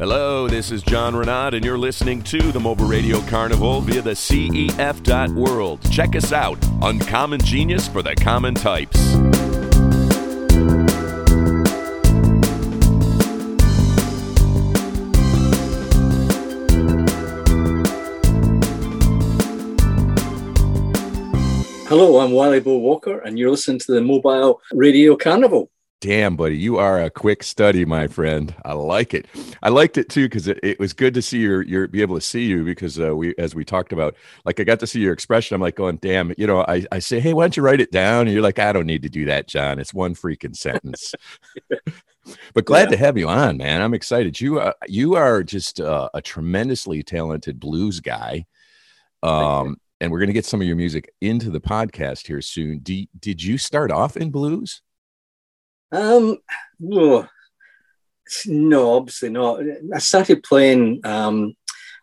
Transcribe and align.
Hello, 0.00 0.48
this 0.48 0.70
is 0.70 0.82
John 0.82 1.12
Reneaud, 1.12 1.52
and 1.52 1.62
you're 1.62 1.76
listening 1.76 2.22
to 2.22 2.52
the 2.52 2.58
Mobile 2.58 2.86
Radio 2.86 3.20
Carnival 3.26 3.82
via 3.82 4.00
the 4.00 4.12
CEF.world. 4.12 5.92
Check 5.92 6.16
us 6.16 6.32
out, 6.32 6.56
Uncommon 6.80 7.38
Genius 7.40 7.86
for 7.86 8.00
the 8.00 8.14
Common 8.14 8.54
Types. 8.54 8.98
Hello, 21.90 22.20
I'm 22.20 22.30
Wily 22.30 22.60
Bo 22.60 22.78
Walker, 22.78 23.18
and 23.18 23.38
you're 23.38 23.50
listening 23.50 23.80
to 23.80 23.92
the 23.92 24.00
Mobile 24.00 24.62
Radio 24.72 25.14
Carnival. 25.14 25.70
Damn, 26.00 26.34
buddy, 26.34 26.56
you 26.56 26.78
are 26.78 27.02
a 27.02 27.10
quick 27.10 27.42
study, 27.42 27.84
my 27.84 28.06
friend. 28.06 28.54
I 28.64 28.72
like 28.72 29.12
it. 29.12 29.26
I 29.62 29.68
liked 29.68 29.98
it 29.98 30.08
too 30.08 30.24
because 30.24 30.48
it, 30.48 30.58
it 30.62 30.78
was 30.78 30.94
good 30.94 31.12
to 31.12 31.20
see 31.20 31.40
your 31.40 31.60
your 31.60 31.88
be 31.88 32.00
able 32.00 32.14
to 32.14 32.22
see 32.22 32.46
you 32.46 32.64
because 32.64 32.98
uh, 32.98 33.14
we 33.14 33.34
as 33.36 33.54
we 33.54 33.66
talked 33.66 33.92
about, 33.92 34.16
like 34.46 34.58
I 34.58 34.64
got 34.64 34.80
to 34.80 34.86
see 34.86 35.00
your 35.00 35.12
expression. 35.12 35.54
I'm 35.54 35.60
like 35.60 35.76
going, 35.76 35.98
damn, 35.98 36.32
you 36.38 36.46
know, 36.46 36.62
I, 36.62 36.86
I 36.90 37.00
say, 37.00 37.20
hey, 37.20 37.34
why 37.34 37.44
don't 37.44 37.56
you 37.58 37.62
write 37.62 37.82
it 37.82 37.92
down? 37.92 38.22
And 38.22 38.32
you're 38.32 38.42
like, 38.42 38.58
I 38.58 38.72
don't 38.72 38.86
need 38.86 39.02
to 39.02 39.10
do 39.10 39.26
that, 39.26 39.46
John. 39.46 39.78
It's 39.78 39.92
one 39.92 40.14
freaking 40.14 40.56
sentence. 40.56 41.14
but 42.54 42.64
glad 42.64 42.84
yeah. 42.84 42.96
to 42.96 42.96
have 42.96 43.18
you 43.18 43.28
on, 43.28 43.58
man. 43.58 43.82
I'm 43.82 43.92
excited. 43.92 44.40
You 44.40 44.58
are 44.58 44.74
you 44.88 45.16
are 45.16 45.42
just 45.42 45.80
uh, 45.82 46.08
a 46.14 46.22
tremendously 46.22 47.02
talented 47.02 47.60
blues 47.60 48.00
guy. 48.00 48.46
Um, 49.22 49.76
and 50.00 50.10
we're 50.10 50.20
going 50.20 50.28
to 50.28 50.32
get 50.32 50.46
some 50.46 50.62
of 50.62 50.66
your 50.66 50.76
music 50.76 51.12
into 51.20 51.50
the 51.50 51.60
podcast 51.60 52.26
here 52.26 52.40
soon. 52.40 52.78
D- 52.78 53.10
did 53.18 53.42
you 53.42 53.58
start 53.58 53.92
off 53.92 54.16
in 54.16 54.30
blues? 54.30 54.80
Um, 55.92 56.38
no, 56.78 57.28
no, 58.46 58.96
obviously 58.96 59.30
not. 59.30 59.60
I 59.94 59.98
started 59.98 60.42
playing 60.42 61.00
um, 61.04 61.54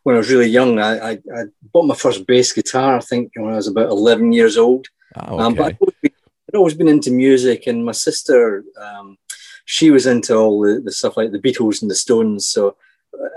when 0.03 0.15
I 0.15 0.19
was 0.19 0.29
really 0.29 0.47
young. 0.49 0.79
I, 0.79 0.97
I, 0.97 1.11
I, 1.11 1.43
bought 1.73 1.85
my 1.85 1.95
first 1.95 2.27
bass 2.27 2.51
guitar, 2.51 2.97
I 2.97 2.99
think, 2.99 3.31
when 3.35 3.53
I 3.53 3.57
was 3.57 3.67
about 3.67 3.89
11 3.89 4.33
years 4.33 4.57
old. 4.57 4.87
Oh, 5.15 5.35
okay. 5.35 5.43
um, 5.43 5.55
but 5.55 5.65
I'd 5.67 5.77
always, 5.79 5.95
been, 6.01 6.11
I'd 6.49 6.57
always, 6.57 6.73
been, 6.73 6.87
into 6.87 7.11
music, 7.11 7.67
and 7.67 7.85
my 7.85 7.93
sister, 7.93 8.63
um, 8.79 9.17
she 9.65 9.89
was 9.89 10.05
into 10.05 10.35
all 10.35 10.61
the, 10.61 10.81
the 10.81 10.91
stuff 10.91 11.17
like 11.17 11.31
the 11.31 11.39
Beatles 11.39 11.81
and 11.81 11.89
the 11.89 11.95
Stones. 11.95 12.49
So 12.49 12.75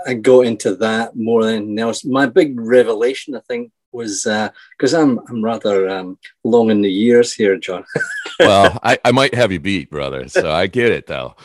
I 0.06 0.14
got 0.14 0.46
into 0.46 0.74
that 0.76 1.16
more 1.16 1.44
than 1.44 1.54
anything 1.54 1.78
else. 1.78 2.04
My 2.04 2.26
big 2.26 2.58
revelation, 2.58 3.34
I 3.34 3.40
think, 3.40 3.72
was 3.92 4.24
because 4.24 4.94
uh, 4.94 5.00
I'm 5.00 5.18
I'm 5.28 5.44
rather 5.44 5.88
um, 5.88 6.18
long 6.44 6.70
in 6.70 6.82
the 6.82 6.90
years 6.90 7.32
here, 7.32 7.56
John. 7.56 7.84
well, 8.40 8.78
I, 8.82 8.98
I 9.04 9.12
might 9.12 9.34
have 9.34 9.52
you 9.52 9.60
beat, 9.60 9.90
brother. 9.90 10.28
So 10.28 10.50
I 10.50 10.66
get 10.66 10.92
it 10.92 11.06
though. 11.06 11.36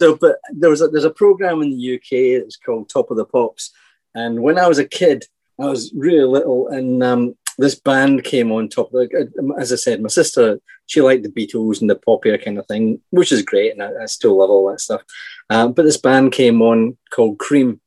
So, 0.00 0.16
but 0.16 0.36
there 0.50 0.70
was 0.70 0.82
a, 0.82 0.88
there's 0.88 1.04
a 1.04 1.10
program 1.10 1.62
in 1.62 1.70
the 1.70 1.94
UK. 1.94 2.12
It's 2.12 2.56
called 2.56 2.88
Top 2.88 3.10
of 3.10 3.16
the 3.16 3.24
Pops, 3.24 3.72
and 4.14 4.42
when 4.42 4.58
I 4.58 4.66
was 4.66 4.78
a 4.78 4.84
kid, 4.84 5.24
I 5.60 5.66
was 5.66 5.92
really 5.94 6.24
little, 6.24 6.68
and 6.68 7.02
um, 7.02 7.36
this 7.58 7.76
band 7.76 8.24
came 8.24 8.50
on 8.50 8.68
top. 8.68 8.92
Like 8.92 9.12
as 9.58 9.72
I 9.72 9.76
said, 9.76 10.02
my 10.02 10.08
sister 10.08 10.60
she 10.86 11.00
liked 11.00 11.22
the 11.22 11.28
Beatles 11.30 11.80
and 11.80 11.88
the 11.88 11.96
popular 11.96 12.36
kind 12.36 12.58
of 12.58 12.66
thing, 12.66 13.00
which 13.10 13.32
is 13.32 13.42
great, 13.42 13.72
and 13.72 13.82
I, 13.82 14.02
I 14.02 14.06
still 14.06 14.38
love 14.38 14.50
all 14.50 14.70
that 14.70 14.80
stuff. 14.80 15.02
Um, 15.48 15.72
but 15.72 15.84
this 15.84 15.96
band 15.96 16.32
came 16.32 16.60
on 16.60 16.96
called 17.10 17.38
Cream. 17.38 17.80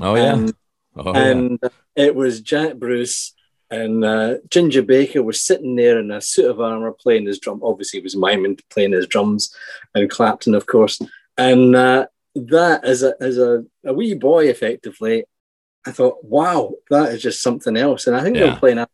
Oh 0.00 0.14
yeah. 0.14 0.34
And, 0.34 0.54
oh, 0.96 1.12
and 1.12 1.58
yeah. 1.62 1.68
it 1.96 2.14
was 2.14 2.40
Jack 2.40 2.76
Bruce 2.76 3.34
and 3.70 4.04
uh, 4.04 4.36
Ginger 4.50 4.82
Baker 4.82 5.22
was 5.22 5.40
sitting 5.40 5.76
there 5.76 5.98
in 5.98 6.10
a 6.10 6.20
suit 6.20 6.50
of 6.50 6.60
armor 6.60 6.92
playing 6.92 7.26
his 7.26 7.38
drum. 7.38 7.60
Obviously, 7.62 8.00
he 8.00 8.04
was 8.04 8.16
miming 8.16 8.58
playing 8.70 8.92
his 8.92 9.06
drums, 9.06 9.54
and 9.94 10.10
Clapton, 10.10 10.54
of 10.54 10.66
course. 10.66 11.00
And 11.36 11.76
uh, 11.76 12.06
that, 12.34 12.84
as 12.84 13.02
a 13.02 13.14
as 13.20 13.38
a, 13.38 13.64
a 13.84 13.92
wee 13.92 14.14
boy, 14.14 14.48
effectively, 14.48 15.24
I 15.86 15.92
thought, 15.92 16.24
wow, 16.24 16.72
that 16.90 17.12
is 17.12 17.22
just 17.22 17.42
something 17.42 17.76
else. 17.76 18.06
And 18.06 18.16
I 18.16 18.22
think 18.22 18.36
yeah. 18.36 18.44
they 18.44 18.50
were 18.50 18.56
playing 18.56 18.86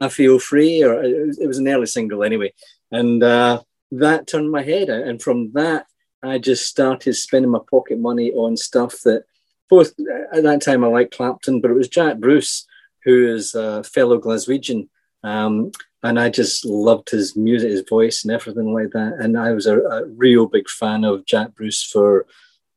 I 0.00 0.08
Feel 0.08 0.38
Free, 0.38 0.82
or 0.82 1.02
it 1.02 1.46
was, 1.46 1.58
an 1.58 1.68
early 1.68 1.86
single 1.86 2.22
anyway. 2.22 2.52
And 2.90 3.22
uh, 3.22 3.62
that 3.92 4.26
turned 4.26 4.50
my 4.50 4.62
head. 4.62 4.88
And 4.88 5.22
from 5.22 5.52
that, 5.52 5.86
I 6.22 6.38
just 6.38 6.66
started 6.66 7.14
spending 7.14 7.50
my 7.50 7.60
pocket 7.70 7.98
money 7.98 8.32
on 8.32 8.56
stuff 8.56 9.00
that 9.04 9.24
both 9.68 9.94
at 10.32 10.42
that 10.42 10.62
time 10.62 10.84
I 10.84 10.88
liked 10.88 11.16
Clapton, 11.16 11.60
but 11.60 11.70
it 11.70 11.74
was 11.74 11.88
Jack 11.88 12.18
Bruce 12.18 12.66
who 13.06 13.32
is 13.32 13.54
a 13.54 13.82
fellow 13.84 14.20
Glaswegian. 14.20 14.88
Um, 15.22 15.70
and 16.02 16.20
I 16.20 16.28
just 16.28 16.64
loved 16.64 17.08
his 17.10 17.36
music, 17.36 17.70
his 17.70 17.84
voice, 17.88 18.22
and 18.22 18.32
everything 18.32 18.74
like 18.74 18.90
that. 18.90 19.16
And 19.18 19.38
I 19.38 19.52
was 19.52 19.66
a, 19.66 19.80
a 19.80 20.04
real 20.06 20.46
big 20.46 20.68
fan 20.68 21.04
of 21.04 21.24
Jack 21.24 21.54
Bruce 21.54 21.82
for, 21.82 22.26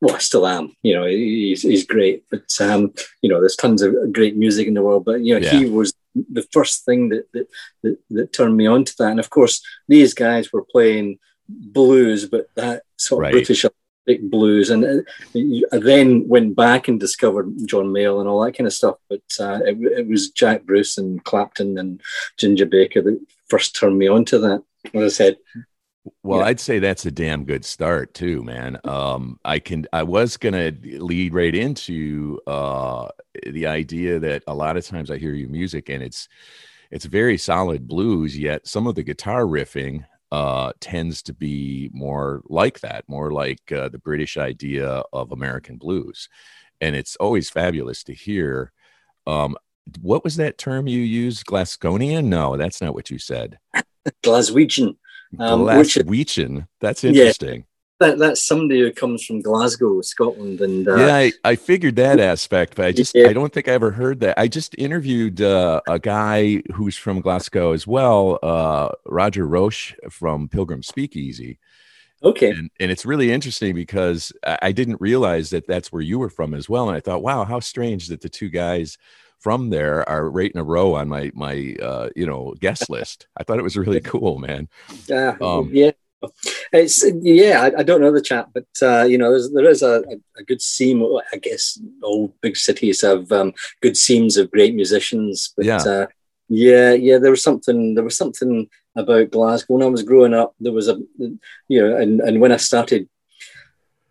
well, 0.02 0.16
I 0.16 0.20
still 0.20 0.48
am. 0.48 0.76
You 0.84 0.94
know, 0.96 1.06
he's, 1.06 1.64
he's 1.64 1.86
great. 1.86 2.24
But, 2.30 2.50
um, 2.62 2.94
you 3.22 3.30
know, 3.30 3.40
there's 3.40 3.56
tons 3.56 3.82
of 3.82 4.14
great 4.14 4.38
music 4.38 4.68
in 4.68 4.76
the 4.76 4.84
world. 4.84 5.04
But, 5.04 5.22
you 5.22 5.34
know, 5.34 5.46
yeah. 5.46 5.60
he 5.60 5.66
was 5.66 5.94
the 6.16 6.48
first 6.52 6.86
thing 6.86 7.10
that, 7.10 7.32
that, 7.34 7.48
that, 7.84 7.98
that, 8.12 8.34
turned 8.34 8.56
me 8.56 8.68
on 8.68 8.86
to 8.86 8.96
that. 9.00 9.12
And 9.12 9.20
of 9.20 9.30
course, 9.30 9.62
these 9.88 10.14
guys 10.14 10.54
were 10.54 10.66
playing 10.72 11.20
blues, 11.48 12.28
but 12.28 12.50
that 12.56 12.84
sort 12.98 13.24
of 13.24 13.24
right. 13.26 13.32
British 13.34 13.66
blues. 14.18 14.70
And 14.70 14.86
uh, 14.86 15.02
I 15.72 15.78
then 15.78 16.28
went 16.28 16.56
back 16.56 16.88
and 16.88 17.00
discovered 17.00 17.54
John 17.66 17.86
Mayall 17.86 18.20
and 18.20 18.30
all 18.30 18.44
that 18.44 18.58
kind 18.58 18.68
of 18.68 18.74
stuff. 18.74 18.96
But 19.10 19.22
uh, 19.40 19.60
it, 19.66 19.78
it, 20.00 20.08
was 20.08 20.30
Jack 20.32 20.64
Bruce 20.64 20.98
and 20.98 21.24
Clapton 21.24 21.78
and 21.78 22.02
Ginger 22.38 22.66
Baker 22.66 23.02
that 23.02 23.20
first 23.48 23.76
turned 23.76 23.98
me 23.98 24.08
on 24.08 24.26
to 24.26 24.40
that. 24.40 24.64
As 24.94 25.04
I 25.04 25.08
said, 25.08 25.38
well, 26.24 26.40
yeah. 26.40 26.46
I'd 26.46 26.60
say 26.60 26.80
that's 26.80 27.06
a 27.06 27.12
damn 27.12 27.44
good 27.44 27.66
start 27.66 28.14
too, 28.14 28.44
man. 28.44 28.80
Um, 28.84 29.40
I 29.44 29.60
can. 29.60 29.86
I 29.92 30.04
was 30.04 30.38
gonna 30.38 30.72
lead 30.82 31.34
right 31.34 31.54
into 31.54 32.40
uh, 32.48 33.10
the 33.46 33.68
idea 33.68 34.20
that 34.20 34.44
a 34.48 34.56
lot 34.56 34.78
of 34.78 34.86
times 34.86 35.12
I 35.12 35.18
hear 35.18 35.34
your 35.34 35.50
music 35.50 35.90
and 35.90 36.02
it's 36.02 36.30
it's 36.92 37.06
very 37.06 37.38
solid 37.38 37.88
blues, 37.88 38.38
yet 38.38 38.68
some 38.68 38.88
of 38.88 38.96
the 38.96 39.04
guitar 39.04 39.44
riffing 39.44 40.06
uh, 40.32 40.74
tends 40.80 41.22
to 41.24 41.34
be 41.34 41.90
more 41.94 42.42
like 42.46 42.80
that, 42.82 43.06
more 43.08 43.32
like 43.32 43.72
uh, 43.72 43.90
the 43.90 43.98
British 43.98 44.38
idea 44.38 45.04
of 45.12 45.32
American 45.32 45.78
blues. 45.78 46.30
And 46.82 46.96
it's 46.96 47.16
always 47.18 47.50
fabulous 47.50 48.04
to 48.06 48.14
hear. 48.14 48.72
Um, 49.28 49.58
what 50.02 50.24
was 50.24 50.36
that 50.38 50.58
term 50.58 50.88
you 50.88 51.02
used? 51.02 51.46
Glasgonian? 51.46 52.26
No, 52.26 52.58
that's 52.58 52.82
not 52.82 52.94
what 52.94 53.10
you 53.10 53.18
said. 53.18 53.58
Glaswegian. 54.24 54.96
Um, 55.40 55.62
Glaswegian. 55.62 56.68
That's 56.80 57.04
interesting 57.04 57.66
that 58.00 58.18
that's 58.18 58.42
somebody 58.42 58.80
who 58.80 58.92
comes 58.92 59.26
from 59.26 59.42
Glasgow, 59.42 60.02
Scotland, 60.02 60.62
and 60.62 60.88
uh, 60.88 60.96
yeah, 60.96 61.16
I, 61.16 61.32
I 61.44 61.56
figured 61.56 61.98
that 61.98 62.20
aspect, 62.34 62.76
but 62.76 62.86
I 62.86 62.92
just 62.92 63.14
yeah. 63.14 63.28
I 63.28 63.34
don't 63.34 63.54
think 63.54 63.68
I 63.68 63.74
ever 63.74 63.92
heard 63.92 64.22
that. 64.22 64.40
I 64.40 64.48
just 64.48 64.74
interviewed 64.78 65.42
uh, 65.42 65.82
a 65.88 66.00
guy 66.00 66.64
who's 66.74 66.98
from 66.98 67.22
Glasgow 67.22 67.74
as 67.74 67.86
well, 67.86 68.40
uh, 68.42 68.90
Roger 69.06 69.46
Roche 69.46 69.96
from 70.10 70.48
Pilgrim 70.48 70.82
Speakeasy. 70.82 71.60
Okay, 72.24 72.50
and, 72.50 72.70
and 72.80 72.92
it's 72.92 73.06
really 73.06 73.32
interesting 73.32 73.76
because 73.76 74.32
I 74.44 74.72
didn't 74.72 75.00
realize 75.00 75.50
that 75.52 75.68
that's 75.68 75.92
where 75.92 76.02
you 76.02 76.20
were 76.20 76.30
from 76.30 76.54
as 76.54 76.70
well, 76.70 76.88
and 76.88 76.96
I 76.96 77.02
thought, 77.02 77.22
wow, 77.22 77.44
how 77.44 77.60
strange 77.60 78.08
that 78.08 78.22
the 78.22 78.30
two 78.30 78.50
guys 78.50 78.98
from 79.40 79.70
there 79.70 80.08
are 80.08 80.30
right 80.30 80.52
in 80.52 80.60
a 80.60 80.64
row 80.64 80.96
on 80.96 81.08
my 81.10 81.32
my 81.34 81.76
uh, 81.82 82.10
you 82.16 82.26
know 82.26 82.56
guest 82.60 82.90
list. 82.90 83.28
I 83.38 83.44
thought 83.44 83.60
it 83.60 83.64
was 83.64 83.78
really 83.78 84.02
cool, 84.02 84.38
man. 84.38 84.70
Um, 85.42 85.70
yeah. 85.74 85.92
It's 86.74 87.06
yeah, 87.22 87.62
I, 87.62 87.80
I, 87.80 87.84
don't 87.84 88.02
know 88.02 88.12
the 88.12 88.22
chat, 88.22 88.50
but 88.54 88.68
uh, 88.82 89.04
you 89.04 89.18
know, 89.18 89.32
there's, 89.32 89.52
there 89.52 89.70
is 89.70 89.82
a, 89.82 90.04
a, 90.38 90.44
good 90.44 90.62
seam. 90.62 91.04
I 91.34 91.38
guess 91.38 91.80
all 92.04 92.34
big 92.42 92.58
cities 92.58 93.02
have 93.02 93.32
um, 93.32 93.54
good 93.82 93.96
seams 93.96 94.36
of 94.38 94.52
great 94.52 94.76
musicians. 94.76 95.54
But 95.56 95.66
yeah. 95.66 95.78
Uh, 95.78 96.08
yeah, 96.50 96.94
yeah, 96.94 97.20
there 97.20 97.32
was 97.32 97.44
something. 97.44 97.96
There 97.96 98.04
was 98.04 98.18
something 98.18 98.68
about 98.96 99.32
Glasgow 99.32 99.76
when 99.76 99.84
I 99.84 99.90
was 99.90 100.04
growing 100.04 100.34
up. 100.34 100.56
There 100.60 100.74
was 100.74 100.88
a, 100.88 101.00
you 101.20 101.82
know, 101.82 101.96
and 101.96 102.20
and 102.22 102.42
when 102.42 102.52
I 102.52 102.58
started, 102.58 103.08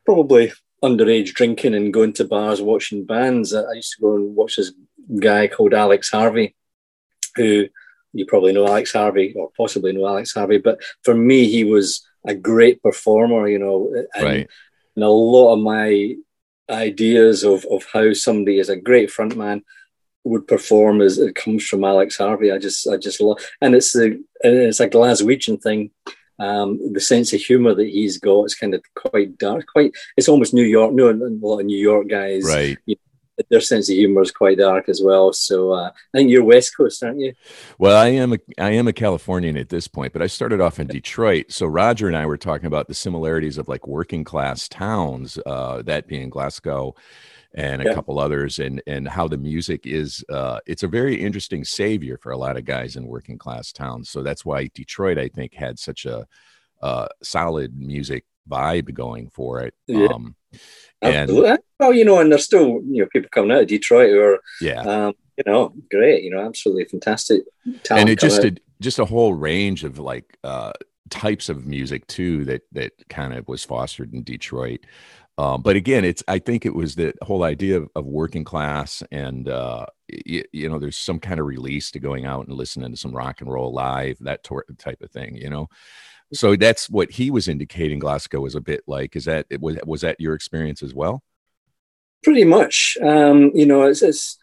probably 0.06 0.52
underage 0.82 1.34
drinking 1.34 1.74
and 1.74 1.92
going 1.92 2.12
to 2.14 2.24
bars, 2.24 2.62
watching 2.62 3.04
bands. 3.04 3.52
I 3.52 3.72
used 3.72 3.94
to 3.96 4.02
go 4.02 4.14
and 4.14 4.36
watch 4.36 4.56
this 4.56 4.72
guy 5.18 5.48
called 5.48 5.74
Alex 5.74 6.10
Harvey, 6.10 6.54
who 7.34 7.66
you 8.12 8.26
probably 8.26 8.52
know 8.52 8.66
Alex 8.66 8.92
Harvey 8.92 9.34
or 9.36 9.50
possibly 9.56 9.92
know 9.92 10.06
Alex 10.06 10.32
Harvey, 10.32 10.58
but 10.58 10.80
for 11.02 11.14
me, 11.14 11.48
he 11.48 11.64
was 11.64 12.06
a 12.26 12.34
great 12.34 12.82
performer, 12.82 13.48
you 13.48 13.58
know, 13.58 13.92
and, 14.14 14.24
right. 14.24 14.48
and 14.96 15.04
a 15.04 15.08
lot 15.08 15.54
of 15.54 15.60
my 15.60 16.14
ideas 16.70 17.44
of, 17.44 17.64
of 17.70 17.86
how 17.92 18.12
somebody 18.12 18.58
is 18.58 18.68
a 18.68 18.76
great 18.76 19.10
frontman 19.10 19.62
would 20.24 20.46
perform 20.46 21.00
as 21.00 21.18
it 21.18 21.34
comes 21.34 21.66
from 21.66 21.84
Alex 21.84 22.18
Harvey. 22.18 22.52
I 22.52 22.58
just, 22.58 22.86
I 22.88 22.96
just 22.96 23.20
love, 23.20 23.38
and 23.60 23.74
it's 23.74 23.92
the, 23.92 24.22
it's 24.40 24.80
a 24.80 24.88
Glaswegian 24.88 25.62
thing. 25.62 25.90
Um, 26.40 26.92
the 26.92 27.00
sense 27.00 27.32
of 27.32 27.40
humor 27.40 27.74
that 27.74 27.88
he's 27.88 28.18
got 28.18 28.44
is 28.44 28.54
kind 28.54 28.74
of 28.74 28.82
quite 28.94 29.38
dark, 29.38 29.66
quite. 29.66 29.92
It's 30.16 30.28
almost 30.28 30.54
New 30.54 30.62
York. 30.62 30.92
No, 30.92 31.10
a 31.10 31.12
lot 31.12 31.60
of 31.60 31.66
New 31.66 31.78
York 31.78 32.08
guys, 32.08 32.44
right? 32.44 32.78
You 32.86 32.94
their 33.50 33.60
sense 33.60 33.88
of 33.88 33.96
humor 33.96 34.22
is 34.22 34.30
quite 34.30 34.58
dark 34.58 34.88
as 34.88 35.00
well. 35.02 35.32
So 35.32 35.72
uh, 35.72 35.90
I 36.14 36.18
think 36.18 36.30
you're 36.30 36.44
West 36.44 36.76
Coast, 36.76 37.02
aren't 37.02 37.20
you? 37.20 37.34
Well, 37.78 37.96
I 37.96 38.08
am. 38.08 38.32
A, 38.32 38.38
I 38.58 38.70
am 38.70 38.88
a 38.88 38.92
Californian 38.92 39.56
at 39.56 39.68
this 39.68 39.88
point, 39.88 40.12
but 40.12 40.22
I 40.22 40.26
started 40.26 40.60
off 40.60 40.78
in 40.78 40.86
Detroit. 40.86 41.46
So 41.48 41.66
Roger 41.66 42.08
and 42.08 42.16
I 42.16 42.26
were 42.26 42.36
talking 42.36 42.66
about 42.66 42.88
the 42.88 42.94
similarities 42.94 43.58
of 43.58 43.68
like 43.68 43.86
working 43.86 44.24
class 44.24 44.68
towns, 44.68 45.38
uh, 45.46 45.82
that 45.82 46.08
being 46.08 46.30
Glasgow 46.30 46.94
and 47.54 47.80
a 47.80 47.86
yeah. 47.86 47.94
couple 47.94 48.18
others, 48.18 48.58
and 48.58 48.82
and 48.86 49.08
how 49.08 49.28
the 49.28 49.38
music 49.38 49.86
is. 49.86 50.24
Uh, 50.28 50.60
it's 50.66 50.82
a 50.82 50.88
very 50.88 51.20
interesting 51.20 51.64
savior 51.64 52.18
for 52.18 52.32
a 52.32 52.38
lot 52.38 52.56
of 52.56 52.64
guys 52.64 52.96
in 52.96 53.06
working 53.06 53.38
class 53.38 53.72
towns. 53.72 54.10
So 54.10 54.22
that's 54.22 54.44
why 54.44 54.70
Detroit, 54.74 55.18
I 55.18 55.28
think, 55.28 55.54
had 55.54 55.78
such 55.78 56.06
a 56.06 56.26
uh, 56.82 57.08
solid 57.22 57.76
music 57.76 58.24
vibe 58.48 58.92
going 58.94 59.28
for 59.28 59.60
it. 59.60 59.74
Yeah. 59.86 60.06
Um, 60.06 60.34
and 61.02 61.58
well, 61.78 61.92
you 61.92 62.04
know, 62.04 62.20
and 62.20 62.30
there's 62.30 62.44
still 62.44 62.80
you 62.86 63.02
know 63.02 63.06
people 63.12 63.28
coming 63.30 63.52
out 63.52 63.62
of 63.62 63.68
Detroit 63.68 64.10
who 64.10 64.20
are 64.20 64.40
yeah, 64.60 64.80
um, 64.82 65.14
you 65.36 65.44
know, 65.46 65.72
great, 65.90 66.24
you 66.24 66.30
know, 66.30 66.40
absolutely 66.40 66.84
fantastic. 66.84 67.42
Talent. 67.84 68.00
And 68.02 68.08
it 68.08 68.18
just 68.18 68.42
did 68.42 68.60
just 68.80 68.98
a 68.98 69.04
whole 69.04 69.34
range 69.34 69.84
of 69.84 69.98
like 69.98 70.36
uh, 70.42 70.72
types 71.10 71.48
of 71.48 71.66
music 71.66 72.06
too 72.08 72.44
that 72.46 72.62
that 72.72 72.92
kind 73.08 73.32
of 73.32 73.46
was 73.48 73.64
fostered 73.64 74.12
in 74.12 74.24
Detroit. 74.24 74.84
Um, 75.38 75.62
but 75.62 75.76
again, 75.76 76.04
it's 76.04 76.24
I 76.26 76.40
think 76.40 76.66
it 76.66 76.74
was 76.74 76.96
the 76.96 77.14
whole 77.22 77.44
idea 77.44 77.76
of, 77.76 77.88
of 77.94 78.04
working 78.04 78.42
class 78.42 79.04
and 79.12 79.48
uh, 79.48 79.86
you, 80.08 80.42
you, 80.52 80.68
know 80.68 80.80
there's 80.80 80.96
some 80.96 81.20
kind 81.20 81.38
of 81.38 81.46
release 81.46 81.92
to 81.92 82.00
going 82.00 82.26
out 82.26 82.48
and 82.48 82.56
listening 82.56 82.90
to 82.90 82.96
some 82.96 83.12
rock 83.12 83.40
and 83.40 83.50
roll 83.50 83.72
live 83.72 84.16
that 84.20 84.42
tor- 84.42 84.66
type 84.78 85.00
of 85.02 85.12
thing. 85.12 85.36
You 85.36 85.50
know, 85.50 85.68
so 86.32 86.56
that's 86.56 86.90
what 86.90 87.10
he 87.10 87.30
was 87.30 87.48
indicating. 87.48 87.98
Glasgow 87.98 88.40
was 88.40 88.54
a 88.54 88.60
bit 88.60 88.82
like. 88.86 89.16
Is 89.16 89.24
that 89.24 89.46
was 89.60 89.78
was 89.86 90.02
that 90.02 90.20
your 90.20 90.34
experience 90.34 90.82
as 90.82 90.94
well? 90.94 91.22
Pretty 92.22 92.44
much. 92.44 92.98
Um, 93.00 93.52
you 93.54 93.64
know, 93.64 93.82
it's, 93.82 94.02
it's 94.02 94.38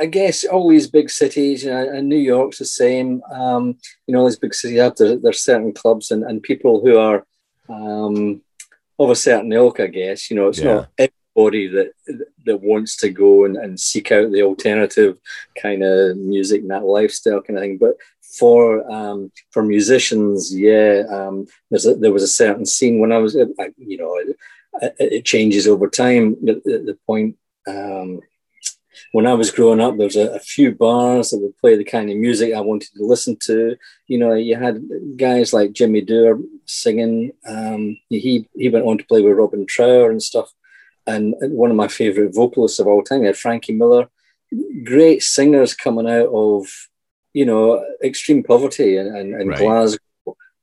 I 0.00 0.06
guess 0.06 0.44
all 0.44 0.68
these 0.68 0.88
big 0.88 1.10
cities, 1.10 1.64
you 1.64 1.70
know, 1.70 1.88
and 1.88 2.08
New 2.08 2.16
York's 2.16 2.58
the 2.58 2.64
same. 2.64 3.22
Um, 3.30 3.78
you 4.06 4.14
know, 4.14 4.24
these 4.24 4.38
big 4.38 4.54
cities 4.54 4.78
have 4.78 4.96
their, 4.96 5.16
there's 5.16 5.42
certain 5.42 5.72
clubs 5.72 6.10
and, 6.10 6.22
and 6.24 6.42
people 6.42 6.80
who 6.80 6.98
are 6.98 7.24
um, 7.68 8.40
of 8.98 9.10
a 9.10 9.16
certain 9.16 9.52
ilk. 9.52 9.80
I 9.80 9.88
guess 9.88 10.30
you 10.30 10.36
know, 10.36 10.48
it's 10.48 10.58
yeah. 10.58 10.74
not 10.74 10.88
everybody 10.98 11.68
that 11.68 11.92
that 12.44 12.60
wants 12.60 12.96
to 12.98 13.10
go 13.10 13.44
and, 13.44 13.56
and 13.56 13.78
seek 13.78 14.10
out 14.10 14.32
the 14.32 14.42
alternative 14.42 15.18
kind 15.60 15.82
of 15.82 16.16
music 16.16 16.62
and 16.62 16.70
that 16.70 16.84
lifestyle 16.84 17.42
kind 17.42 17.58
of 17.58 17.62
thing. 17.62 17.78
But 17.78 17.96
for 18.38 18.90
um, 18.90 19.32
for 19.50 19.62
musicians, 19.62 20.54
yeah, 20.54 21.02
um, 21.10 21.46
a, 21.72 21.94
there 21.94 22.12
was 22.12 22.22
a 22.22 22.28
certain 22.28 22.66
scene 22.66 23.00
when 23.00 23.12
I 23.12 23.18
was, 23.18 23.36
I, 23.36 23.70
you 23.76 23.98
know, 23.98 24.16
it, 24.16 24.94
it, 24.98 25.24
changes 25.24 25.66
over 25.66 25.88
time. 25.88 26.36
The, 26.42 26.54
the 26.64 26.98
point 27.06 27.36
um, 27.66 28.20
when 29.12 29.26
I 29.26 29.34
was 29.34 29.50
growing 29.50 29.80
up, 29.80 29.96
there 29.96 30.06
was 30.06 30.16
a, 30.16 30.34
a, 30.34 30.38
few 30.38 30.72
bars 30.72 31.30
that 31.30 31.38
would 31.38 31.56
play 31.58 31.76
the 31.76 31.84
kind 31.84 32.10
of 32.10 32.16
music 32.16 32.54
I 32.54 32.60
wanted 32.60 32.90
to 32.94 33.04
listen 33.04 33.36
to. 33.42 33.76
You 34.06 34.18
know, 34.18 34.34
you 34.34 34.56
had 34.56 34.82
guys 35.16 35.52
like 35.52 35.72
Jimmy 35.72 36.00
Dewar 36.00 36.38
singing. 36.66 37.32
Um, 37.46 37.98
he 38.08 38.46
he 38.54 38.68
went 38.68 38.86
on 38.86 38.98
to 38.98 39.04
play 39.04 39.22
with 39.22 39.36
Robin 39.36 39.66
Trower 39.66 40.10
and 40.10 40.22
stuff. 40.22 40.52
And 41.06 41.34
one 41.40 41.70
of 41.70 41.76
my 41.76 41.88
favorite 41.88 42.34
vocalists 42.34 42.78
of 42.78 42.86
all 42.86 43.02
time, 43.02 43.24
had 43.24 43.36
Frankie 43.36 43.72
Miller. 43.72 44.08
Great 44.84 45.22
singers 45.22 45.74
coming 45.74 46.08
out 46.08 46.28
of 46.28 46.66
you 47.32 47.46
know 47.46 47.84
extreme 48.02 48.42
poverty 48.42 48.96
and, 48.96 49.16
and, 49.16 49.34
and 49.34 49.50
right. 49.50 49.58
Glasgow. 49.58 50.02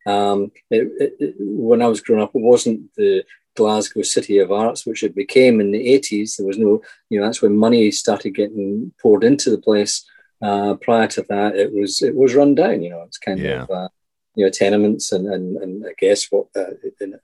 Um, 0.07 0.51
it, 0.69 1.15
it, 1.19 1.35
when 1.39 1.81
I 1.81 1.87
was 1.87 2.01
growing 2.01 2.21
up, 2.21 2.35
it 2.35 2.41
wasn't 2.41 2.93
the 2.95 3.23
Glasgow 3.55 4.03
City 4.03 4.37
of 4.37 4.51
Arts, 4.51 4.85
which 4.85 5.03
it 5.03 5.15
became 5.15 5.59
in 5.59 5.71
the 5.71 5.99
80s. 5.99 6.35
There 6.35 6.45
was 6.45 6.57
no, 6.57 6.81
you 7.09 7.19
know, 7.19 7.25
that's 7.25 7.41
when 7.41 7.57
money 7.57 7.89
started 7.91 8.31
getting 8.31 8.91
poured 9.01 9.23
into 9.23 9.49
the 9.49 9.57
place. 9.57 10.05
Uh, 10.41 10.75
prior 10.75 11.07
to 11.07 11.25
that, 11.29 11.55
it 11.55 11.73
was 11.73 12.03
it 12.03 12.13
was 12.13 12.35
run 12.35 12.53
down. 12.53 12.83
You 12.83 12.91
know, 12.91 13.01
it's 13.03 13.17
kind 13.17 13.39
yeah. 13.39 13.63
of 13.63 13.71
uh, 13.71 13.87
you 14.35 14.45
know 14.45 14.51
tenements 14.51 15.11
and 15.11 15.27
and, 15.27 15.57
and 15.57 15.85
I 15.85 15.93
guess 15.97 16.27
what 16.29 16.47
uh, 16.55 16.71
in 16.99 17.19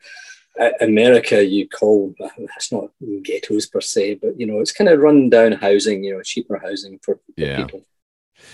America 0.79 1.43
you 1.43 1.67
call 1.67 2.15
that's 2.19 2.71
not 2.71 2.89
ghettos 3.21 3.67
per 3.67 3.81
se, 3.81 4.15
but 4.15 4.39
you 4.39 4.47
know 4.47 4.59
it's 4.59 4.71
kind 4.71 4.89
of 4.89 4.99
run 4.99 5.29
down 5.29 5.51
housing. 5.51 6.03
You 6.03 6.15
know, 6.15 6.21
cheaper 6.23 6.57
housing 6.57 6.99
for, 7.03 7.15
for 7.15 7.21
yeah. 7.35 7.57
people. 7.57 7.85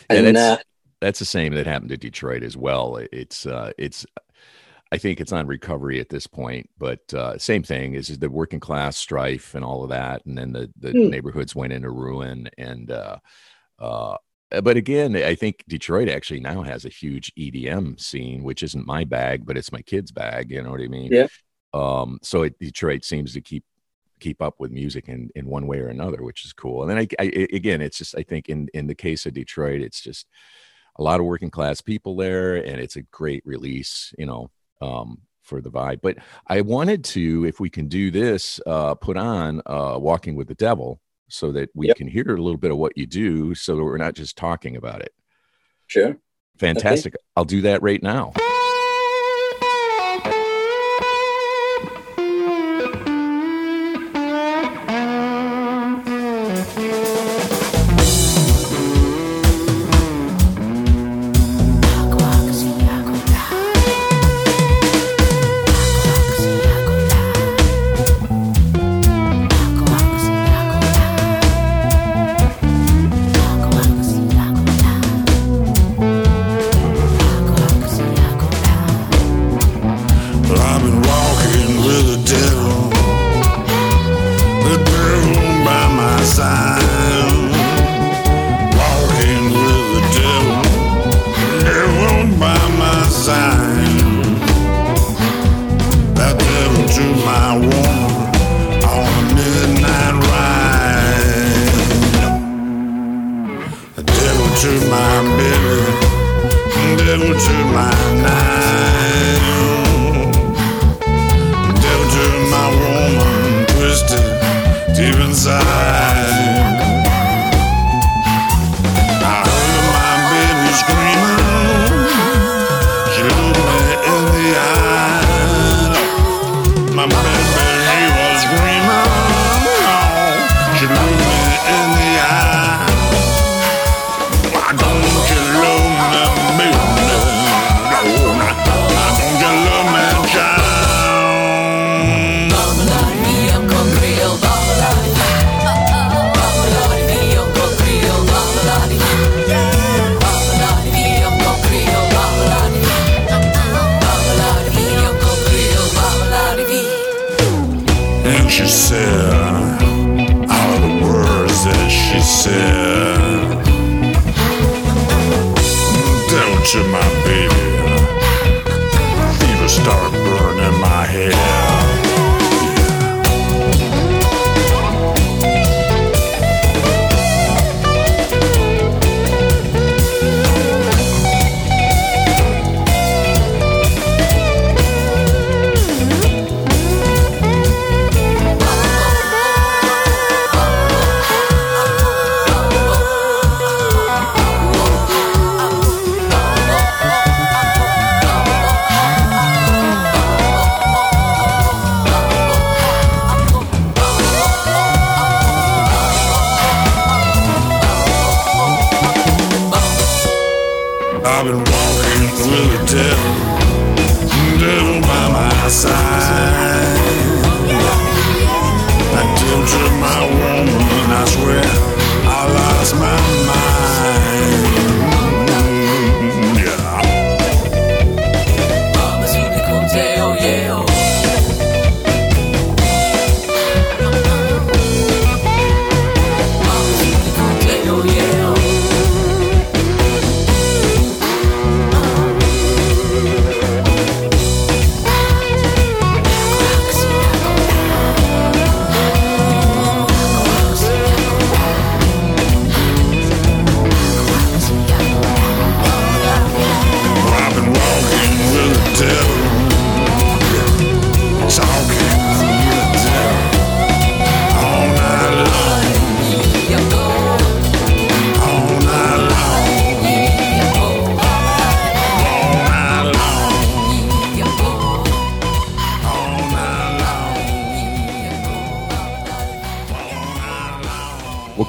And, 0.09 0.27
and 0.27 0.59
that's, 1.01 1.19
the 1.19 1.25
same 1.25 1.53
that 1.53 1.67
happened 1.67 1.89
to 1.89 1.97
Detroit 1.97 2.43
as 2.43 2.57
well. 2.57 2.97
It's 3.11 3.45
uh, 3.45 3.71
it's 3.77 4.05
I 4.91 4.97
think 4.97 5.19
it's 5.19 5.33
on 5.33 5.47
recovery 5.47 5.99
at 5.99 6.09
this 6.09 6.27
point, 6.27 6.69
but 6.77 7.13
uh, 7.13 7.37
same 7.37 7.63
thing 7.63 7.93
is, 7.95 8.09
is 8.09 8.19
the 8.19 8.29
working 8.29 8.59
class 8.59 8.97
strife 8.97 9.53
and 9.53 9.65
all 9.65 9.83
of 9.83 9.89
that, 9.89 10.25
and 10.25 10.37
then 10.37 10.53
the 10.53 10.71
the 10.79 10.91
mm. 10.91 11.09
neighborhoods 11.09 11.55
went 11.55 11.73
into 11.73 11.89
ruin. 11.89 12.49
And 12.57 12.91
uh, 12.91 13.17
uh, 13.79 14.17
but 14.49 14.77
again, 14.77 15.15
I 15.15 15.35
think 15.35 15.65
Detroit 15.67 16.07
actually 16.07 16.39
now 16.39 16.61
has 16.61 16.85
a 16.85 16.89
huge 16.89 17.33
EDM 17.37 17.99
scene, 17.99 18.43
which 18.43 18.63
isn't 18.63 18.87
my 18.87 19.03
bag, 19.03 19.45
but 19.45 19.57
it's 19.57 19.73
my 19.73 19.81
kids' 19.81 20.11
bag. 20.11 20.51
You 20.51 20.61
know 20.63 20.71
what 20.71 20.81
I 20.81 20.87
mean? 20.87 21.11
Yeah. 21.11 21.27
Um, 21.73 22.19
so 22.23 22.43
it, 22.43 22.57
Detroit 22.59 23.03
seems 23.03 23.33
to 23.33 23.41
keep 23.41 23.65
keep 24.19 24.41
up 24.41 24.55
with 24.57 24.71
music 24.71 25.09
in 25.09 25.29
in 25.35 25.45
one 25.45 25.67
way 25.67 25.79
or 25.79 25.89
another, 25.89 26.23
which 26.23 26.45
is 26.45 26.53
cool. 26.53 26.81
And 26.81 26.89
then 26.89 26.97
I, 26.97 27.07
I 27.19 27.47
again, 27.51 27.81
it's 27.81 27.97
just 27.97 28.17
I 28.17 28.23
think 28.23 28.47
in 28.47 28.69
in 28.73 28.87
the 28.87 28.95
case 28.95 29.25
of 29.25 29.33
Detroit, 29.33 29.81
it's 29.81 29.99
just 30.01 30.27
a 30.97 31.03
lot 31.03 31.19
of 31.19 31.25
working 31.25 31.51
class 31.51 31.81
people 31.81 32.15
there, 32.15 32.55
and 32.55 32.79
it's 32.79 32.95
a 32.95 33.01
great 33.03 33.43
release. 33.45 34.13
You 34.17 34.25
know 34.25 34.51
um, 34.81 35.21
for 35.47 35.61
the 35.61 35.71
vibe. 35.71 36.01
But 36.01 36.17
I 36.47 36.61
wanted 36.61 37.03
to, 37.05 37.45
if 37.45 37.59
we 37.59 37.69
can 37.69 37.87
do 37.87 38.11
this, 38.11 38.59
uh, 38.67 38.95
put 38.95 39.17
on 39.17 39.61
uh, 39.65 39.97
Walking 39.99 40.35
with 40.35 40.47
the 40.47 40.55
Devil 40.55 40.99
so 41.29 41.51
that 41.53 41.69
we 41.73 41.87
yep. 41.87 41.97
can 41.97 42.07
hear 42.07 42.35
a 42.35 42.41
little 42.41 42.57
bit 42.57 42.71
of 42.71 42.77
what 42.77 42.97
you 42.97 43.05
do 43.05 43.55
so 43.55 43.75
that 43.75 43.83
we're 43.83 43.97
not 43.97 44.13
just 44.13 44.37
talking 44.37 44.75
about 44.75 45.01
it. 45.01 45.13
Sure. 45.87 46.17
Fantastic. 46.57 47.15
Okay. 47.15 47.23
I'll 47.35 47.45
do 47.45 47.61
that 47.61 47.81
right 47.81 48.01
now. 48.01 48.33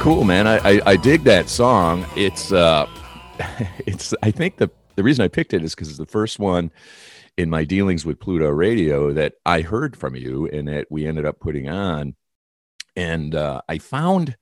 Cool, 0.09 0.25
man. 0.25 0.47
I, 0.47 0.57
I, 0.57 0.81
I 0.87 0.97
dig 0.97 1.25
that 1.25 1.51
song. 1.51 2.07
It's 2.17 2.51
uh, 2.51 2.89
it's. 3.87 4.15
I 4.23 4.31
think 4.31 4.57
the 4.57 4.71
the 4.97 5.03
reason 5.03 5.23
I 5.23 5.29
picked 5.29 5.53
it 5.53 5.63
is 5.63 5.75
because 5.75 5.91
it's 5.91 5.99
the 5.99 6.07
first 6.07 6.39
one 6.39 6.71
in 7.37 7.51
my 7.51 7.63
dealings 7.65 8.07
with 8.07 8.19
Pluto 8.19 8.49
Radio 8.49 9.13
that 9.13 9.35
I 9.45 9.61
heard 9.61 9.99
from 9.99 10.17
you 10.17 10.49
and 10.49 10.67
that 10.67 10.87
we 10.91 11.07
ended 11.07 11.27
up 11.27 11.41
putting 11.41 11.69
on, 11.69 12.17
and 12.97 13.35
uh, 13.35 13.61
I 13.69 13.77
found 13.77 14.39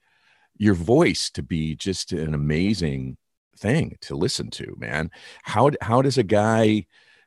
your 0.56 0.74
voice 0.74 1.30
to 1.30 1.42
be 1.42 1.74
just 1.74 2.12
an 2.12 2.32
amazing 2.32 3.16
thing 3.58 3.96
to 4.02 4.14
listen 4.14 4.50
to, 4.50 4.76
man. 4.78 5.10
How 5.42 5.72
how 5.80 6.00
does 6.00 6.16
a 6.16 6.22
guy 6.22 6.86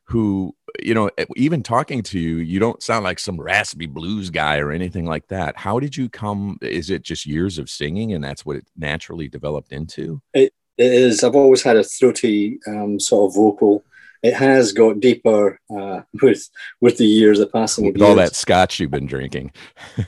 who 0.10 0.56
you 0.82 0.94
know 0.94 1.10
even 1.36 1.62
talking 1.64 2.02
to 2.04 2.20
you 2.20 2.38
you 2.38 2.60
don't 2.60 2.82
sound 2.84 3.04
like 3.04 3.20
some 3.20 3.40
raspy 3.40 3.86
blues 3.86 4.30
guy 4.30 4.58
or 4.58 4.72
anything 4.72 5.06
like 5.06 5.28
that 5.28 5.56
how 5.58 5.80
did 5.80 5.96
you 5.96 6.10
come 6.10 6.58
is 6.62 6.90
it 6.90 7.02
just 7.04 7.26
years 7.26 7.58
of 7.58 7.70
singing 7.70 8.14
and 8.14 8.24
that's 8.24 8.46
what 8.46 8.56
it 8.56 8.66
naturally 8.78 9.28
developed 9.28 9.72
into 9.72 10.22
It 10.34 10.52
is. 10.78 11.24
I've 11.24 11.36
always 11.36 11.62
had 11.62 11.76
a 11.76 11.84
throaty 11.84 12.58
um, 12.66 13.00
sort 13.00 13.30
of 13.30 13.36
vocal. 13.36 13.84
It 14.24 14.34
has 14.34 14.72
got 14.74 15.00
deeper 15.02 15.60
uh, 15.70 16.02
with 16.22 16.50
with 16.82 16.98
the 16.98 17.06
years, 17.06 17.40
the 17.40 17.48
passing 17.48 17.86
with 17.92 18.02
all 18.02 18.16
years. 18.16 18.30
that 18.30 18.36
scotch 18.36 18.80
you've 18.80 18.92
been 18.92 19.06
drinking 19.06 19.52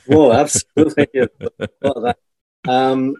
Well, 0.06 0.32
absolutely. 0.42 1.08
yeah, 1.14 1.26
a 1.40 1.68
lot 1.82 1.96
of 1.96 2.02
that. 2.04 2.18
Um, 2.66 3.16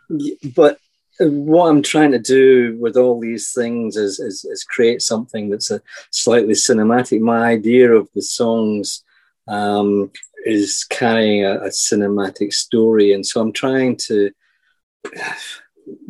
but 0.56 0.78
what 1.20 1.68
I'm 1.68 1.82
trying 1.82 2.12
to 2.12 2.18
do 2.18 2.76
with 2.80 2.96
all 2.96 3.20
these 3.20 3.52
things 3.52 3.96
is, 3.96 4.18
is, 4.18 4.44
is 4.44 4.64
create 4.64 5.02
something 5.02 5.50
that's 5.50 5.70
a 5.70 5.82
slightly 6.10 6.54
cinematic. 6.54 7.20
My 7.20 7.44
idea 7.44 7.92
of 7.92 8.08
the 8.14 8.22
songs 8.22 9.04
um, 9.48 10.10
is 10.44 10.84
carrying 10.84 11.44
a, 11.44 11.56
a 11.56 11.68
cinematic 11.68 12.52
story, 12.52 13.12
and 13.12 13.26
so 13.26 13.40
I'm 13.40 13.52
trying 13.52 13.96
to 14.08 14.30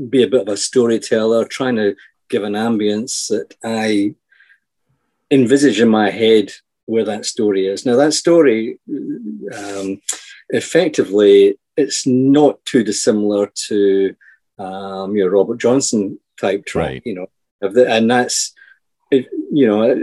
be 0.08 0.22
a 0.22 0.28
bit 0.28 0.42
of 0.42 0.48
a 0.48 0.56
storyteller, 0.56 1.44
trying 1.44 1.76
to 1.76 1.96
give 2.28 2.44
an 2.44 2.54
ambience 2.54 3.28
that 3.28 3.54
I 3.64 4.14
envisage 5.30 5.80
in 5.80 5.88
my 5.88 6.10
head 6.10 6.52
where 6.86 7.04
that 7.04 7.26
story 7.26 7.66
is. 7.66 7.86
Now, 7.86 7.96
that 7.96 8.12
story, 8.12 8.78
um, 8.88 10.00
effectively, 10.50 11.58
it's 11.76 12.06
not 12.06 12.62
too 12.64 12.84
dissimilar 12.84 13.50
to 13.68 14.14
um, 14.58 15.16
your 15.16 15.30
Robert 15.30 15.58
Johnson 15.58 16.18
type 16.40 16.64
track, 16.66 16.86
Right. 16.86 17.02
you 17.04 17.14
know, 17.14 17.26
of 17.60 17.74
the, 17.74 17.90
and 17.90 18.10
that's, 18.10 18.52
it, 19.10 19.28
you 19.52 19.66
know, 19.66 20.02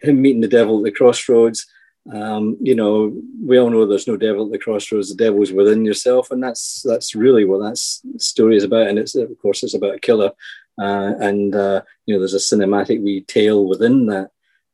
him 0.00 0.22
meeting 0.22 0.40
the 0.40 0.48
devil 0.48 0.78
at 0.78 0.84
the 0.84 0.90
crossroads. 0.90 1.66
Um, 2.10 2.56
you 2.60 2.74
know, 2.74 3.14
we 3.44 3.58
all 3.58 3.70
know 3.70 3.86
there's 3.86 4.08
no 4.08 4.16
devil 4.16 4.46
at 4.46 4.52
the 4.52 4.58
crossroads. 4.58 5.10
The 5.10 5.22
devil's 5.24 5.52
within 5.52 5.84
yourself, 5.84 6.30
and 6.30 6.42
that's 6.42 6.82
that's 6.82 7.14
really 7.14 7.44
what 7.44 7.58
that 7.58 7.76
story 7.76 8.56
is 8.56 8.64
about. 8.64 8.88
And 8.88 8.98
it's 8.98 9.14
of 9.14 9.30
course 9.40 9.62
it's 9.62 9.74
about 9.74 9.96
a 9.96 10.00
killer, 10.00 10.32
uh, 10.80 11.12
and 11.20 11.54
uh, 11.54 11.82
you 12.06 12.14
know 12.14 12.18
there's 12.20 12.34
a 12.34 12.38
cinematic 12.38 13.02
wee 13.02 13.20
tale 13.20 13.66
within 13.66 14.06
that. 14.06 14.30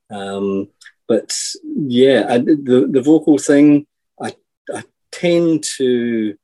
Um, 0.09 0.69
but 1.09 1.37
yeah, 1.65 2.27
I, 2.29 2.39
the 2.39 2.89
the 2.91 3.03
vocal 3.03 3.39
thing, 3.39 3.87
I 4.23 4.35
I 4.73 4.85
tend 5.11 5.65
to 5.79 6.37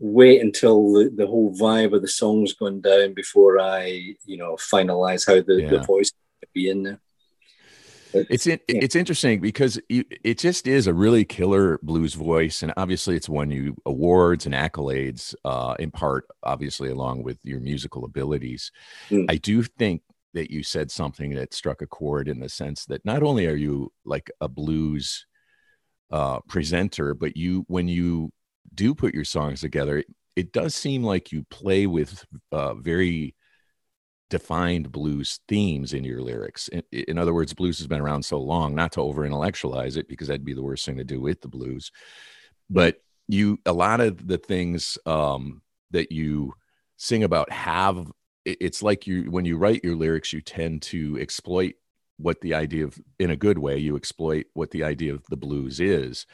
wait 0.00 0.40
until 0.40 0.92
the, 0.94 1.12
the 1.14 1.26
whole 1.26 1.54
vibe 1.54 1.94
of 1.94 2.02
the 2.02 2.08
song's 2.08 2.54
gone 2.54 2.80
down 2.80 3.14
before 3.14 3.60
I 3.60 4.14
you 4.24 4.36
know 4.36 4.56
finalize 4.56 5.26
how 5.26 5.34
the, 5.34 5.66
the 5.70 5.84
voice 5.86 6.10
be 6.52 6.68
in 6.68 6.82
there. 6.82 7.00
But, 8.12 8.26
It's 8.28 8.46
in, 8.46 8.58
Yeah. 8.68 8.80
it's 8.82 8.96
interesting 8.96 9.40
because 9.40 9.78
you, 9.88 10.04
it 10.24 10.38
just 10.38 10.66
is 10.66 10.88
a 10.88 10.94
really 10.94 11.24
killer 11.24 11.78
blues 11.82 12.14
voice, 12.14 12.62
and 12.62 12.72
obviously 12.76 13.14
it's 13.14 13.28
won 13.28 13.50
you 13.50 13.76
awards 13.86 14.46
and 14.46 14.54
accolades. 14.54 15.34
Uh, 15.44 15.76
in 15.78 15.90
part, 15.90 16.26
obviously, 16.42 16.90
along 16.90 17.22
with 17.22 17.38
your 17.44 17.60
musical 17.60 18.04
abilities. 18.04 18.72
Mm. 19.10 19.26
I 19.28 19.36
do 19.36 19.62
think 19.62 20.02
that 20.34 20.50
you 20.50 20.62
said 20.62 20.90
something 20.90 21.34
that 21.34 21.54
struck 21.54 21.82
a 21.82 21.86
chord 21.86 22.28
in 22.28 22.40
the 22.40 22.48
sense 22.48 22.84
that 22.86 23.04
not 23.04 23.22
only 23.22 23.46
are 23.46 23.54
you 23.54 23.92
like 24.04 24.30
a 24.40 24.48
blues 24.48 25.26
uh, 26.10 26.40
presenter, 26.48 27.14
but 27.14 27.36
you 27.36 27.64
when 27.68 27.86
you 27.86 28.32
do 28.74 28.94
put 28.94 29.14
your 29.14 29.24
songs 29.24 29.60
together, 29.60 29.98
it, 29.98 30.06
it 30.36 30.52
does 30.52 30.74
seem 30.74 31.02
like 31.02 31.32
you 31.32 31.44
play 31.50 31.86
with 31.86 32.24
uh, 32.52 32.74
very 32.74 33.34
defined 34.30 34.92
blues 34.92 35.40
themes 35.48 35.92
in 35.92 36.04
your 36.04 36.22
lyrics. 36.22 36.68
In, 36.68 36.82
in 36.92 37.18
other 37.18 37.34
words, 37.34 37.52
blues 37.52 37.78
has 37.78 37.88
been 37.88 38.00
around 38.00 38.24
so 38.24 38.40
long, 38.40 38.74
not 38.74 38.92
to 38.92 39.00
over 39.00 39.24
intellectualize 39.24 39.96
it 39.96 40.08
because 40.08 40.28
that'd 40.28 40.44
be 40.44 40.54
the 40.54 40.62
worst 40.62 40.86
thing 40.86 40.96
to 40.96 41.04
do 41.04 41.20
with 41.20 41.40
the 41.40 41.48
blues. 41.48 41.90
But 42.68 43.02
you, 43.28 43.58
a 43.66 43.72
lot 43.72 44.00
of 44.00 44.26
the 44.26 44.38
things 44.38 44.98
um, 45.04 45.62
that 45.90 46.12
you 46.12 46.54
sing 46.96 47.24
about 47.24 47.50
have, 47.50 48.10
it- 48.44 48.58
it's 48.60 48.82
like 48.82 49.06
you, 49.06 49.30
when 49.30 49.44
you 49.44 49.56
write 49.56 49.84
your 49.84 49.96
lyrics, 49.96 50.32
you 50.32 50.40
tend 50.40 50.82
to 50.82 51.18
exploit 51.20 51.74
what 52.16 52.40
the 52.40 52.54
idea 52.54 52.84
of, 52.84 52.98
in 53.18 53.30
a 53.30 53.36
good 53.36 53.58
way, 53.58 53.78
you 53.78 53.96
exploit 53.96 54.46
what 54.52 54.70
the 54.70 54.84
idea 54.84 55.12
of 55.14 55.24
the 55.28 55.36
blues 55.36 55.80
is. 55.80 56.26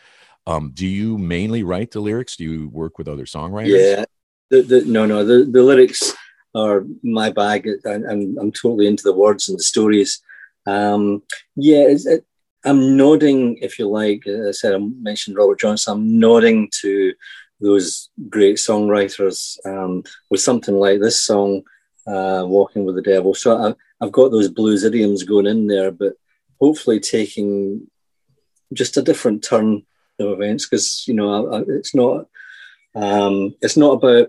Um, 0.46 0.70
do 0.72 0.86
you 0.86 1.18
mainly 1.18 1.62
write 1.62 1.90
the 1.90 2.00
lyrics? 2.00 2.36
Do 2.36 2.44
you 2.44 2.68
work 2.68 2.98
with 2.98 3.08
other 3.08 3.24
songwriters? 3.24 3.96
Yeah, 3.96 4.04
the, 4.50 4.62
the, 4.62 4.84
no, 4.84 5.06
no, 5.06 5.24
the, 5.24 5.44
the 5.44 5.62
lyrics 5.62 6.14
are 6.54 6.84
my 7.02 7.30
bag. 7.30 7.68
and 7.84 8.06
I'm, 8.06 8.38
I'm 8.40 8.52
totally 8.52 8.86
into 8.86 9.02
the 9.02 9.12
words 9.12 9.48
and 9.48 9.58
the 9.58 9.62
stories. 9.62 10.22
Um, 10.66 11.22
yeah, 11.56 11.86
it, 11.88 12.24
I'm 12.64 12.96
nodding, 12.96 13.58
if 13.58 13.78
you 13.78 13.88
like. 13.88 14.26
As 14.26 14.46
I 14.46 14.50
said, 14.52 14.74
I 14.74 14.78
mentioned 14.78 15.36
Robert 15.36 15.60
Johnson. 15.60 15.92
I'm 15.92 16.18
nodding 16.18 16.68
to 16.80 17.14
those 17.60 18.10
great 18.28 18.56
songwriters 18.56 19.56
um, 19.64 20.02
with 20.30 20.40
something 20.40 20.74
like 20.74 21.00
this 21.00 21.22
song, 21.22 21.62
uh, 22.06 22.44
"Walking 22.44 22.84
with 22.84 22.96
the 22.96 23.02
Devil." 23.02 23.34
So 23.34 23.56
I, 23.56 23.74
I've 24.04 24.12
got 24.12 24.30
those 24.30 24.48
blues 24.48 24.82
idioms 24.82 25.22
going 25.22 25.46
in 25.46 25.68
there, 25.68 25.92
but 25.92 26.14
hopefully 26.60 26.98
taking 27.00 27.88
just 28.72 28.96
a 28.96 29.02
different 29.02 29.44
turn 29.44 29.84
of 30.18 30.30
events 30.30 30.68
because 30.68 31.06
you 31.06 31.14
know 31.14 31.48
I, 31.50 31.58
I, 31.58 31.64
it's 31.68 31.94
not 31.94 32.26
um, 32.94 33.54
it's 33.60 33.76
not 33.76 34.02
about 34.02 34.28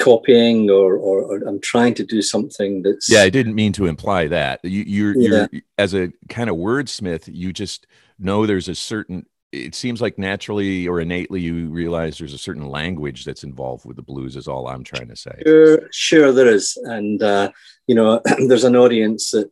copying 0.00 0.70
or, 0.70 0.96
or, 0.96 1.22
or 1.22 1.36
I'm 1.48 1.60
trying 1.60 1.94
to 1.94 2.04
do 2.04 2.20
something 2.20 2.82
that's 2.82 3.08
Yeah, 3.08 3.22
I 3.22 3.30
didn't 3.30 3.54
mean 3.54 3.72
to 3.74 3.86
imply 3.86 4.26
that. 4.28 4.60
You, 4.64 4.82
you're, 4.86 5.16
Yeah. 5.16 5.46
you're 5.50 5.62
as 5.78 5.94
a 5.94 6.12
kind 6.28 6.50
of 6.50 6.56
wordsmith, 6.56 7.32
you 7.32 7.52
just 7.52 7.86
know 8.18 8.46
there's 8.46 8.68
a 8.68 8.74
certain. 8.74 9.26
It 9.50 9.74
seems 9.74 10.02
like 10.02 10.18
naturally 10.18 10.86
or 10.86 11.00
innately 11.00 11.40
you 11.40 11.68
realize 11.68 12.18
there's 12.18 12.34
a 12.34 12.38
certain 12.38 12.68
language 12.68 13.24
that's 13.24 13.44
involved 13.44 13.86
with 13.86 13.96
the 13.96 14.02
blues. 14.02 14.36
Is 14.36 14.46
all 14.46 14.68
I'm 14.68 14.84
trying 14.84 15.08
to 15.08 15.16
say. 15.16 15.42
Sure, 15.46 15.88
sure 15.90 16.32
there 16.32 16.48
is, 16.48 16.76
and 16.84 17.22
uh, 17.22 17.50
you 17.86 17.94
know, 17.94 18.20
there's 18.46 18.64
an 18.64 18.76
audience 18.76 19.30
that 19.30 19.50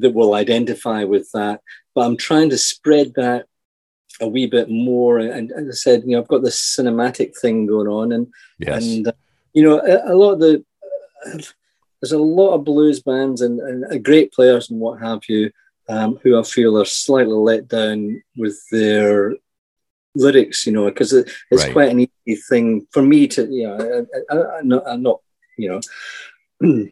that 0.00 0.10
will 0.10 0.34
identify 0.34 1.04
with 1.04 1.30
that. 1.34 1.60
But 1.94 2.06
I'm 2.06 2.16
trying 2.16 2.50
to 2.50 2.58
spread 2.58 3.12
that 3.14 3.46
a 4.20 4.28
wee 4.28 4.46
bit 4.46 4.68
more. 4.68 5.18
And 5.18 5.52
as 5.52 5.68
I 5.68 5.72
said, 5.72 6.02
you 6.04 6.12
know, 6.12 6.20
I've 6.20 6.28
got 6.28 6.42
this 6.42 6.76
cinematic 6.76 7.36
thing 7.38 7.66
going 7.66 7.88
on, 7.88 8.12
and 8.12 8.26
Yes. 8.58 8.84
and 8.84 9.08
uh, 9.08 9.12
you 9.52 9.62
know, 9.62 9.80
a, 9.80 10.12
a 10.12 10.14
lot 10.14 10.32
of 10.32 10.40
the 10.40 10.64
there's 12.00 12.12
a 12.12 12.18
lot 12.18 12.54
of 12.54 12.64
blues 12.64 13.00
bands 13.00 13.40
and, 13.40 13.60
and 13.60 14.04
great 14.04 14.32
players 14.32 14.70
and 14.70 14.78
what 14.78 15.00
have 15.00 15.20
you 15.28 15.50
um, 15.88 16.18
who 16.22 16.38
I 16.38 16.42
feel 16.42 16.78
are 16.78 16.84
slightly 16.84 17.34
let 17.34 17.66
down 17.68 18.22
with 18.36 18.60
their 18.70 19.34
lyrics, 20.14 20.66
you 20.66 20.72
know, 20.72 20.86
because 20.86 21.12
it, 21.12 21.30
it's 21.50 21.64
right. 21.64 21.72
quite 21.72 21.88
an 21.90 22.00
easy 22.26 22.40
thing 22.48 22.86
for 22.92 23.02
me 23.02 23.26
to, 23.28 23.46
you 23.46 23.66
know, 23.66 24.06
I, 24.30 24.34
I, 24.34 24.58
I'm, 24.58 24.68
not, 24.68 24.82
I'm 24.86 25.02
not, 25.02 25.20
you 25.56 25.80
know, 26.60 26.60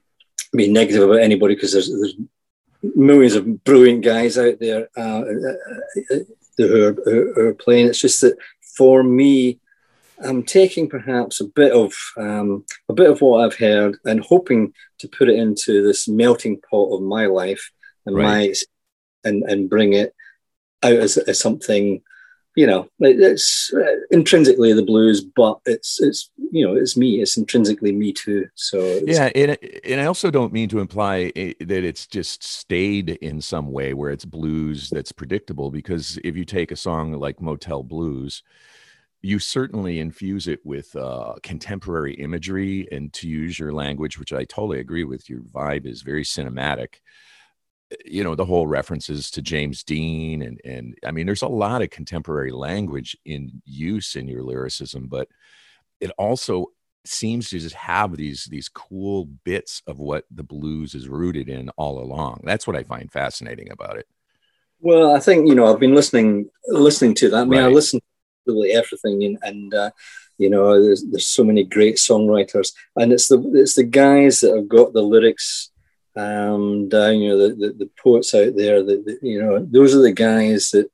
being 0.53 0.73
negative 0.73 1.03
about 1.03 1.21
anybody 1.21 1.55
because 1.55 1.73
there's, 1.73 1.89
there's 1.89 2.15
millions 2.95 3.35
of 3.35 3.65
brilliant 3.65 4.05
guys 4.05 4.39
out 4.39 4.59
there 4.61 4.89
uh, 4.97 5.23
uh, 6.61 6.65
uh 6.65 6.93
who, 7.05 7.49
are, 7.49 7.55
playing. 7.55 7.89
It's 7.89 8.01
just 8.01 8.21
that 8.21 8.37
for 8.77 9.03
me, 9.03 9.61
I'm 10.23 10.43
taking 10.43 10.89
perhaps 10.89 11.41
a 11.41 11.45
bit 11.45 11.73
of 11.73 11.95
um, 12.17 12.65
a 12.89 12.95
bit 12.95 13.11
of 13.11 13.21
what 13.21 13.45
I've 13.45 13.57
heard 13.57 13.99
and 14.05 14.21
hoping 14.21 14.73
to 14.99 15.09
put 15.09 15.29
it 15.29 15.39
into 15.39 15.83
this 15.83 16.09
melting 16.09 16.61
pot 16.71 16.95
of 16.95 17.03
my 17.03 17.27
life 17.27 17.71
and 18.07 18.17
right. 18.17 18.25
my 18.25 18.55
and 19.25 19.43
and 19.45 19.71
bring 19.71 19.93
it 19.93 20.15
out 20.83 20.93
as, 20.93 21.17
as 21.17 21.39
something 21.39 22.03
you 22.57 22.67
know 22.67 22.89
it's 23.01 23.71
uh, 23.75 23.97
intrinsically 24.11 24.73
the 24.73 24.83
blues 24.83 25.21
but 25.21 25.61
it's 25.67 26.01
it's 26.01 26.31
you 26.51 26.67
know 26.67 26.75
it's 26.75 26.97
me 26.97 27.21
it's 27.21 27.37
intrinsically 27.37 27.93
me 27.93 28.13
too 28.13 28.47
so 28.55 29.01
yeah 29.05 29.31
and, 29.35 29.57
and 29.85 30.01
i 30.01 30.07
also 30.07 30.31
don't 30.31 30.53
mean 30.53 30.69
to 30.69 30.81
imply 30.81 31.31
eh, 31.37 31.53
that 31.61 31.85
it's 31.85 32.07
just 32.07 32.43
stayed 32.43 33.11
in 33.11 33.41
some 33.41 33.71
way 33.71 33.95
where 33.95 34.11
it's 34.11 34.25
blues 34.25 34.91
that's 34.91 35.13
predictable 35.13 35.71
because 35.71 36.19
if 36.25 36.37
you 36.37 36.45
take 36.45 36.73
a 36.73 36.77
song 36.77 37.13
like 37.13 37.41
motel 37.41 37.83
blues 37.83 38.43
you 39.23 39.39
certainly 39.39 39.99
infuse 39.99 40.47
it 40.47 40.61
with 40.65 40.95
uh, 40.95 41.35
contemporary 41.43 42.15
imagery 42.15 42.87
and 42.93 43.13
to 43.13 43.29
use 43.29 43.59
your 43.59 43.73
language 43.73 44.19
which 44.19 44.33
i 44.33 44.45
totally 44.45 44.81
agree 44.81 45.05
with 45.05 45.29
your 45.29 45.41
vibe 45.41 45.87
is 45.87 46.03
very 46.03 46.25
cinematic 46.25 47.01
you 48.05 48.25
know 48.25 48.35
the 48.35 48.45
whole 48.45 48.67
references 48.67 49.31
to 49.31 49.43
James 49.43 49.85
Dean 49.85 50.43
and 50.43 50.61
and 50.65 50.99
I 51.05 51.11
mean 51.13 51.27
there's 51.27 51.43
a 51.43 51.49
lot 51.49 51.83
of 51.83 51.91
contemporary 51.91 52.51
language 52.51 53.17
in 53.25 53.63
use 53.65 54.17
in 54.17 54.29
your 54.29 54.43
lyricism 54.43 55.07
but 55.09 55.29
it 56.01 56.11
also 56.19 56.67
seems 57.05 57.49
to 57.51 57.59
just 57.59 57.77
have 57.77 58.17
these 58.17 58.47
these 58.47 58.69
cool 58.69 59.27
bits 59.45 59.83
of 59.87 59.99
what 59.99 60.25
the 60.31 60.43
blues 60.43 60.95
is 60.95 61.09
rooted 61.09 61.49
in 61.49 61.69
all 61.71 62.01
along. 62.01 62.41
That's 62.45 62.67
what 62.67 62.77
I 62.77 62.83
find 62.83 63.11
fascinating 63.11 63.71
about 63.71 63.99
it. 63.99 64.07
Well 64.81 65.15
I 65.15 65.21
think 65.21 65.49
you 65.49 65.55
know 65.55 65.73
I've 65.73 65.81
been 65.81 65.95
listening 65.95 66.51
listening 66.67 67.15
to 67.17 67.31
that. 67.31 67.43
I 67.43 67.45
mean 67.45 67.61
right. 67.61 67.67
I 67.67 67.73
listen 67.73 68.01
to 68.01 68.53
really 68.53 68.73
everything 68.73 69.23
and, 69.25 69.39
and 69.43 69.75
uh, 69.75 69.91
you 70.39 70.51
know 70.51 70.83
there's 70.83 71.05
there's 71.05 71.29
so 71.29 71.45
many 71.45 71.63
great 71.63 71.97
songwriters. 71.97 72.73
And 72.97 73.13
it's 73.13 73.29
the 73.29 73.41
it's 73.55 73.77
the 73.77 73.85
guys 73.85 74.41
that 74.41 74.57
have 74.57 74.69
got 74.69 74.93
the 74.93 75.03
lyrics 75.03 75.71
um, 76.17 76.89
down, 76.89 77.19
you 77.19 77.29
know, 77.29 77.49
the, 77.49 77.55
the, 77.55 77.73
the 77.73 77.91
poets 78.03 78.35
out 78.35 78.57
there, 78.57 78.83
that 78.83 79.19
you 79.23 79.41
know, 79.41 79.59
those 79.59 79.95
are 79.95 80.03
the 80.03 80.13
guys 80.13 80.71
that 80.71 80.91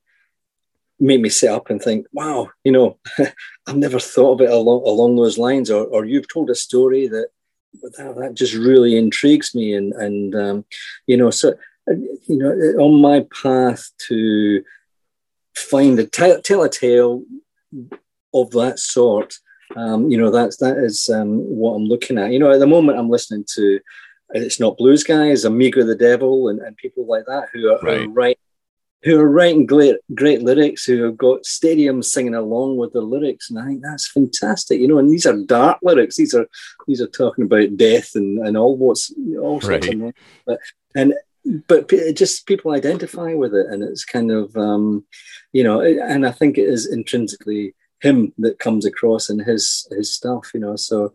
make 0.98 1.20
me 1.20 1.28
sit 1.28 1.50
up 1.50 1.70
and 1.70 1.80
think, 1.80 2.06
wow, 2.12 2.48
you 2.64 2.72
know, 2.72 2.98
I've 3.66 3.76
never 3.76 3.98
thought 3.98 4.40
of 4.40 4.40
it 4.40 4.52
along, 4.52 4.82
along 4.86 5.16
those 5.16 5.38
lines, 5.38 5.70
or, 5.70 5.84
or 5.86 6.04
you've 6.04 6.28
told 6.28 6.50
a 6.50 6.54
story 6.54 7.06
that, 7.08 7.28
that, 7.82 8.16
that 8.18 8.34
just 8.34 8.54
really 8.54 8.96
intrigues 8.96 9.54
me. 9.54 9.74
And, 9.74 9.92
and 9.94 10.34
um, 10.34 10.64
you 11.06 11.16
know, 11.16 11.30
so, 11.30 11.54
you 11.86 12.20
know, 12.28 12.50
on 12.82 13.00
my 13.00 13.26
path 13.42 13.90
to 14.08 14.62
find 15.56 15.98
a 15.98 16.06
t- 16.06 16.40
tell 16.42 16.62
a 16.62 16.68
tale 16.68 17.24
of 18.34 18.50
that 18.50 18.78
sort, 18.78 19.34
um, 19.74 20.10
you 20.10 20.18
know, 20.18 20.30
that's, 20.30 20.58
that 20.58 20.78
is 20.78 21.08
um, 21.08 21.38
what 21.38 21.74
I'm 21.74 21.84
looking 21.84 22.18
at. 22.18 22.30
You 22.30 22.38
know, 22.38 22.50
at 22.50 22.60
the 22.60 22.66
moment 22.66 22.98
I'm 22.98 23.10
listening 23.10 23.44
to, 23.54 23.80
it's 24.32 24.60
not 24.60 24.76
blues 24.76 25.04
guys, 25.04 25.44
Amigo 25.44 25.84
the 25.84 25.94
Devil, 25.94 26.48
and, 26.48 26.60
and 26.60 26.76
people 26.76 27.06
like 27.06 27.24
that 27.26 27.48
who 27.52 27.70
are, 27.70 27.78
right. 27.80 28.08
writing 28.10 28.36
who 29.04 29.18
are 29.18 29.28
writing 29.28 29.66
great 29.66 29.96
great 30.14 30.42
lyrics, 30.42 30.84
who 30.84 31.02
have 31.02 31.16
got 31.16 31.42
stadiums 31.42 32.04
singing 32.04 32.34
along 32.34 32.76
with 32.76 32.92
the 32.92 33.00
lyrics, 33.00 33.50
and 33.50 33.58
I 33.58 33.66
think 33.66 33.82
that's 33.82 34.08
fantastic. 34.08 34.80
You 34.80 34.88
know, 34.88 34.98
and 34.98 35.10
these 35.10 35.26
are 35.26 35.36
dark 35.36 35.78
lyrics. 35.82 36.16
These 36.16 36.34
are 36.34 36.46
these 36.86 37.00
are 37.00 37.08
talking 37.08 37.44
about 37.44 37.76
death 37.76 38.14
and 38.14 38.38
and 38.46 38.56
all 38.56 38.76
what's 38.76 39.12
all 39.40 39.60
sorts 39.60 39.88
right. 39.88 39.94
of 39.94 40.14
but 40.46 40.58
and 40.94 41.14
but 41.66 41.90
just 42.14 42.46
people 42.46 42.72
identify 42.72 43.34
with 43.34 43.54
it, 43.54 43.66
and 43.66 43.82
it's 43.82 44.04
kind 44.04 44.30
of 44.30 44.56
um, 44.56 45.04
you 45.52 45.64
know, 45.64 45.80
and 45.80 46.26
I 46.26 46.30
think 46.30 46.56
it 46.56 46.68
is 46.68 46.86
intrinsically 46.86 47.74
him 48.00 48.32
that 48.38 48.58
comes 48.60 48.86
across 48.86 49.28
in 49.28 49.40
his 49.40 49.86
his 49.90 50.14
stuff. 50.14 50.52
You 50.54 50.60
know, 50.60 50.76
so 50.76 51.12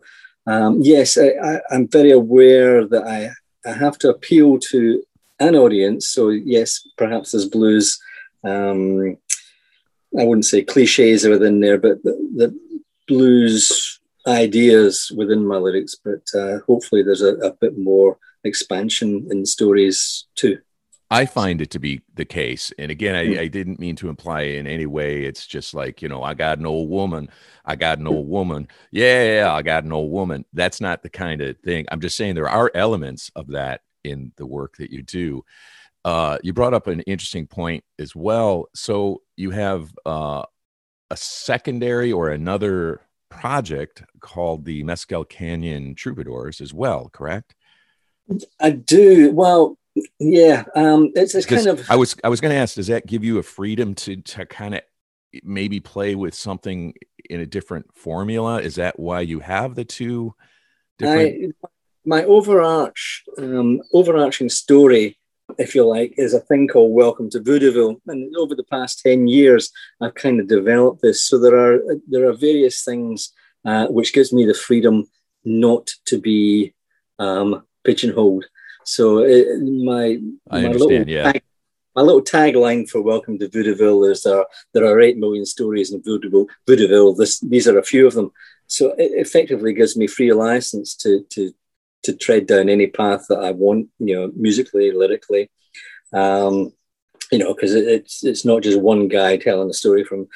um, 0.48 0.78
yes, 0.80 1.18
I, 1.18 1.60
am 1.70 1.88
very 1.88 2.10
aware 2.10 2.86
that 2.86 3.04
I, 3.04 3.30
I 3.68 3.74
have 3.74 3.98
to 3.98 4.08
appeal 4.08 4.58
to 4.70 5.02
an 5.38 5.54
audience. 5.54 6.08
So, 6.08 6.30
yes, 6.30 6.88
perhaps 6.96 7.32
there's 7.32 7.44
blues. 7.44 8.00
Um, 8.42 9.18
I 10.18 10.24
wouldn't 10.24 10.46
say 10.46 10.62
cliches 10.62 11.26
are 11.26 11.30
within 11.30 11.60
there, 11.60 11.76
but 11.76 12.02
the, 12.02 12.12
the 12.34 12.58
blues 13.06 14.00
ideas 14.26 15.12
within 15.14 15.46
my 15.46 15.56
lyrics. 15.56 15.96
But 16.02 16.22
uh, 16.34 16.60
hopefully, 16.66 17.02
there's 17.02 17.22
a, 17.22 17.34
a 17.36 17.52
bit 17.52 17.76
more 17.76 18.16
expansion 18.42 19.28
in 19.30 19.44
stories 19.44 20.26
too. 20.34 20.58
I 21.10 21.24
find 21.24 21.62
it 21.62 21.70
to 21.70 21.78
be 21.78 22.02
the 22.14 22.24
case. 22.24 22.72
And 22.78 22.90
again, 22.90 23.14
I, 23.14 23.26
hmm. 23.26 23.38
I, 23.38 23.46
didn't 23.46 23.80
mean 23.80 23.96
to 23.96 24.10
imply 24.10 24.42
in 24.42 24.66
any 24.66 24.84
way 24.84 25.24
it's 25.24 25.46
just 25.46 25.72
like, 25.72 26.02
you 26.02 26.08
know, 26.08 26.22
I 26.22 26.34
got 26.34 26.58
an 26.58 26.66
old 26.66 26.90
woman. 26.90 27.30
I 27.64 27.76
got 27.76 27.98
an 27.98 28.06
old 28.06 28.28
woman. 28.28 28.68
Yeah, 28.90 29.50
I 29.52 29.62
got 29.62 29.84
an 29.84 29.92
old 29.92 30.12
woman. 30.12 30.44
That's 30.52 30.80
not 30.80 31.02
the 31.02 31.08
kind 31.08 31.40
of 31.40 31.58
thing. 31.60 31.86
I'm 31.90 32.00
just 32.00 32.16
saying 32.16 32.34
there 32.34 32.48
are 32.48 32.70
elements 32.74 33.30
of 33.34 33.48
that 33.48 33.80
in 34.04 34.32
the 34.36 34.46
work 34.46 34.76
that 34.76 34.90
you 34.90 35.02
do. 35.02 35.44
Uh, 36.04 36.38
you 36.42 36.52
brought 36.52 36.74
up 36.74 36.86
an 36.86 37.00
interesting 37.00 37.46
point 37.46 37.84
as 37.98 38.14
well. 38.14 38.66
So 38.74 39.22
you 39.36 39.50
have 39.50 39.90
uh, 40.04 40.44
a 41.10 41.16
secondary 41.16 42.12
or 42.12 42.28
another 42.28 43.00
project 43.30 44.02
called 44.20 44.64
the 44.64 44.82
Mescal 44.84 45.24
Canyon 45.24 45.94
Troubadours 45.94 46.60
as 46.60 46.72
well, 46.72 47.08
correct? 47.12 47.54
I 48.60 48.70
do. 48.70 49.32
Well, 49.32 49.78
yeah, 50.18 50.64
um, 50.74 51.12
it's, 51.14 51.34
it's 51.34 51.46
kind 51.46 51.66
of. 51.66 51.90
I 51.90 51.96
was 51.96 52.16
I 52.24 52.28
was 52.28 52.40
going 52.40 52.52
to 52.52 52.58
ask, 52.58 52.74
does 52.74 52.88
that 52.88 53.06
give 53.06 53.24
you 53.24 53.38
a 53.38 53.42
freedom 53.42 53.94
to 53.96 54.16
to 54.16 54.46
kind 54.46 54.74
of 54.74 54.80
maybe 55.42 55.80
play 55.80 56.14
with 56.14 56.34
something 56.34 56.94
in 57.28 57.40
a 57.40 57.46
different 57.46 57.86
formula? 57.94 58.60
Is 58.60 58.76
that 58.76 58.98
why 58.98 59.20
you 59.20 59.40
have 59.40 59.74
the 59.74 59.84
two 59.84 60.34
different? 60.98 61.54
I, 61.64 61.68
my 62.04 62.24
overarch 62.24 63.24
um, 63.38 63.80
overarching 63.92 64.48
story, 64.48 65.18
if 65.58 65.74
you 65.74 65.84
like, 65.86 66.14
is 66.16 66.34
a 66.34 66.40
thing 66.40 66.68
called 66.68 66.94
Welcome 66.94 67.30
to 67.30 67.40
Vaudeville, 67.40 68.00
and 68.06 68.34
over 68.36 68.54
the 68.54 68.64
past 68.64 69.00
ten 69.00 69.28
years, 69.28 69.70
I've 70.00 70.14
kind 70.14 70.40
of 70.40 70.48
developed 70.48 71.02
this. 71.02 71.22
So 71.24 71.38
there 71.38 71.56
are 71.56 71.80
there 72.08 72.28
are 72.28 72.34
various 72.34 72.84
things 72.84 73.32
uh, 73.64 73.86
which 73.88 74.12
gives 74.12 74.32
me 74.32 74.44
the 74.46 74.54
freedom 74.54 75.04
not 75.44 75.88
to 76.06 76.20
be 76.20 76.74
um, 77.18 77.64
pigeonholed. 77.84 78.46
So 78.88 79.18
it, 79.18 79.60
my 79.60 80.18
I 80.50 80.62
my 80.62 80.68
little 80.68 80.90
yeah. 80.90 81.32
tag, 81.32 81.42
my 81.94 82.00
little 82.00 82.22
tagline 82.22 82.88
for 82.88 83.02
Welcome 83.02 83.38
to 83.38 83.46
Vaudeville 83.46 84.04
is 84.04 84.22
there. 84.22 84.46
There 84.72 84.86
are 84.86 84.98
eight 84.98 85.18
million 85.18 85.44
stories 85.44 85.92
in 85.92 86.02
Vaudeville. 86.02 86.46
Vaudeville. 86.66 87.14
This, 87.14 87.38
these 87.40 87.68
are 87.68 87.78
a 87.78 87.84
few 87.84 88.06
of 88.06 88.14
them. 88.14 88.32
So 88.66 88.92
it 88.92 89.12
effectively 89.14 89.74
gives 89.74 89.94
me 89.94 90.06
free 90.06 90.32
license 90.32 90.94
to 91.02 91.22
to 91.32 91.52
to 92.04 92.16
tread 92.16 92.46
down 92.46 92.70
any 92.70 92.86
path 92.86 93.26
that 93.28 93.40
I 93.40 93.50
want. 93.50 93.88
You 93.98 94.14
know, 94.16 94.32
musically, 94.34 94.90
lyrically. 94.90 95.50
Um, 96.14 96.72
you 97.30 97.40
know, 97.40 97.52
because 97.52 97.74
it, 97.74 97.86
it's 97.86 98.24
it's 98.24 98.46
not 98.46 98.62
just 98.62 98.80
one 98.80 99.08
guy 99.08 99.36
telling 99.36 99.68
a 99.68 99.74
story 99.74 100.02
from 100.02 100.28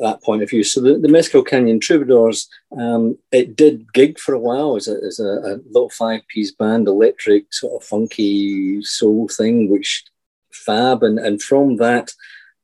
that 0.00 0.22
point 0.22 0.42
of 0.42 0.50
view. 0.50 0.64
So 0.64 0.80
the, 0.80 0.98
the 0.98 1.08
Mescal 1.08 1.42
Canyon 1.42 1.80
Troubadours, 1.80 2.48
um, 2.78 3.18
it 3.30 3.56
did 3.56 3.92
gig 3.92 4.18
for 4.18 4.34
a 4.34 4.38
while 4.38 4.76
as 4.76 4.88
a, 4.88 4.96
as 5.06 5.20
a, 5.20 5.24
a 5.24 5.60
little 5.70 5.90
five-piece 5.90 6.52
band, 6.52 6.88
electric 6.88 7.52
sort 7.52 7.80
of 7.80 7.86
funky 7.86 8.82
soul 8.82 9.28
thing, 9.28 9.70
which 9.70 10.04
fab. 10.52 11.02
And, 11.02 11.18
and 11.18 11.42
from 11.42 11.76
that, 11.76 12.12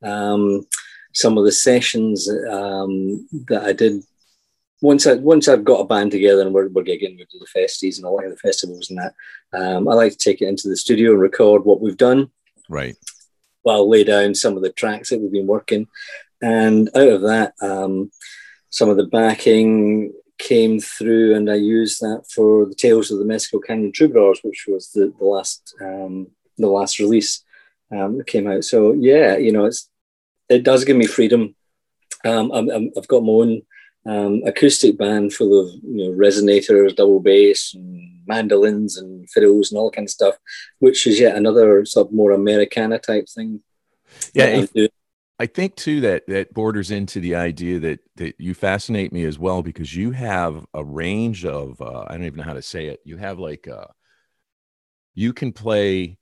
um, 0.03 0.67
some 1.13 1.37
of 1.37 1.45
the 1.45 1.51
sessions 1.51 2.29
um, 2.49 3.27
that 3.47 3.63
I 3.63 3.73
did 3.73 4.03
once 4.81 5.05
I 5.05 5.15
once 5.15 5.47
I've 5.47 5.65
got 5.65 5.81
a 5.81 5.85
band 5.85 6.11
together 6.11 6.41
and 6.41 6.53
we're, 6.53 6.69
we're 6.69 6.83
gigging, 6.83 7.17
we 7.17 7.25
do 7.29 7.39
the 7.39 7.45
festies 7.47 7.97
and 7.97 8.05
all 8.05 8.23
of 8.23 8.29
the 8.29 8.37
festivals 8.37 8.89
and 8.89 8.99
that. 8.99 9.13
Um, 9.53 9.87
I 9.87 9.93
like 9.93 10.13
to 10.13 10.17
take 10.17 10.41
it 10.41 10.47
into 10.47 10.69
the 10.69 10.77
studio 10.77 11.11
and 11.11 11.21
record 11.21 11.65
what 11.65 11.81
we've 11.81 11.97
done. 11.97 12.31
Right. 12.69 12.95
While 13.63 13.89
lay 13.89 14.03
down 14.03 14.35
some 14.35 14.55
of 14.55 14.63
the 14.63 14.71
tracks 14.71 15.09
that 15.09 15.19
we've 15.19 15.31
been 15.31 15.47
working, 15.47 15.87
and 16.41 16.89
out 16.95 17.07
of 17.07 17.21
that, 17.21 17.53
um, 17.61 18.11
some 18.69 18.89
of 18.89 18.97
the 18.97 19.07
backing 19.07 20.13
came 20.37 20.79
through, 20.79 21.35
and 21.35 21.49
I 21.49 21.55
used 21.55 21.99
that 22.01 22.23
for 22.33 22.65
the 22.65 22.75
Tales 22.75 23.11
of 23.11 23.19
the 23.19 23.25
Mescal 23.25 23.59
Canyon 23.59 23.91
Troubadours, 23.91 24.39
which 24.43 24.65
was 24.67 24.91
the, 24.91 25.13
the 25.17 25.25
last 25.25 25.75
um, 25.81 26.27
the 26.57 26.67
last 26.67 26.99
release 26.99 27.43
um, 27.91 28.17
that 28.17 28.27
came 28.27 28.47
out. 28.47 28.63
So 28.63 28.93
yeah, 28.93 29.37
you 29.37 29.51
know, 29.51 29.65
it's 29.65 29.89
it 30.47 30.63
does 30.63 30.85
give 30.85 30.97
me 30.97 31.05
freedom. 31.05 31.55
Um, 32.25 32.51
i 32.51 32.57
have 32.95 33.07
got 33.07 33.23
my 33.23 33.31
own 33.31 33.61
um, 34.05 34.41
acoustic 34.45 34.97
band 34.97 35.33
full 35.33 35.59
of 35.59 35.73
you 35.83 36.05
know 36.05 36.17
resonators, 36.17 36.95
double 36.95 37.19
bass, 37.19 37.73
and 37.73 38.25
mandolins, 38.25 38.97
and 38.97 39.29
fiddles 39.29 39.71
and 39.71 39.79
all 39.79 39.91
kind 39.91 40.07
of 40.07 40.11
stuff, 40.11 40.35
which 40.79 41.05
is 41.05 41.19
yet 41.19 41.35
another 41.35 41.85
sort 41.85 42.07
of 42.07 42.13
more 42.13 42.31
Americana 42.31 42.99
type 42.99 43.27
thing. 43.29 43.61
Yeah, 44.33 44.65
I 45.39 45.45
think 45.45 45.75
too 45.75 46.01
that 46.01 46.27
that 46.27 46.53
borders 46.53 46.91
into 46.91 47.21
the 47.21 47.35
idea 47.35 47.79
that 47.79 47.99
that 48.17 48.35
you 48.39 48.53
fascinate 48.53 49.13
me 49.13 49.23
as 49.23 49.39
well 49.39 49.63
because 49.63 49.95
you 49.95 50.11
have 50.11 50.65
a 50.73 50.83
range 50.83 51.45
of 51.45 51.81
uh, 51.81 52.05
I 52.07 52.13
don't 52.13 52.25
even 52.25 52.37
know 52.37 52.43
how 52.43 52.53
to 52.53 52.61
say 52.61 52.87
it. 52.87 52.99
You 53.05 53.17
have 53.17 53.39
like 53.39 53.67
uh, 53.67 53.87
you 55.15 55.31
can 55.31 55.53
play 55.53 56.17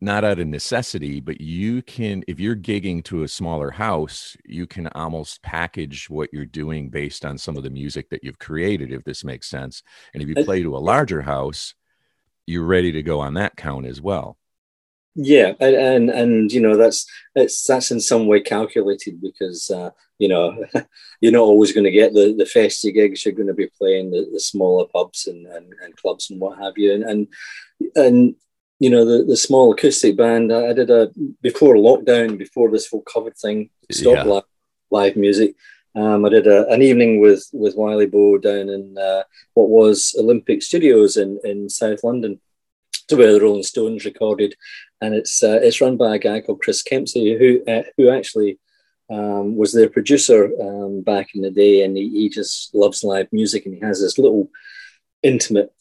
not 0.00 0.24
out 0.24 0.38
of 0.38 0.46
necessity, 0.46 1.20
but 1.20 1.40
you 1.40 1.80
can 1.80 2.22
if 2.28 2.38
you're 2.38 2.54
gigging 2.56 3.02
to 3.04 3.22
a 3.22 3.28
smaller 3.28 3.70
house, 3.70 4.36
you 4.44 4.66
can 4.66 4.88
almost 4.88 5.42
package 5.42 6.10
what 6.10 6.28
you're 6.30 6.44
doing 6.44 6.90
based 6.90 7.24
on 7.24 7.38
some 7.38 7.56
of 7.56 7.62
the 7.62 7.70
music 7.70 8.10
that 8.10 8.22
you've 8.22 8.38
created, 8.38 8.92
if 8.92 9.04
this 9.04 9.24
makes 9.24 9.48
sense. 9.48 9.82
And 10.12 10.22
if 10.22 10.28
you 10.28 10.44
play 10.44 10.62
to 10.62 10.76
a 10.76 10.78
larger 10.78 11.22
house, 11.22 11.74
you're 12.46 12.66
ready 12.66 12.92
to 12.92 13.02
go 13.02 13.20
on 13.20 13.34
that 13.34 13.56
count 13.56 13.86
as 13.86 14.02
well. 14.02 14.36
Yeah, 15.16 15.52
and, 15.60 15.76
and 15.76 16.10
and, 16.10 16.52
you 16.52 16.60
know 16.60 16.76
that's 16.76 17.06
it's 17.36 17.64
that's 17.64 17.92
in 17.92 18.00
some 18.00 18.26
way 18.26 18.40
calculated 18.40 19.20
because 19.20 19.70
uh, 19.70 19.90
you 20.18 20.28
know 20.28 20.64
you're 21.20 21.32
not 21.32 21.42
always 21.42 21.72
going 21.72 21.84
to 21.84 21.92
get 21.92 22.12
the 22.14 22.34
the 22.36 22.44
festy 22.44 22.92
gigs. 22.92 23.24
You're 23.24 23.34
going 23.34 23.46
to 23.46 23.54
be 23.54 23.70
playing 23.78 24.10
the, 24.10 24.28
the 24.32 24.40
smaller 24.40 24.86
pubs 24.86 25.28
and, 25.28 25.46
and, 25.46 25.72
and 25.82 25.96
clubs 25.96 26.30
and 26.30 26.40
what 26.40 26.58
have 26.58 26.74
you. 26.76 26.94
And 26.94 27.04
and, 27.04 27.28
and 27.94 28.34
you 28.80 28.90
know 28.90 29.04
the, 29.04 29.24
the 29.24 29.36
small 29.36 29.72
acoustic 29.72 30.16
band. 30.16 30.52
I 30.52 30.72
did 30.72 30.90
a 30.90 31.12
before 31.42 31.76
lockdown, 31.76 32.36
before 32.36 32.72
this 32.72 32.88
whole 32.88 33.04
COVID 33.04 33.38
thing 33.38 33.70
stopped 33.92 34.16
yeah. 34.16 34.24
live, 34.24 34.44
live 34.90 35.16
music. 35.16 35.54
Um, 35.94 36.24
I 36.24 36.28
did 36.28 36.48
a, 36.48 36.68
an 36.70 36.82
evening 36.82 37.20
with 37.20 37.48
with 37.52 37.76
Wily 37.76 38.06
Bo 38.06 38.38
down 38.38 38.68
in 38.68 38.98
uh, 38.98 39.22
what 39.54 39.68
was 39.68 40.16
Olympic 40.18 40.60
Studios 40.60 41.16
in 41.16 41.38
in 41.44 41.68
South 41.68 42.02
London 42.02 42.40
to 43.08 43.16
where 43.16 43.32
the 43.32 43.40
Rolling 43.40 43.62
Stones 43.62 44.04
recorded, 44.04 44.54
and 45.04 45.14
it's 45.14 45.42
uh, 45.42 45.60
it's 45.62 45.80
run 45.80 45.96
by 45.96 46.16
a 46.16 46.18
guy 46.18 46.40
called 46.40 46.60
Chris 46.60 46.82
Kimsey, 46.82 47.38
who 47.38 47.64
uh, 47.70 47.82
who 47.96 48.10
actually 48.10 48.58
um, 49.10 49.56
was 49.56 49.72
their 49.72 49.88
producer 49.88 50.50
um, 50.60 51.02
back 51.02 51.34
in 51.34 51.42
the 51.42 51.50
day, 51.50 51.84
and 51.84 51.96
he, 51.96 52.08
he, 52.10 52.28
just 52.28 52.74
loves 52.74 53.04
live 53.04 53.28
music, 53.32 53.66
and 53.66 53.74
he 53.74 53.80
has 53.80 54.00
this 54.00 54.18
little 54.18 54.50
intimate 55.22 55.72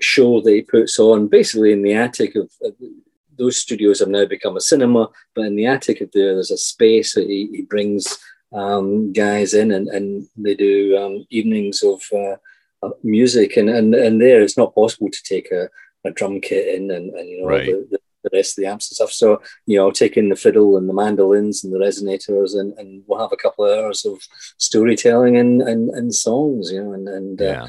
show 0.00 0.40
that 0.40 0.52
he 0.52 0.62
puts 0.62 0.98
on, 0.98 1.28
basically 1.28 1.72
in 1.72 1.82
the 1.82 1.94
attic 1.94 2.34
of. 2.36 2.50
of 2.62 2.74
those 3.36 3.56
studios 3.56 3.98
have 3.98 4.08
now 4.08 4.24
become 4.24 4.56
a 4.56 4.60
cinema, 4.60 5.08
but 5.34 5.44
in 5.46 5.56
the 5.56 5.66
attic 5.66 6.00
of 6.00 6.08
there, 6.12 6.34
there's 6.34 6.52
a 6.52 6.56
space 6.56 7.16
that 7.16 7.26
he, 7.26 7.48
he 7.50 7.62
brings 7.62 8.16
um, 8.52 9.12
guys 9.12 9.54
in, 9.54 9.72
and, 9.72 9.88
and 9.88 10.28
they 10.36 10.54
do 10.54 10.96
um, 10.96 11.26
evenings 11.30 11.82
of 11.82 12.00
uh, 12.16 12.90
music, 13.02 13.56
and, 13.56 13.68
and 13.68 13.92
and 13.92 14.20
there 14.22 14.40
it's 14.40 14.56
not 14.56 14.72
possible 14.72 15.10
to 15.10 15.22
take 15.24 15.50
a 15.50 15.68
a 16.04 16.10
drum 16.10 16.40
kit 16.40 16.74
in 16.74 16.90
and, 16.90 17.10
and 17.14 17.28
you 17.28 17.40
know 17.40 17.48
right. 17.48 17.66
the, 17.66 17.88
the, 17.90 17.98
the, 18.24 18.30
rest 18.32 18.58
of 18.58 18.62
the 18.62 18.68
amps 18.68 18.90
and 18.90 18.96
stuff. 18.96 19.12
So 19.12 19.42
you 19.66 19.76
know, 19.76 19.90
take 19.90 20.16
in 20.16 20.28
the 20.28 20.36
fiddle 20.36 20.76
and 20.76 20.88
the 20.88 20.94
mandolins 20.94 21.62
and 21.62 21.72
the 21.72 21.78
resonators, 21.78 22.58
and, 22.58 22.76
and 22.78 23.02
we'll 23.06 23.20
have 23.20 23.32
a 23.32 23.36
couple 23.36 23.64
of 23.64 23.78
hours 23.78 24.04
of 24.04 24.20
storytelling 24.58 25.36
and 25.36 25.62
and, 25.62 25.90
and 25.90 26.14
songs, 26.14 26.70
you 26.72 26.82
know, 26.82 26.92
and 26.92 27.08
and 27.08 27.40
uh, 27.40 27.44
yeah. 27.44 27.62
uh, 27.64 27.68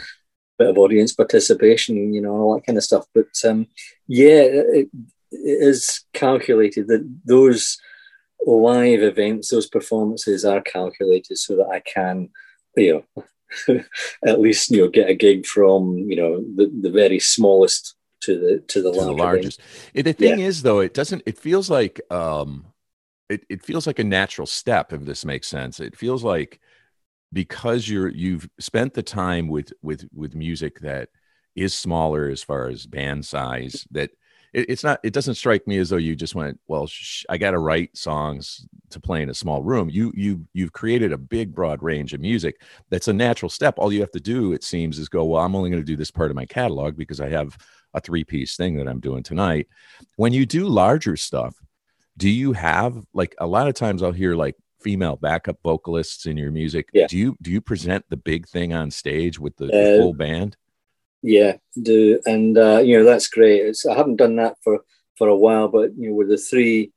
bit 0.57 0.69
of 0.69 0.77
audience 0.77 1.13
participation, 1.13 2.13
you 2.13 2.21
know, 2.21 2.31
all 2.31 2.55
that 2.55 2.65
kind 2.65 2.77
of 2.77 2.83
stuff. 2.83 3.05
But 3.13 3.27
um, 3.45 3.67
yeah, 4.07 4.41
it, 4.41 4.89
it 5.31 5.67
is 5.67 6.03
calculated 6.13 6.87
that 6.87 7.07
those 7.25 7.77
live 8.45 9.01
events, 9.01 9.49
those 9.49 9.67
performances 9.67 10.45
are 10.45 10.61
calculated 10.61 11.37
so 11.37 11.55
that 11.57 11.67
I 11.67 11.79
can, 11.79 12.29
you 12.75 13.05
know, 13.15 13.23
at 14.25 14.39
least 14.39 14.71
you 14.71 14.81
know 14.81 14.89
get 14.89 15.09
a 15.09 15.13
gig 15.13 15.45
from 15.45 15.97
you 15.97 16.15
know 16.15 16.43
the, 16.55 16.71
the 16.81 16.91
very 16.91 17.19
smallest 17.19 17.94
to 18.25 18.39
the 18.39 18.59
to 18.59 18.81
the, 18.81 18.91
to 18.91 19.05
the 19.05 19.11
largest. 19.11 19.61
The 19.93 20.13
thing 20.13 20.39
yeah. 20.39 20.45
is, 20.45 20.61
though, 20.61 20.79
it 20.79 20.93
doesn't. 20.93 21.23
It 21.25 21.37
feels 21.37 21.69
like 21.69 22.01
um, 22.11 22.65
it 23.29 23.45
it 23.49 23.63
feels 23.63 23.87
like 23.87 23.99
a 23.99 24.03
natural 24.03 24.47
step. 24.47 24.93
If 24.93 25.05
this 25.05 25.25
makes 25.25 25.47
sense, 25.47 25.79
it 25.79 25.95
feels 25.95 26.23
like 26.23 26.59
because 27.31 27.87
you're 27.87 28.09
you've 28.09 28.49
spent 28.59 28.93
the 28.93 29.03
time 29.03 29.47
with 29.47 29.73
with 29.81 30.07
with 30.13 30.35
music 30.35 30.79
that 30.79 31.09
is 31.55 31.73
smaller 31.73 32.27
as 32.27 32.43
far 32.43 32.67
as 32.67 32.85
band 32.85 33.25
size 33.25 33.87
that 33.91 34.11
it, 34.55 34.69
it's 34.69 34.83
not 34.83 34.99
it 35.03 35.13
doesn't 35.13 35.35
strike 35.35 35.67
me 35.67 35.77
as 35.77 35.89
though 35.89 35.97
you 35.97 36.15
just 36.15 36.33
went 36.33 36.59
well 36.67 36.87
sh- 36.87 37.25
i 37.29 37.37
got 37.37 37.51
to 37.51 37.59
write 37.59 37.95
songs 37.95 38.65
to 38.89 38.99
play 38.99 39.21
in 39.21 39.29
a 39.29 39.33
small 39.33 39.61
room. 39.61 39.89
You 39.89 40.11
you 40.15 40.45
you've 40.53 40.71
created 40.71 41.11
a 41.11 41.17
big 41.17 41.53
broad 41.53 41.83
range 41.83 42.13
of 42.13 42.21
music 42.21 42.61
that's 42.89 43.09
a 43.09 43.13
natural 43.13 43.49
step. 43.49 43.75
All 43.77 43.91
you 43.91 43.99
have 43.99 44.11
to 44.11 44.19
do 44.19 44.53
it 44.53 44.63
seems 44.63 44.97
is 44.97 45.09
go 45.09 45.25
well 45.25 45.43
i'm 45.43 45.55
only 45.55 45.69
going 45.69 45.81
to 45.81 45.85
do 45.85 45.97
this 45.97 46.11
part 46.11 46.31
of 46.31 46.35
my 46.35 46.45
catalog 46.45 46.95
because 46.97 47.19
i 47.19 47.29
have 47.29 47.57
a 47.93 48.01
three 48.01 48.23
piece 48.23 48.55
thing 48.55 48.75
that 48.77 48.87
i'm 48.87 48.99
doing 48.99 49.21
tonight. 49.21 49.67
When 50.15 50.33
you 50.33 50.45
do 50.45 50.67
larger 50.67 51.17
stuff 51.17 51.55
do 52.17 52.29
you 52.29 52.53
have 52.53 53.03
like 53.13 53.35
a 53.39 53.47
lot 53.47 53.67
of 53.67 53.73
times 53.73 54.01
i'll 54.01 54.11
hear 54.11 54.35
like 54.35 54.55
female 54.79 55.15
backup 55.17 55.57
vocalists 55.63 56.27
in 56.27 56.37
your 56.37 56.51
music. 56.51 56.89
Yeah. 56.93 57.07
do 57.07 57.17
you 57.17 57.35
do 57.41 57.51
you 57.51 57.59
present 57.59 58.05
the 58.09 58.17
big 58.17 58.47
thing 58.47 58.71
on 58.71 58.91
stage 58.91 59.39
with 59.39 59.57
the, 59.57 59.65
uh, 59.65 59.67
the 59.67 59.97
full 59.99 60.13
band 60.13 60.55
yeah, 61.25 61.57
do 61.81 62.19
and 62.25 62.55
uh, 62.57 62.81
you 62.83 62.97
know 62.97 63.03
that's 63.03 63.27
great. 63.27 63.65
It's, 63.65 63.85
I 63.85 63.95
haven't 63.95 64.17
done 64.17 64.35
that 64.35 64.57
for 64.63 64.81
for 65.17 65.27
a 65.27 65.35
while, 65.35 65.67
but 65.67 65.97
you 65.97 66.09
know 66.09 66.15
with 66.15 66.29
the 66.29 66.37
three 66.37 66.91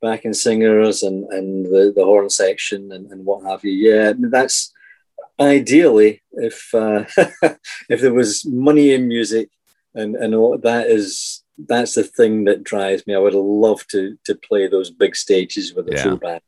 backing 0.00 0.32
singers 0.32 1.02
and 1.02 1.24
and 1.30 1.66
the, 1.66 1.92
the 1.94 2.04
horn 2.04 2.30
section 2.30 2.90
and, 2.92 3.10
and 3.12 3.26
what 3.26 3.44
have 3.44 3.62
you. 3.62 3.72
Yeah, 3.72 4.14
that's 4.18 4.72
ideally 5.38 6.22
if 6.32 6.74
uh, 6.74 7.04
if 7.90 8.00
there 8.00 8.14
was 8.14 8.46
money 8.46 8.92
in 8.92 9.06
music 9.06 9.50
and 9.94 10.16
and 10.16 10.34
all, 10.34 10.56
that 10.56 10.86
is 10.86 11.42
that's 11.58 11.94
the 11.94 12.04
thing 12.04 12.44
that 12.44 12.64
drives 12.64 13.06
me. 13.06 13.14
I 13.14 13.18
would 13.18 13.34
love 13.34 13.86
to 13.88 14.16
to 14.24 14.34
play 14.34 14.66
those 14.66 14.90
big 14.90 15.14
stages 15.14 15.74
with 15.74 15.88
a 15.88 15.92
yeah. 15.92 16.02
full 16.04 16.16
band. 16.16 16.40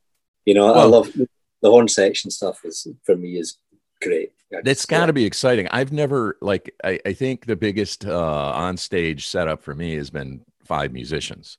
You 0.46 0.54
know, 0.54 0.66
well, 0.66 0.80
I 0.80 0.84
love 0.84 1.12
the 1.12 1.70
horn 1.70 1.88
section 1.88 2.30
stuff. 2.30 2.64
Is 2.64 2.86
for 3.04 3.14
me 3.14 3.36
is 3.36 3.58
great. 4.00 4.32
It's 4.50 4.86
got 4.86 5.06
to 5.06 5.12
be 5.12 5.24
exciting. 5.24 5.68
I've 5.70 5.92
never 5.92 6.36
like 6.40 6.74
I, 6.84 7.00
I 7.04 7.12
think 7.12 7.46
the 7.46 7.56
biggest 7.56 8.06
uh, 8.06 8.52
on 8.54 8.76
stage 8.76 9.26
setup 9.26 9.62
for 9.62 9.74
me 9.74 9.96
has 9.96 10.10
been 10.10 10.42
five 10.64 10.92
musicians, 10.92 11.58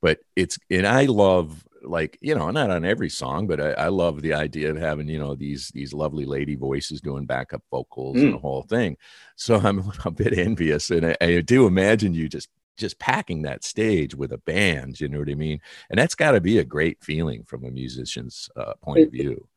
but 0.00 0.20
it's 0.36 0.58
and 0.70 0.86
I 0.86 1.06
love 1.06 1.66
like 1.82 2.18
you 2.20 2.34
know 2.34 2.50
not 2.50 2.70
on 2.70 2.84
every 2.84 3.08
song, 3.08 3.46
but 3.46 3.60
I, 3.60 3.70
I 3.72 3.88
love 3.88 4.20
the 4.20 4.34
idea 4.34 4.70
of 4.70 4.76
having 4.76 5.08
you 5.08 5.18
know 5.18 5.34
these 5.34 5.68
these 5.74 5.94
lovely 5.94 6.26
lady 6.26 6.54
voices 6.54 7.00
doing 7.00 7.24
backup 7.24 7.62
vocals 7.70 8.16
mm. 8.16 8.22
and 8.24 8.34
the 8.34 8.38
whole 8.38 8.62
thing. 8.62 8.96
So 9.36 9.56
I'm 9.56 9.90
a 10.04 10.10
bit 10.10 10.36
envious, 10.36 10.90
and 10.90 11.06
I, 11.06 11.16
I 11.20 11.40
do 11.40 11.66
imagine 11.66 12.14
you 12.14 12.28
just 12.28 12.48
just 12.76 12.98
packing 12.98 13.42
that 13.42 13.64
stage 13.64 14.14
with 14.14 14.32
a 14.32 14.38
band. 14.38 15.00
You 15.00 15.08
know 15.08 15.18
what 15.18 15.30
I 15.30 15.34
mean? 15.34 15.60
And 15.90 15.98
that's 15.98 16.14
got 16.14 16.32
to 16.32 16.40
be 16.40 16.58
a 16.58 16.64
great 16.64 17.02
feeling 17.02 17.44
from 17.44 17.64
a 17.64 17.70
musician's 17.70 18.48
uh, 18.56 18.74
point 18.82 19.00
it, 19.00 19.06
of 19.06 19.12
view. 19.12 19.48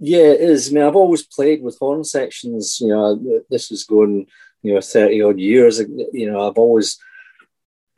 Yeah, 0.00 0.32
it 0.32 0.40
is. 0.40 0.70
I 0.70 0.72
mean, 0.72 0.84
I've 0.84 0.96
always 0.96 1.26
played 1.26 1.62
with 1.62 1.78
horn 1.78 2.04
sections. 2.04 2.78
You 2.80 2.88
know, 2.88 3.42
this 3.50 3.70
is 3.70 3.84
going, 3.84 4.26
you 4.62 4.74
know, 4.74 4.80
30 4.80 5.22
odd 5.22 5.38
years. 5.38 5.78
You 5.78 6.32
know, 6.32 6.48
I've 6.48 6.58
always 6.58 6.98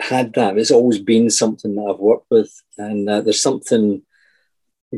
had 0.00 0.34
that. 0.34 0.58
It's 0.58 0.72
always 0.72 0.98
been 0.98 1.30
something 1.30 1.76
that 1.76 1.82
I've 1.82 2.00
worked 2.00 2.26
with. 2.28 2.52
And 2.76 3.08
uh, 3.08 3.20
there's 3.20 3.40
something 3.40 4.02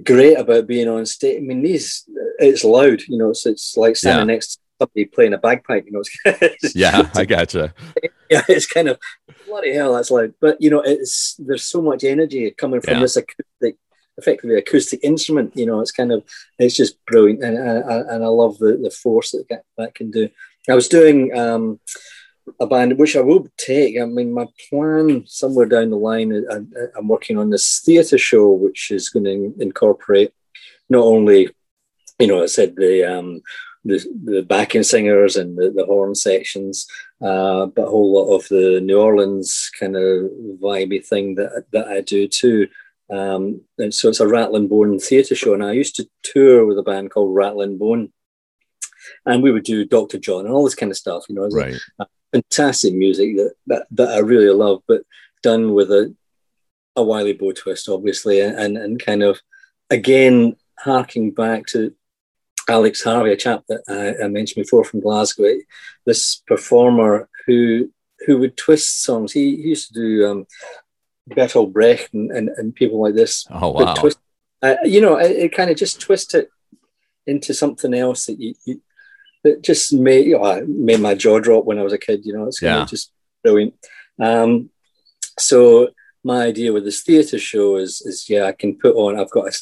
great 0.02 0.38
about 0.38 0.66
being 0.66 0.88
on 0.88 1.04
stage. 1.04 1.38
I 1.38 1.40
mean, 1.40 1.62
these, 1.62 2.08
it's 2.38 2.64
loud, 2.64 3.02
you 3.02 3.18
know, 3.18 3.30
it's, 3.30 3.44
it's 3.44 3.76
like 3.76 3.96
standing 3.96 4.28
yeah. 4.28 4.34
next 4.34 4.54
to 4.54 4.60
somebody 4.80 5.04
playing 5.04 5.34
a 5.34 5.38
bagpipe, 5.38 5.84
you 5.84 5.92
know. 5.92 6.02
It's, 6.24 6.74
yeah, 6.74 7.10
I 7.14 7.26
gotcha. 7.26 7.74
Yeah, 8.30 8.42
it's 8.48 8.66
kind 8.66 8.88
of, 8.88 8.98
bloody 9.46 9.74
hell, 9.74 9.94
that's 9.94 10.10
loud. 10.10 10.32
But, 10.40 10.60
you 10.60 10.70
know, 10.70 10.80
it's, 10.80 11.34
there's 11.38 11.64
so 11.64 11.82
much 11.82 12.02
energy 12.02 12.50
coming 12.50 12.80
from 12.80 12.94
yeah. 12.94 13.00
this 13.00 13.16
acoustic 13.16 13.76
effectively 14.18 14.57
acoustic 14.57 15.00
instrument. 15.03 15.57
You 15.57 15.66
know, 15.66 15.81
it's 15.81 15.92
kind 15.92 16.12
of 16.12 16.24
it's 16.59 16.77
just 16.77 17.05
brilliant, 17.07 17.42
and 17.42 17.57
and, 17.57 18.11
and 18.11 18.24
I 18.24 18.29
love 18.29 18.59
the 18.59 18.79
the 18.83 18.90
force 18.90 19.33
that 19.33 19.62
that 19.79 19.94
can 19.94 20.11
do. 20.11 20.29
I 20.68 20.74
was 20.74 20.88
doing 20.88 21.37
um, 21.37 21.81
a 22.61 22.66
band 22.66 22.98
which 22.98 23.16
I 23.16 23.20
will 23.20 23.46
take. 23.57 24.00
I 24.00 24.05
mean, 24.05 24.33
my 24.33 24.46
plan 24.70 25.24
somewhere 25.27 25.66
down 25.66 25.90
the 25.90 25.96
line, 25.96 26.33
I, 26.50 26.57
I'm 26.98 27.09
working 27.09 27.38
on 27.38 27.50
this 27.50 27.81
theatre 27.85 28.18
show 28.18 28.50
which 28.50 28.90
is 28.90 29.09
going 29.09 29.24
to 29.24 29.55
incorporate 29.62 30.33
not 30.88 31.03
only, 31.05 31.50
you 32.18 32.27
know, 32.27 32.42
I 32.42 32.46
said 32.46 32.77
the 32.77 33.05
um, 33.05 33.42
the, 33.85 34.03
the 34.24 34.42
backing 34.42 34.83
singers 34.83 35.37
and 35.37 35.59
the, 35.59 35.70
the 35.70 35.85
horn 35.85 36.14
sections, 36.14 36.87
uh, 37.20 37.66
but 37.66 37.83
a 37.83 37.90
whole 37.90 38.12
lot 38.14 38.35
of 38.35 38.48
the 38.48 38.81
New 38.81 38.98
Orleans 38.98 39.70
kind 39.79 39.96
of 39.96 40.31
vibey 40.62 41.05
thing 41.05 41.35
that 41.35 41.66
that 41.72 41.88
I 41.88 42.00
do 42.00 42.29
too. 42.29 42.68
Um, 43.10 43.62
and 43.78 43.92
so 43.92 44.08
it's 44.08 44.20
a 44.20 44.28
Rattling 44.28 44.68
Bone 44.68 44.98
theatre 44.98 45.34
show. 45.34 45.54
And 45.54 45.64
I 45.64 45.72
used 45.72 45.96
to 45.96 46.08
tour 46.22 46.66
with 46.66 46.78
a 46.78 46.82
band 46.82 47.10
called 47.10 47.34
Rattling 47.34 47.78
Bone. 47.78 48.12
And 49.26 49.42
we 49.42 49.52
would 49.52 49.64
do 49.64 49.84
Dr. 49.84 50.18
John 50.18 50.46
and 50.46 50.54
all 50.54 50.64
this 50.64 50.74
kind 50.74 50.90
of 50.90 50.96
stuff, 50.96 51.26
you 51.28 51.34
know. 51.34 51.48
Right. 51.48 51.76
fantastic 52.32 52.94
music 52.94 53.36
that, 53.36 53.52
that, 53.66 53.86
that 53.92 54.08
I 54.08 54.18
really 54.18 54.48
love, 54.48 54.82
but 54.88 55.02
done 55.42 55.72
with 55.74 55.90
a, 55.90 56.14
a 56.96 57.02
Wily 57.02 57.34
Bo 57.34 57.52
twist, 57.52 57.88
obviously, 57.88 58.40
and, 58.40 58.78
and 58.78 58.98
kind 58.98 59.22
of, 59.22 59.40
again, 59.90 60.56
harking 60.78 61.32
back 61.32 61.66
to 61.66 61.94
Alex 62.68 63.04
Harvey, 63.04 63.32
a 63.32 63.36
chap 63.36 63.64
that 63.68 63.82
I, 63.88 64.24
I 64.24 64.28
mentioned 64.28 64.64
before 64.64 64.84
from 64.84 65.00
Glasgow, 65.00 65.54
this 66.06 66.42
performer 66.46 67.28
who 67.46 67.90
who 68.26 68.38
would 68.38 68.56
twist 68.56 69.02
songs. 69.02 69.32
He, 69.32 69.56
he 69.56 69.68
used 69.68 69.88
to 69.88 69.94
do 69.94 70.26
um, 70.26 70.46
Bertolt 71.30 71.72
Brecht 71.72 72.12
and, 72.12 72.30
and, 72.30 72.48
and 72.50 72.74
people 72.74 73.00
like 73.02 73.14
this. 73.14 73.46
Oh 73.50 73.70
wow. 73.70 73.94
Twist, 73.94 74.18
uh, 74.62 74.76
you 74.84 75.00
know, 75.00 75.16
it, 75.16 75.30
it 75.32 75.52
kind 75.54 75.70
of 75.70 75.76
just 75.76 76.00
twist 76.00 76.34
it 76.34 76.48
into 77.26 77.54
something 77.54 77.94
else 77.94 78.26
that 78.26 78.38
you, 78.40 78.54
you 78.66 78.80
that 79.42 79.62
just 79.62 79.92
made 79.92 80.26
you 80.26 80.38
know, 80.38 80.64
made 80.66 81.00
my 81.00 81.14
jaw 81.14 81.38
drop 81.38 81.64
when 81.64 81.78
I 81.78 81.82
was 81.82 81.92
a 81.92 81.98
kid. 81.98 82.24
You 82.24 82.34
know, 82.37 82.46
it's 82.46 82.60
kind 82.60 82.76
Yeah. 82.76 82.82
of 82.82 82.88
just 82.88 83.12
brilliant. 83.42 83.74
Um, 84.20 84.70
so 85.38 85.90
my 86.22 86.44
idea 86.46 86.72
with 86.72 86.84
this 86.84 87.02
theatre 87.02 87.38
show 87.38 87.76
is 87.76 88.00
is 88.02 88.28
yeah, 88.28 88.44
I 88.44 88.52
can 88.52 88.78
put 88.78 88.94
on. 88.96 89.18
I've 89.18 89.30
got 89.30 89.48
a, 89.48 89.52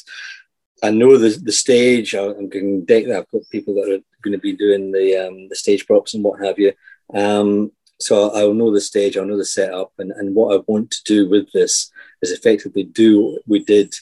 I 0.83 0.89
know 0.91 1.17
the 1.17 1.29
the 1.41 1.51
stage. 1.51 2.13
I'm 2.13 2.49
going 2.49 2.81
to 2.81 2.85
deck 2.85 3.05
that. 3.07 3.19
I've 3.19 3.31
got 3.31 3.49
people 3.51 3.73
that 3.75 3.89
are 3.89 4.03
going 4.21 4.33
to 4.33 4.37
be 4.37 4.53
doing 4.53 4.91
the 4.91 5.27
um, 5.27 5.49
the 5.49 5.55
stage 5.55 5.85
props 5.87 6.13
and 6.13 6.23
what 6.23 6.43
have 6.45 6.59
you. 6.59 6.73
Um, 7.13 7.71
so 8.03 8.29
I'll 8.31 8.53
know 8.53 8.71
the 8.73 8.81
stage. 8.81 9.15
I'll 9.17 9.25
know 9.25 9.37
the 9.37 9.45
setup, 9.45 9.91
and 9.97 10.11
and 10.11 10.35
what 10.35 10.55
I 10.55 10.63
want 10.67 10.91
to 10.91 11.03
do 11.05 11.29
with 11.29 11.51
this 11.53 11.91
is 12.21 12.31
effectively 12.31 12.83
do 12.83 13.21
what 13.21 13.41
we 13.47 13.59
did 13.63 13.93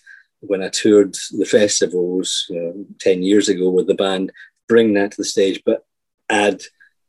when 0.41 0.61
I 0.63 0.69
toured 0.69 1.13
the 1.39 1.45
festivals 1.45 2.45
you 2.49 2.59
know, 2.61 2.85
ten 2.99 3.21
years 3.23 3.47
ago 3.49 3.69
with 3.69 3.87
the 3.87 3.95
band. 3.95 4.31
Bring 4.67 4.93
that 4.93 5.11
to 5.11 5.17
the 5.17 5.25
stage, 5.25 5.61
but 5.65 5.85
add 6.29 6.61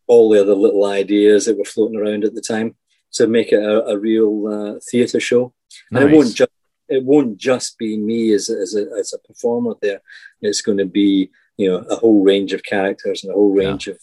all 0.09 0.31
the 0.31 0.41
other 0.41 0.55
little 0.55 0.85
ideas 0.85 1.47
that 1.47 1.57
were 1.59 1.65
floating 1.65 1.99
around 1.99 2.25
at 2.25 2.35
the 2.35 2.41
time 2.41 2.75
to 3.13 3.27
make 3.27 3.53
it 3.53 3.63
a, 3.63 3.85
a 3.87 3.99
real 3.99 4.47
uh, 4.49 4.81
theatre 4.91 5.21
show. 5.21 5.53
And 5.91 5.99
it 6.05 6.15
won't 6.15 6.27
Nice. 6.29 6.35
just 6.35 6.51
it 6.89 7.05
won't 7.05 7.37
just 7.39 7.79
be 7.79 7.97
me 7.97 8.33
as 8.33 8.51
a, 8.51 8.57
as 8.59 8.75
a 8.75 8.85
as 8.99 9.13
a 9.15 9.19
performer 9.27 9.75
there. 9.81 10.03
It's 10.41 10.61
going 10.63 10.79
to 10.79 10.85
be 10.87 11.31
you 11.57 11.69
know 11.71 11.79
a 11.91 11.97
whole 11.97 12.23
range 12.25 12.53
of 12.53 12.63
characters 12.65 13.23
and 13.23 13.31
a 13.33 13.35
whole 13.37 13.55
Yeah. 13.59 13.69
range 13.69 13.87
of, 13.89 13.99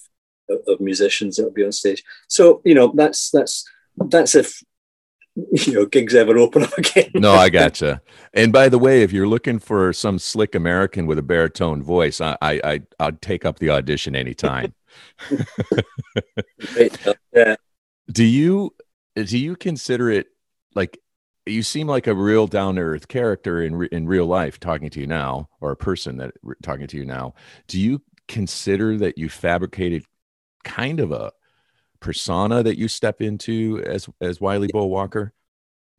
of 0.50 0.60
of 0.68 0.80
musicians 0.80 1.36
that 1.38 1.44
will 1.44 1.52
be 1.52 1.66
on 1.66 1.72
stage. 1.72 2.04
So 2.28 2.62
you 2.66 2.74
know 2.74 2.92
that's 2.96 3.30
that's 3.32 3.68
that's 3.98 4.36
if 4.36 4.64
you 5.68 5.74
know 5.74 5.86
gigs 5.86 6.16
ever 6.16 6.38
open 6.38 6.64
up 6.64 6.78
again. 6.78 7.12
no, 7.16 7.34
I 7.34 7.50
gotcha. 7.50 8.02
And 8.34 8.52
by 8.52 8.70
the 8.70 8.80
way, 8.80 9.04
if 9.04 9.12
you're 9.12 9.28
looking 9.28 9.60
for 9.60 9.94
some 9.94 10.20
slick 10.20 10.56
American 10.56 11.06
with 11.06 11.18
a 11.18 11.24
baritone 11.24 11.82
voice, 11.82 12.22
I, 12.22 12.38
I, 12.42 12.62
I 12.64 12.82
I'd 13.00 13.22
take 13.22 13.46
up 13.46 13.60
the 13.60 13.70
audition 13.70 14.16
anytime. 14.16 14.74
Yeah. 17.34 17.56
do 18.12 18.24
you 18.24 18.74
do 19.16 19.38
you 19.38 19.56
consider 19.56 20.10
it 20.10 20.28
like 20.76 21.00
you 21.46 21.64
seem 21.64 21.88
like 21.88 22.08
a 22.08 22.14
real 22.14 22.48
down 22.48 22.76
to 22.76 22.82
earth 22.82 23.08
character 23.08 23.62
in 23.62 23.76
re- 23.76 23.90
in 23.92 24.08
real 24.08 24.26
life 24.26 24.60
talking 24.60 24.90
to 24.90 25.00
you 25.00 25.08
now, 25.08 25.50
or 25.62 25.72
a 25.72 25.76
person 25.78 26.18
that 26.18 26.34
talking 26.62 26.88
to 26.88 26.98
you 26.98 27.06
now? 27.06 27.34
Do 27.68 27.80
you 27.80 28.02
consider 28.28 28.98
that 28.98 29.18
you 29.18 29.30
fabricated 29.30 30.06
kind 30.64 31.00
of 31.00 31.12
a 31.12 31.32
persona 32.00 32.64
that 32.64 32.78
you 32.78 32.88
step 32.88 33.22
into 33.22 33.84
as 33.86 34.10
as 34.22 34.42
Wily 34.42 34.70
Bo 34.72 34.86
Walker? 34.86 35.34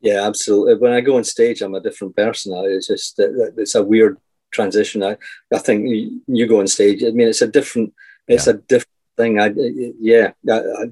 Yeah, 0.01 0.27
absolutely. 0.27 0.77
When 0.77 0.93
I 0.93 1.01
go 1.01 1.17
on 1.17 1.25
stage, 1.25 1.61
I'm 1.61 1.75
a 1.75 1.81
different 1.81 2.17
person. 2.17 2.53
It's 2.67 2.87
just 2.87 3.19
it's 3.19 3.75
a 3.75 3.83
weird 3.83 4.19
transition. 4.51 5.03
I, 5.03 5.17
I 5.53 5.59
think 5.59 5.89
you, 5.89 6.23
you 6.27 6.47
go 6.47 6.61
on 6.61 6.67
stage. 6.67 7.03
I 7.05 7.11
mean, 7.11 7.29
it's 7.29 7.43
a 7.43 7.47
different. 7.47 7.93
It's 8.27 8.47
a 8.47 8.55
different 8.55 8.89
thing. 9.17 9.41
I 9.41 9.53
yeah. 10.01 10.33
I, 10.49 10.59
I, 10.59 10.85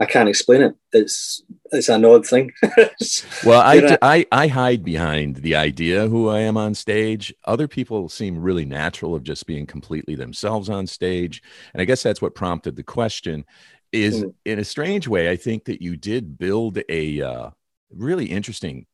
I 0.00 0.06
can't 0.06 0.28
explain 0.28 0.62
it. 0.62 0.74
It's 0.92 1.42
it's 1.72 1.88
an 1.90 2.04
odd 2.04 2.26
thing. 2.26 2.52
Well, 3.44 3.60
I, 3.60 3.96
I 4.02 4.26
I 4.32 4.46
hide 4.48 4.84
behind 4.84 5.36
the 5.36 5.56
idea 5.56 6.08
who 6.08 6.28
I 6.28 6.40
am 6.40 6.56
on 6.56 6.74
stage. 6.74 7.32
Other 7.44 7.68
people 7.68 8.08
seem 8.08 8.38
really 8.38 8.64
natural 8.64 9.14
of 9.14 9.22
just 9.22 9.46
being 9.46 9.66
completely 9.66 10.14
themselves 10.14 10.68
on 10.68 10.86
stage, 10.86 11.42
and 11.72 11.80
I 11.80 11.84
guess 11.84 12.02
that's 12.02 12.20
what 12.22 12.34
prompted 12.34 12.76
the 12.76 12.82
question. 12.82 13.44
Is 13.92 14.22
Mm. 14.22 14.34
in 14.44 14.58
a 14.58 14.64
strange 14.64 15.08
way, 15.08 15.30
I 15.30 15.36
think 15.36 15.64
that 15.64 15.82
you 15.82 15.96
did 15.96 16.38
build 16.38 16.78
a 16.88 17.20
uh, 17.22 17.50
really 17.90 18.26
interesting 18.26 18.86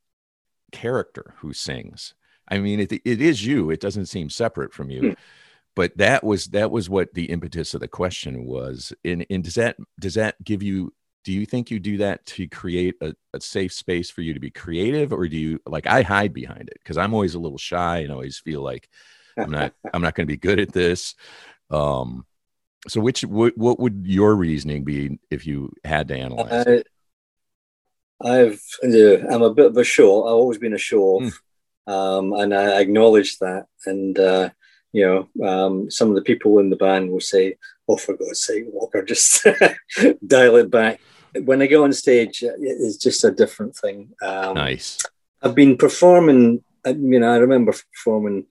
character 0.72 1.34
who 1.38 1.52
sings. 1.52 2.14
I 2.48 2.58
mean, 2.58 2.80
it, 2.80 2.92
it 2.92 3.20
is 3.20 3.44
you. 3.44 3.70
It 3.70 3.80
doesn't 3.80 4.06
seem 4.06 4.30
separate 4.30 4.72
from 4.72 4.90
you. 4.90 5.00
Hmm. 5.00 5.12
But 5.74 5.98
that 5.98 6.24
was 6.24 6.46
that 6.46 6.70
was 6.70 6.88
what 6.88 7.12
the 7.12 7.26
impetus 7.26 7.74
of 7.74 7.80
the 7.80 7.88
question 7.88 8.46
was. 8.46 8.94
And, 9.04 9.26
and 9.28 9.44
does 9.44 9.56
that 9.56 9.76
does 10.00 10.14
that 10.14 10.42
give 10.42 10.62
you 10.62 10.94
do 11.26 11.32
you 11.32 11.44
think 11.44 11.72
you 11.72 11.80
do 11.80 11.96
that 11.96 12.24
to 12.24 12.46
create 12.46 12.94
a, 13.02 13.12
a 13.34 13.40
safe 13.40 13.72
space 13.72 14.10
for 14.10 14.20
you 14.20 14.32
to 14.32 14.38
be 14.38 14.48
creative 14.48 15.12
or 15.12 15.26
do 15.26 15.36
you 15.36 15.60
like 15.66 15.84
i 15.88 16.00
hide 16.00 16.32
behind 16.32 16.68
it 16.68 16.78
because 16.82 16.96
i'm 16.96 17.12
always 17.12 17.34
a 17.34 17.38
little 17.40 17.58
shy 17.58 17.98
and 17.98 18.12
always 18.12 18.38
feel 18.38 18.62
like 18.62 18.88
i'm 19.36 19.50
not 19.50 19.74
i'm 19.92 20.02
not 20.02 20.14
going 20.14 20.24
to 20.26 20.32
be 20.32 20.36
good 20.36 20.60
at 20.60 20.72
this 20.72 21.16
um 21.70 22.24
so 22.86 23.00
which 23.00 23.24
what, 23.24 23.58
what 23.58 23.80
would 23.80 24.04
your 24.06 24.36
reasoning 24.36 24.84
be 24.84 25.18
if 25.28 25.44
you 25.44 25.72
had 25.84 26.06
to 26.06 26.16
analyze 26.16 26.66
it? 26.66 26.86
I, 28.22 28.42
I've 28.42 28.62
I'm 28.84 29.42
a 29.42 29.52
bit 29.52 29.66
of 29.66 29.76
a 29.76 29.82
show. 29.82 30.24
I've 30.24 30.34
always 30.34 30.58
been 30.58 30.72
a 30.72 30.78
show 30.78 31.02
off, 31.02 31.42
um, 31.88 32.32
and 32.32 32.54
I 32.54 32.80
acknowledge 32.80 33.38
that. 33.38 33.66
And 33.86 34.16
uh, 34.16 34.50
you 34.92 35.04
know, 35.04 35.46
um, 35.46 35.90
some 35.90 36.10
of 36.10 36.14
the 36.14 36.22
people 36.22 36.60
in 36.60 36.70
the 36.70 36.76
band 36.76 37.10
will 37.10 37.20
say, 37.20 37.56
"Oh, 37.88 37.96
for 37.96 38.16
God's 38.16 38.44
sake, 38.44 38.66
Walker, 38.68 39.02
just 39.02 39.44
dial 40.26 40.56
it 40.56 40.70
back." 40.70 41.00
When 41.44 41.62
I 41.62 41.66
go 41.66 41.84
on 41.84 41.92
stage, 41.92 42.42
it's 42.42 42.96
just 42.96 43.24
a 43.24 43.30
different 43.30 43.76
thing. 43.76 44.12
Um, 44.22 44.54
nice 44.54 44.98
I've 45.42 45.54
been 45.54 45.76
performing. 45.76 46.62
I 46.84 46.92
mean, 46.94 47.22
I 47.22 47.36
remember 47.36 47.72
performing 47.92 48.46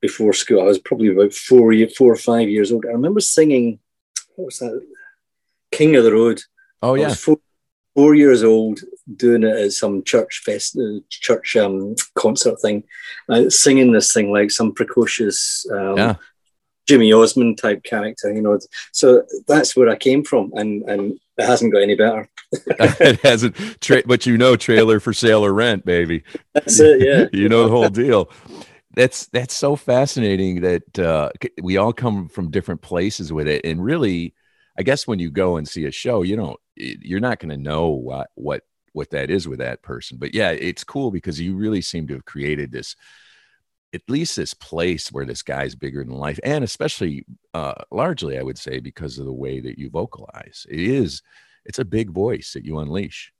before 0.00 0.32
school. 0.32 0.60
I 0.60 0.64
was 0.64 0.78
probably 0.78 1.08
about 1.08 1.32
four, 1.32 1.72
year, 1.72 1.88
four 1.88 2.12
or 2.12 2.16
five 2.16 2.48
years 2.48 2.72
old. 2.72 2.84
I 2.86 2.90
remember 2.92 3.20
singing. 3.20 3.78
What 4.34 4.46
was 4.46 4.58
that? 4.58 4.86
King 5.72 5.96
of 5.96 6.04
the 6.04 6.12
Road. 6.12 6.42
oh 6.82 6.94
I 6.94 7.00
yeah 7.00 7.08
was 7.08 7.20
four, 7.20 7.38
four 7.94 8.14
years 8.14 8.42
old, 8.42 8.80
doing 9.16 9.42
it 9.42 9.56
at 9.56 9.72
some 9.72 10.02
church 10.04 10.42
fest, 10.44 10.76
uh, 10.78 11.00
church 11.08 11.56
um, 11.56 11.94
concert 12.14 12.60
thing, 12.60 12.84
uh, 13.28 13.48
singing 13.50 13.92
this 13.92 14.12
thing 14.12 14.30
like 14.32 14.50
some 14.50 14.72
precocious 14.72 15.66
um, 15.72 15.96
Yeah. 15.96 16.14
Jimmy 16.86 17.12
Osmond 17.12 17.58
type 17.58 17.82
character, 17.82 18.32
you 18.32 18.42
know. 18.42 18.58
So 18.92 19.24
that's 19.48 19.74
where 19.76 19.88
I 19.88 19.96
came 19.96 20.22
from, 20.22 20.52
and 20.54 20.82
and 20.88 21.18
it 21.38 21.46
hasn't 21.46 21.72
got 21.72 21.82
any 21.82 21.94
better. 21.94 22.28
it 22.52 23.20
hasn't. 23.20 23.56
Tra- 23.80 24.02
but 24.06 24.26
you 24.26 24.38
know 24.38 24.56
trailer 24.56 25.00
for 25.00 25.12
sale 25.12 25.44
or 25.44 25.52
rent 25.52 25.84
baby. 25.84 26.24
That's 26.54 26.80
it, 26.80 27.00
yeah. 27.00 27.26
you 27.38 27.48
know 27.48 27.64
the 27.64 27.70
whole 27.70 27.88
deal. 27.88 28.30
That's 28.94 29.26
that's 29.26 29.54
so 29.54 29.76
fascinating 29.76 30.62
that 30.62 30.98
uh 30.98 31.30
we 31.62 31.76
all 31.76 31.92
come 31.92 32.28
from 32.28 32.50
different 32.50 32.80
places 32.80 33.32
with 33.32 33.48
it. 33.48 33.64
And 33.64 33.82
really 33.82 34.34
i 34.78 34.82
guess 34.82 35.06
when 35.06 35.18
you 35.18 35.30
go 35.30 35.56
and 35.56 35.66
see 35.66 35.86
a 35.86 35.90
show 35.90 36.20
you 36.20 36.36
don't 36.36 36.60
you're 36.76 37.18
not 37.18 37.38
going 37.38 37.48
to 37.48 37.56
know 37.56 37.88
what 37.88 38.28
what 38.34 38.62
what 38.92 39.10
that 39.10 39.30
is 39.30 39.46
with 39.46 39.58
that 39.58 39.82
person. 39.82 40.16
But 40.18 40.34
yeah 40.34 40.50
it's 40.50 40.84
cool 40.84 41.10
because 41.10 41.40
you 41.40 41.56
really 41.56 41.82
seem 41.82 42.06
to 42.08 42.14
have 42.14 42.24
created 42.24 42.72
this 42.72 42.96
at 43.96 44.10
least 44.10 44.36
this 44.36 44.54
place 44.54 45.10
where 45.10 45.26
this 45.26 45.42
guy's 45.42 45.74
bigger 45.74 46.04
than 46.04 46.14
life 46.14 46.38
and 46.44 46.62
especially 46.62 47.24
uh 47.54 47.74
largely 47.90 48.38
i 48.38 48.42
would 48.42 48.58
say 48.58 48.78
because 48.78 49.18
of 49.18 49.26
the 49.26 49.32
way 49.32 49.60
that 49.60 49.78
you 49.78 49.90
vocalize 49.90 50.66
it 50.70 50.78
is 50.78 51.22
it's 51.64 51.80
a 51.80 51.84
big 51.84 52.10
voice 52.10 52.52
that 52.52 52.64
you 52.64 52.78
unleash 52.78 53.32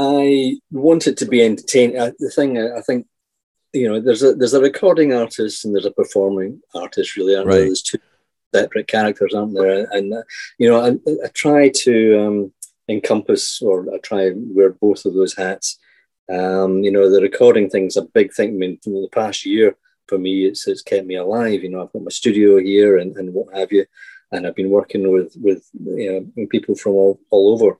I 0.00 0.56
want 0.70 1.06
it 1.06 1.18
to 1.18 1.26
be 1.26 1.42
entertaining. 1.42 1.98
Uh, 1.98 2.12
the 2.18 2.30
thing 2.30 2.56
uh, 2.58 2.70
I 2.76 2.80
think, 2.80 3.06
you 3.72 3.88
know, 3.88 4.00
there's 4.00 4.22
a 4.22 4.34
there's 4.34 4.54
a 4.54 4.60
recording 4.60 5.12
artist 5.12 5.64
and 5.64 5.74
there's 5.74 5.86
a 5.86 5.90
performing 5.90 6.60
artist. 6.74 7.16
Really, 7.16 7.36
aren't 7.36 7.50
there? 7.50 7.60
There's 7.60 7.82
two 7.82 7.98
separate 8.54 8.88
characters, 8.88 9.34
aren't 9.34 9.54
there? 9.54 9.86
And 9.90 10.14
uh, 10.14 10.22
you 10.58 10.68
know, 10.68 10.80
I, 10.80 10.90
I 11.24 11.28
try 11.34 11.70
to 11.82 12.26
um, 12.26 12.52
encompass, 12.88 13.60
or 13.60 13.92
I 13.94 13.98
try 13.98 14.26
and 14.26 14.54
wear 14.54 14.70
both 14.70 15.04
of 15.04 15.14
those 15.14 15.34
hats. 15.34 15.78
Um, 16.32 16.78
you 16.78 16.92
know, 16.92 17.10
the 17.10 17.20
recording 17.20 17.68
thing's 17.68 17.96
a 17.96 18.02
big 18.02 18.32
thing. 18.32 18.50
I 18.50 18.52
mean, 18.52 18.78
from 18.82 18.94
the 18.94 19.08
past 19.12 19.44
year 19.44 19.76
for 20.10 20.18
me, 20.18 20.32
it's 20.48 20.62
it's 20.70 20.82
kept 20.90 21.06
me 21.06 21.16
alive. 21.16 21.62
You 21.62 21.70
know, 21.70 21.82
I've 21.82 21.92
got 21.92 22.02
my 22.02 22.10
studio 22.20 22.58
here 22.58 22.98
and, 22.98 23.16
and 23.16 23.32
what 23.32 23.56
have 23.56 23.72
you, 23.72 23.84
and 24.32 24.46
I've 24.46 24.58
been 24.60 24.74
working 24.78 25.10
with 25.14 25.32
with 25.46 25.62
you 25.96 26.10
know 26.36 26.46
people 26.54 26.74
from 26.74 26.92
all, 27.00 27.20
all 27.30 27.46
over. 27.54 27.70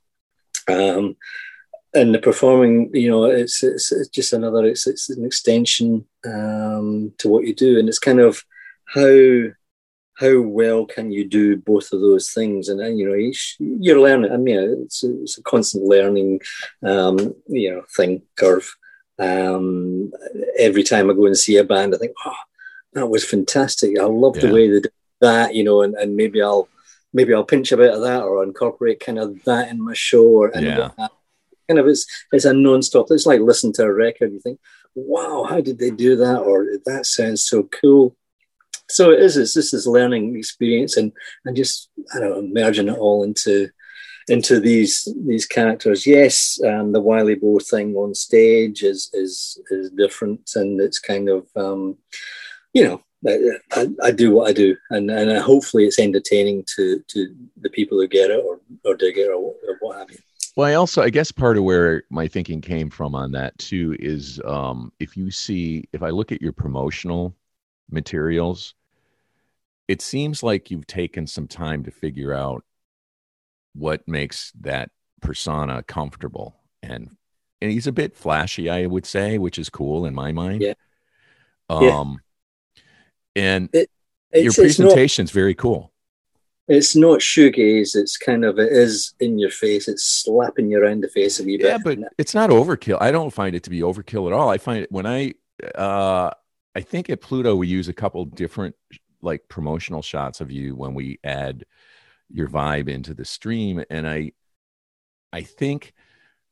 Um, 0.74 1.16
and 1.92 2.14
the 2.14 2.20
performing, 2.20 2.90
you 2.94 3.10
know, 3.10 3.24
it's 3.24 3.62
it's, 3.62 3.90
it's 3.92 4.08
just 4.08 4.32
another. 4.32 4.64
It's 4.64 4.86
it's 4.86 5.10
an 5.10 5.24
extension 5.24 6.06
um, 6.24 7.12
to 7.18 7.28
what 7.28 7.44
you 7.46 7.54
do, 7.54 7.78
and 7.78 7.88
it's 7.88 8.06
kind 8.08 8.20
of 8.20 8.44
how 8.86 9.50
how 10.20 10.40
well 10.40 10.84
can 10.84 11.10
you 11.10 11.24
do 11.26 11.56
both 11.56 11.92
of 11.92 12.00
those 12.02 12.30
things? 12.30 12.68
And 12.68 12.78
then, 12.78 12.98
you 12.98 13.08
know, 13.08 13.16
each, 13.16 13.56
you're 13.58 14.00
learning. 14.00 14.30
I 14.30 14.36
mean, 14.36 14.58
it's 14.84 15.02
a, 15.02 15.10
it's 15.22 15.38
a 15.38 15.42
constant 15.42 15.84
learning, 15.84 16.40
um, 16.82 17.34
you 17.48 17.72
know, 17.72 17.82
thing 17.96 18.22
curve. 18.36 18.70
Um, 19.20 20.12
every 20.59 20.83
time 20.83 21.11
I 21.11 21.14
go 21.14 21.26
and 21.26 21.37
see 21.37 21.56
a 21.59 21.64
band, 21.64 21.94
I 21.94 21.98
think, 21.98 22.12
oh, 22.24 22.33
that 22.94 23.06
was 23.09 23.24
fantastic. 23.24 23.98
I 23.98 24.04
love 24.04 24.37
Yeah. 24.37 24.46
the 24.46 24.52
way 24.54 24.68
they 24.70 24.80
did 24.80 24.92
that, 25.20 25.54
you 25.54 25.62
know, 25.62 25.83
and, 25.83 25.94
and 25.94 26.16
maybe 26.16 26.40
I'll 26.42 26.68
maybe 27.12 27.35
I'll 27.35 27.44
pinch 27.44 27.72
a 27.72 27.76
bit 27.76 27.92
of 27.92 28.00
that 28.02 28.22
or 28.22 28.42
incorporate 28.42 29.00
kind 29.00 29.18
of 29.18 29.42
that 29.44 29.68
in 29.68 29.83
my 29.83 29.94
show 29.94 30.24
or 30.24 30.52
Yeah. 30.54 30.90
kind 31.68 31.78
of 31.80 31.87
it's 31.87 32.06
it's 32.33 32.44
a 32.44 32.54
non-stop. 32.54 33.06
It's 33.11 33.26
like 33.26 33.40
listen 33.40 33.72
to 33.74 33.83
a 33.85 33.92
record. 33.92 34.33
You 34.33 34.40
think, 34.40 34.59
wow, 34.94 35.44
how 35.44 35.61
did 35.61 35.78
they 35.78 35.90
do 35.90 36.16
that? 36.16 36.38
Or 36.38 36.66
that 36.87 37.06
sounds 37.06 37.44
so 37.44 37.64
cool. 37.64 38.16
So 38.88 39.11
it 39.12 39.20
is. 39.20 39.37
It's 39.37 39.54
just 39.54 39.72
this 39.72 39.87
learning 39.87 40.37
experience 40.37 40.96
and 40.96 41.12
and 41.44 41.54
just 41.56 41.90
I 42.14 42.20
don't 42.20 42.30
know, 42.30 42.61
merging 42.62 42.88
it 42.88 42.98
all 42.98 43.22
into 43.24 43.68
into 44.30 44.60
these 44.60 45.12
these 45.26 45.46
characters. 45.46 46.06
Yes, 46.06 46.58
um, 46.66 46.92
the 46.92 47.00
Wily 47.00 47.34
Bo 47.34 47.58
thing 47.58 47.94
on 47.96 48.14
stage 48.14 48.82
is 48.82 49.10
is 49.12 49.60
is 49.70 49.90
different, 49.90 50.50
and 50.54 50.80
it's 50.80 50.98
kind 50.98 51.28
of 51.28 51.46
um, 51.56 51.98
you 52.72 52.84
know 52.84 53.02
I, 53.72 53.88
I, 54.02 54.10
do 54.12 54.32
what 54.32 54.48
I 54.48 54.52
do, 54.52 54.76
and 54.90 55.10
and 55.10 55.36
hopefully 55.38 55.84
it's 55.84 55.98
entertaining 55.98 56.64
to 56.76 57.02
to 57.08 57.34
the 57.60 57.70
people 57.70 57.98
who 57.98 58.08
get 58.08 58.30
it 58.30 58.42
or 58.44 58.60
or 58.84 58.94
dig 58.94 59.18
it 59.18 59.28
or, 59.28 59.34
or 59.34 59.76
what 59.80 59.98
have 59.98 60.10
you. 60.10 60.18
Well, 60.56 60.68
I 60.68 60.74
also 60.74 61.02
I 61.02 61.10
guess 61.10 61.30
part 61.30 61.58
of 61.58 61.64
where 61.64 62.04
my 62.10 62.28
thinking 62.28 62.60
came 62.60 62.88
from 62.88 63.14
on 63.14 63.32
that 63.32 63.56
too 63.58 63.96
is 63.98 64.40
um, 64.44 64.92
if 65.00 65.16
you 65.16 65.30
see 65.30 65.88
if 65.92 66.02
I 66.02 66.10
look 66.10 66.32
at 66.32 66.40
your 66.40 66.52
promotional 66.52 67.34
materials, 67.90 68.74
it 69.88 70.00
seems 70.00 70.42
like 70.42 70.70
you've 70.70 70.86
taken 70.86 71.26
some 71.26 71.48
time 71.48 71.84
to 71.84 71.90
figure 71.90 72.32
out 72.32 72.64
what 73.74 74.06
makes 74.06 74.52
that 74.61 74.90
persona 75.20 75.83
comfortable. 75.83 76.56
And 76.83 77.16
and 77.61 77.70
he's 77.70 77.87
a 77.87 77.92
bit 77.92 78.16
flashy 78.16 78.70
i 78.70 78.87
would 78.87 79.04
say 79.04 79.37
which 79.37 79.59
is 79.59 79.68
cool 79.68 80.06
in 80.06 80.14
my 80.14 80.33
mind. 80.33 80.62
Yeah. 80.62 80.74
Um 81.68 82.20
yeah. 82.74 82.83
and 83.37 83.68
it, 83.72 83.90
your 84.33 84.52
presentation's 84.52 85.30
very 85.30 85.54
cool. 85.54 85.92
It's 86.68 86.94
not 86.94 87.18
shoegaze 87.18 87.96
it's 87.96 88.16
kind 88.16 88.44
of 88.44 88.59
it 88.59 88.72
is 88.72 89.14
in 89.20 89.38
your 89.38 89.50
face 89.50 89.88
it's 89.88 90.04
slapping 90.04 90.70
you 90.70 90.80
around 90.80 91.02
the 91.02 91.09
face 91.09 91.40
a 91.40 91.44
wee 91.44 91.56
bit 91.56 91.66
yeah 91.66 91.78
but 91.83 91.98
it's 92.16 92.35
not 92.35 92.50
overkill. 92.50 92.98
I 93.00 93.11
don't 93.11 93.33
find 93.33 93.54
it 93.54 93.64
to 93.64 93.70
be 93.70 93.80
overkill 93.80 94.26
at 94.28 94.33
all. 94.33 94.48
I 94.48 94.59
find 94.59 94.83
it 94.85 94.92
when 94.92 95.06
i 95.06 95.35
uh 95.74 96.30
i 96.74 96.80
think 96.80 97.11
at 97.11 97.20
pluto 97.20 97.54
we 97.56 97.66
use 97.66 97.88
a 97.88 97.92
couple 97.92 98.24
different 98.24 98.74
like 99.20 99.48
promotional 99.48 100.02
shots 100.02 100.40
of 100.40 100.50
you 100.50 100.74
when 100.74 100.94
we 100.94 101.18
add 101.24 101.64
your 102.32 102.48
vibe 102.48 102.88
into 102.88 103.14
the 103.14 103.24
stream 103.24 103.82
and 103.90 104.08
i 104.08 104.32
i 105.32 105.42
think 105.42 105.92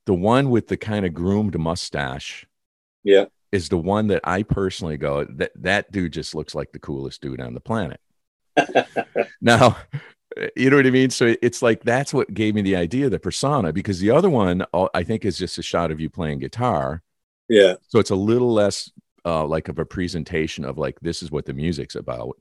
the 0.05 0.13
one 0.13 0.49
with 0.49 0.67
the 0.67 0.77
kind 0.77 1.05
of 1.05 1.13
groomed 1.13 1.57
mustache 1.57 2.45
yeah. 3.03 3.25
is 3.51 3.69
the 3.69 3.77
one 3.77 4.07
that 4.07 4.21
i 4.23 4.43
personally 4.43 4.97
go 4.97 5.23
that 5.25 5.51
that 5.55 5.91
dude 5.91 6.13
just 6.13 6.35
looks 6.35 6.55
like 6.55 6.71
the 6.71 6.79
coolest 6.79 7.21
dude 7.21 7.41
on 7.41 7.53
the 7.53 7.59
planet. 7.59 7.99
Now 9.41 9.77
you 10.55 10.69
know 10.69 10.75
what 10.75 10.85
i 10.85 10.91
mean? 10.91 11.09
So 11.09 11.35
it's 11.41 11.61
like 11.61 11.83
that's 11.83 12.13
what 12.13 12.33
gave 12.33 12.55
me 12.55 12.61
the 12.61 12.75
idea 12.75 13.09
the 13.09 13.19
persona 13.19 13.73
because 13.73 13.99
the 13.99 14.11
other 14.11 14.29
one 14.29 14.63
uh, 14.73 14.87
i 14.93 15.03
think 15.03 15.25
is 15.25 15.37
just 15.37 15.57
a 15.57 15.63
shot 15.63 15.91
of 15.91 15.99
you 15.99 16.09
playing 16.09 16.39
guitar. 16.39 17.01
Yeah. 17.47 17.75
So 17.87 17.99
it's 17.99 18.11
a 18.11 18.15
little 18.15 18.53
less 18.53 18.91
uh, 19.25 19.45
like 19.45 19.67
of 19.69 19.79
a 19.79 19.85
presentation 19.85 20.65
of 20.65 20.77
like 20.77 20.99
this 21.01 21.23
is 21.23 21.31
what 21.31 21.45
the 21.45 21.53
music's 21.53 21.95
about. 21.95 22.37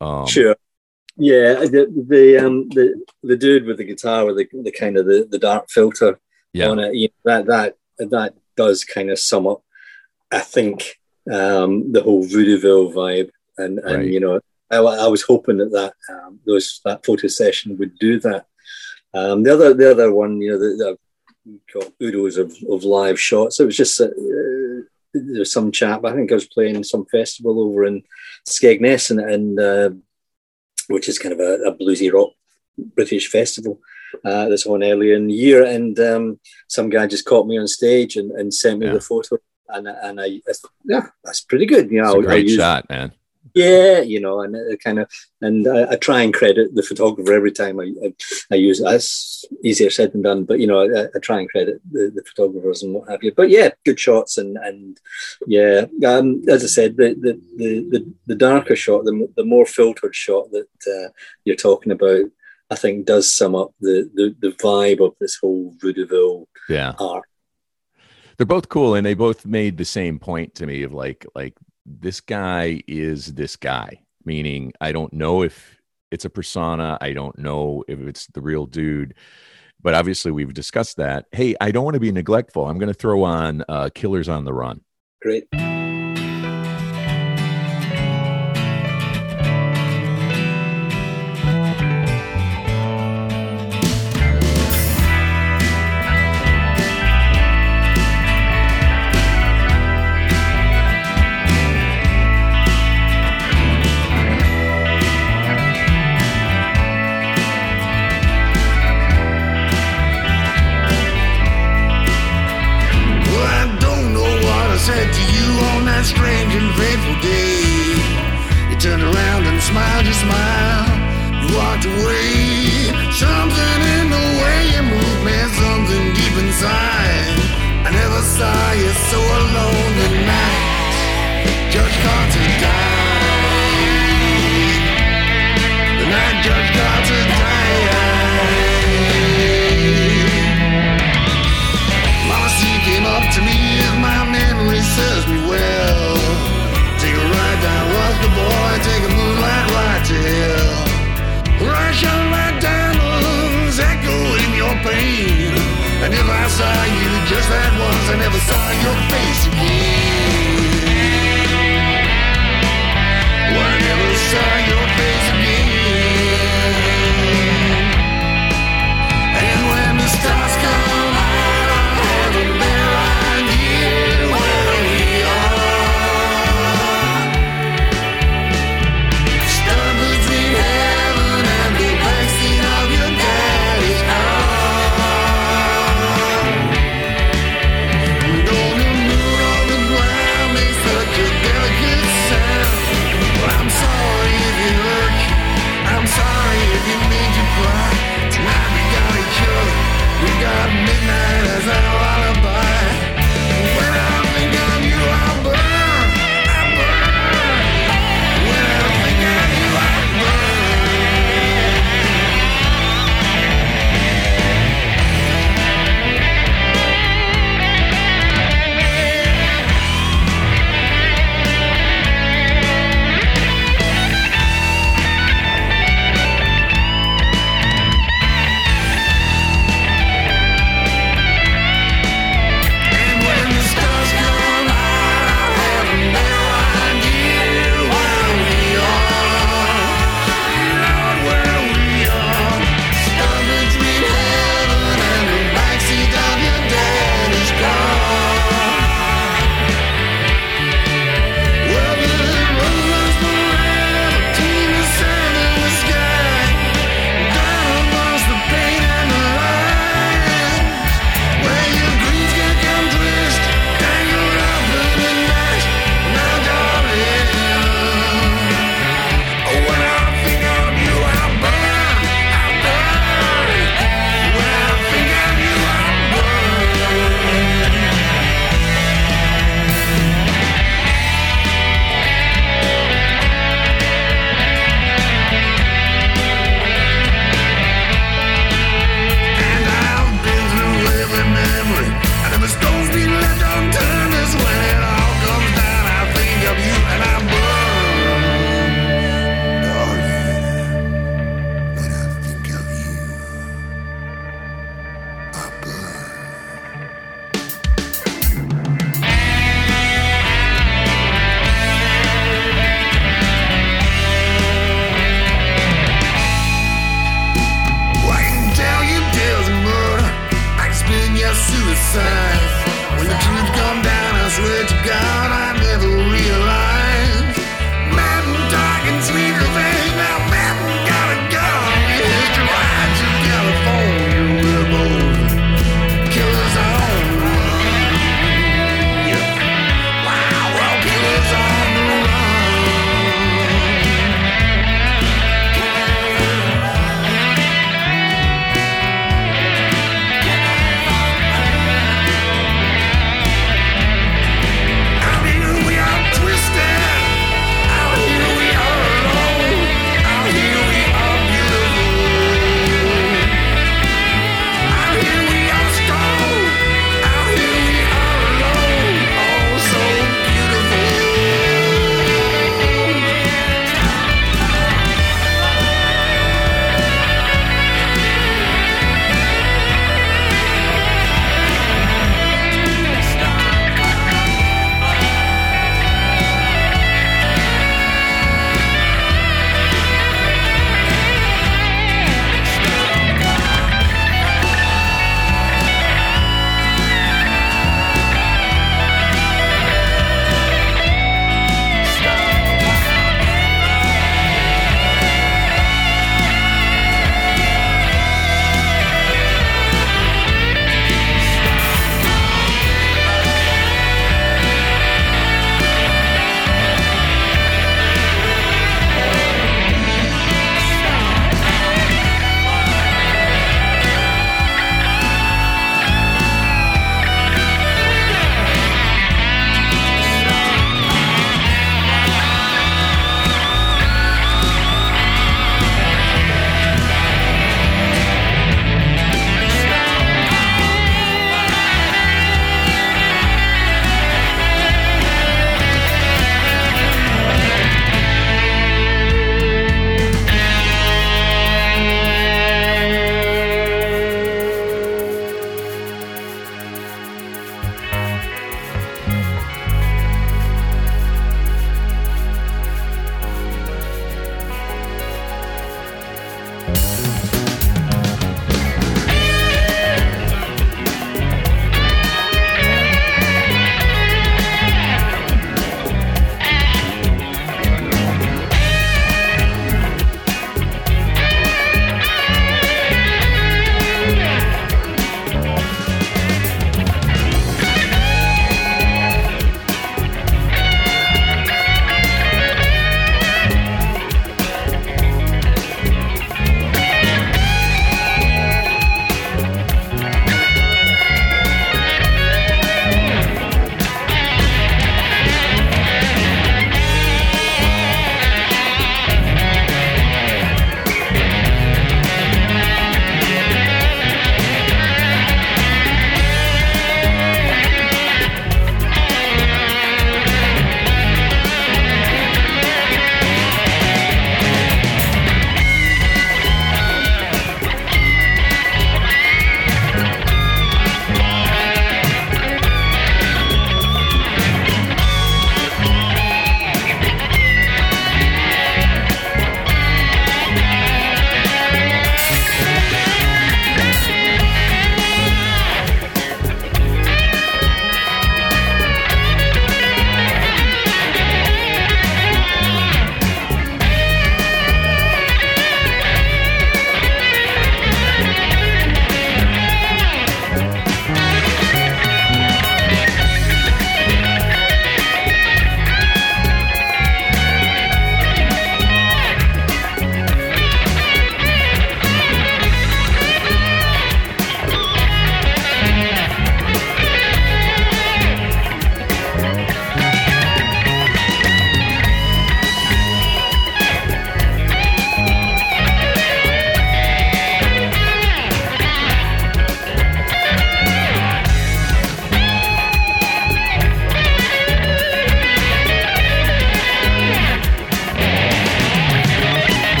Um, 0.00 0.26
sure 0.26 0.56
yeah, 1.16 1.54
the 1.54 2.04
the 2.08 2.38
um 2.38 2.68
the 2.70 3.02
the 3.22 3.36
dude 3.36 3.64
with 3.64 3.78
the 3.78 3.84
guitar 3.84 4.24
with 4.24 4.36
the, 4.36 4.48
the 4.62 4.72
kind 4.72 4.96
of 4.96 5.06
the, 5.06 5.26
the 5.30 5.38
dark 5.38 5.70
filter 5.70 6.20
yeah. 6.52 6.68
on 6.68 6.78
it, 6.78 6.94
you 6.94 7.08
know, 7.08 7.42
that 7.42 7.46
that 7.46 8.08
that 8.10 8.34
does 8.56 8.84
kind 8.84 9.10
of 9.10 9.18
sum 9.18 9.46
up, 9.46 9.62
I 10.30 10.40
think, 10.40 10.98
um, 11.30 11.92
the 11.92 12.02
whole 12.02 12.24
Voodooville 12.24 12.92
vibe, 12.92 13.30
and 13.56 13.78
and 13.78 13.98
right. 13.98 14.10
you 14.10 14.20
know, 14.20 14.40
I, 14.70 14.76
I, 14.76 15.06
was 15.08 15.22
hoping 15.22 15.58
that 15.58 15.72
that 15.72 15.94
um, 16.10 16.40
those 16.46 16.80
that 16.84 17.04
photo 17.04 17.28
session 17.28 17.78
would 17.78 17.98
do 17.98 18.20
that. 18.20 18.46
Um, 19.14 19.42
the 19.42 19.54
other 19.54 19.74
the 19.74 19.90
other 19.90 20.12
one, 20.12 20.40
you 20.40 20.52
know, 20.52 20.58
the, 20.58 20.76
the 20.76 20.98
got 21.72 21.92
oodles 22.02 22.36
of, 22.36 22.54
of 22.68 22.84
live 22.84 23.20
shots. 23.20 23.60
It 23.60 23.66
was 23.66 23.76
just 23.76 24.00
uh, 24.00 24.08
there's 25.14 25.52
some 25.52 25.72
chap. 25.72 26.04
I 26.04 26.12
think 26.12 26.30
I 26.30 26.34
was 26.34 26.48
playing 26.48 26.82
some 26.84 27.06
festival 27.06 27.60
over 27.60 27.84
in 27.84 28.02
Skegness, 28.48 29.10
and, 29.10 29.20
and 29.20 29.60
uh, 29.60 29.90
which 30.88 31.08
is 31.08 31.18
kind 31.18 31.32
of 31.32 31.40
a, 31.40 31.62
a 31.64 31.76
bluesy 31.76 32.12
rock 32.12 32.30
British 32.78 33.28
festival 33.28 33.80
uh, 34.24 34.48
that's 34.48 34.66
on 34.66 34.82
earlier 34.82 35.14
in 35.14 35.26
the 35.26 35.34
year. 35.34 35.64
And 35.64 35.98
um, 36.00 36.40
some 36.68 36.88
guy 36.88 37.06
just 37.06 37.24
caught 37.24 37.46
me 37.46 37.58
on 37.58 37.66
stage 37.66 38.16
and, 38.16 38.30
and 38.32 38.52
sent 38.52 38.80
me 38.80 38.86
yeah. 38.86 38.92
the 38.94 39.00
photo. 39.00 39.38
And, 39.68 39.88
and 39.88 40.20
I, 40.20 40.40
I, 40.48 40.52
yeah, 40.84 41.06
that's 41.24 41.40
pretty 41.40 41.66
good. 41.66 41.90
You 41.90 42.02
know, 42.02 42.14
it's 42.14 42.24
a 42.24 42.28
great 42.28 42.50
shot, 42.50 42.88
man 42.88 43.12
yeah, 43.54 44.00
you 44.00 44.20
know, 44.20 44.40
and 44.40 44.54
it 44.54 44.82
kind 44.82 44.98
of, 44.98 45.10
and 45.40 45.66
I, 45.66 45.92
I, 45.92 45.96
try 45.96 46.22
and 46.22 46.32
credit 46.32 46.74
the 46.74 46.82
photographer 46.82 47.32
every 47.32 47.52
time 47.52 47.80
I, 47.80 47.92
I, 48.04 48.14
I 48.50 48.54
use 48.56 48.80
it. 48.80 48.84
That's 48.84 49.44
easier 49.64 49.90
said 49.90 50.12
than 50.12 50.22
done, 50.22 50.44
but 50.44 50.60
you 50.60 50.66
know, 50.66 50.82
I, 50.82 51.04
I 51.14 51.18
try 51.20 51.40
and 51.40 51.48
credit 51.48 51.80
the, 51.90 52.12
the, 52.14 52.22
photographers 52.24 52.82
and 52.82 52.94
what 52.94 53.10
have 53.10 53.22
you. 53.22 53.32
But 53.32 53.50
yeah, 53.50 53.70
good 53.84 54.00
shots 54.00 54.38
and 54.38 54.56
and 54.58 54.98
yeah, 55.46 55.86
um, 56.06 56.42
as 56.48 56.64
I 56.64 56.66
said, 56.66 56.96
the 56.96 57.14
the 57.14 57.40
the 57.56 58.14
the, 58.26 58.34
darker 58.34 58.76
shot, 58.76 59.04
the 59.04 59.28
the 59.36 59.44
more 59.44 59.66
filtered 59.66 60.14
shot 60.14 60.50
that 60.52 60.68
uh, 60.86 61.10
you're 61.44 61.56
talking 61.56 61.92
about, 61.92 62.24
I 62.70 62.76
think 62.76 63.06
does 63.06 63.32
sum 63.32 63.54
up 63.54 63.72
the 63.80 64.10
the, 64.14 64.34
the 64.40 64.54
vibe 64.56 65.04
of 65.04 65.14
this 65.20 65.36
whole 65.36 65.74
Voodooville 65.82 66.46
yeah. 66.68 66.92
art. 66.98 67.24
They're 68.36 68.46
both 68.46 68.68
cool, 68.68 68.94
and 68.94 69.06
they 69.06 69.14
both 69.14 69.46
made 69.46 69.78
the 69.78 69.84
same 69.84 70.18
point 70.18 70.54
to 70.56 70.66
me 70.66 70.82
of 70.82 70.92
like 70.92 71.24
like 71.34 71.54
this 71.86 72.20
guy 72.20 72.82
is 72.86 73.34
this 73.34 73.56
guy, 73.56 74.00
meaning 74.24 74.72
I 74.80 74.92
don't 74.92 75.12
know 75.12 75.42
if 75.42 75.80
it's 76.10 76.24
a 76.24 76.30
persona, 76.30 76.98
I 77.00 77.12
don't 77.12 77.38
know 77.38 77.84
if 77.88 78.00
it's 78.00 78.26
the 78.26 78.40
real 78.40 78.66
dude. 78.66 79.14
But 79.82 79.94
obviously, 79.94 80.32
we've 80.32 80.54
discussed 80.54 80.96
that. 80.96 81.26
Hey, 81.32 81.54
I 81.60 81.70
don't 81.70 81.84
want 81.84 81.94
to 81.94 82.00
be 82.00 82.10
neglectful. 82.10 82.66
I'm 82.66 82.78
going 82.78 82.92
to 82.92 82.94
throw 82.94 83.22
on 83.24 83.62
uh, 83.68 83.90
Killers 83.94 84.28
on 84.28 84.44
the 84.44 84.52
Run. 84.52 84.80
Great. 85.22 85.44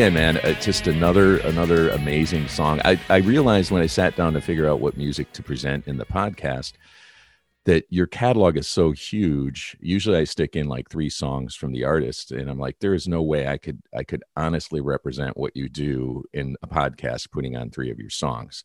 Again, 0.00 0.14
man, 0.14 0.38
uh, 0.38 0.58
just 0.62 0.86
another 0.86 1.40
another 1.40 1.90
amazing 1.90 2.48
song. 2.48 2.80
I, 2.86 2.98
I 3.10 3.18
realized 3.18 3.70
when 3.70 3.82
I 3.82 3.86
sat 3.86 4.16
down 4.16 4.32
to 4.32 4.40
figure 4.40 4.66
out 4.66 4.80
what 4.80 4.96
music 4.96 5.30
to 5.34 5.42
present 5.42 5.86
in 5.86 5.98
the 5.98 6.06
podcast 6.06 6.72
that 7.66 7.84
your 7.90 8.06
catalog 8.06 8.56
is 8.56 8.66
so 8.66 8.92
huge. 8.92 9.76
Usually, 9.78 10.16
I 10.16 10.24
stick 10.24 10.56
in 10.56 10.68
like 10.68 10.88
three 10.88 11.10
songs 11.10 11.54
from 11.54 11.72
the 11.72 11.84
artist, 11.84 12.32
and 12.32 12.48
I'm 12.48 12.58
like, 12.58 12.78
there 12.80 12.94
is 12.94 13.08
no 13.08 13.20
way 13.20 13.46
I 13.46 13.58
could 13.58 13.82
I 13.94 14.02
could 14.02 14.24
honestly 14.36 14.80
represent 14.80 15.36
what 15.36 15.54
you 15.54 15.68
do 15.68 16.24
in 16.32 16.56
a 16.62 16.66
podcast, 16.66 17.30
putting 17.30 17.54
on 17.54 17.68
three 17.68 17.90
of 17.90 17.98
your 17.98 18.08
songs. 18.08 18.64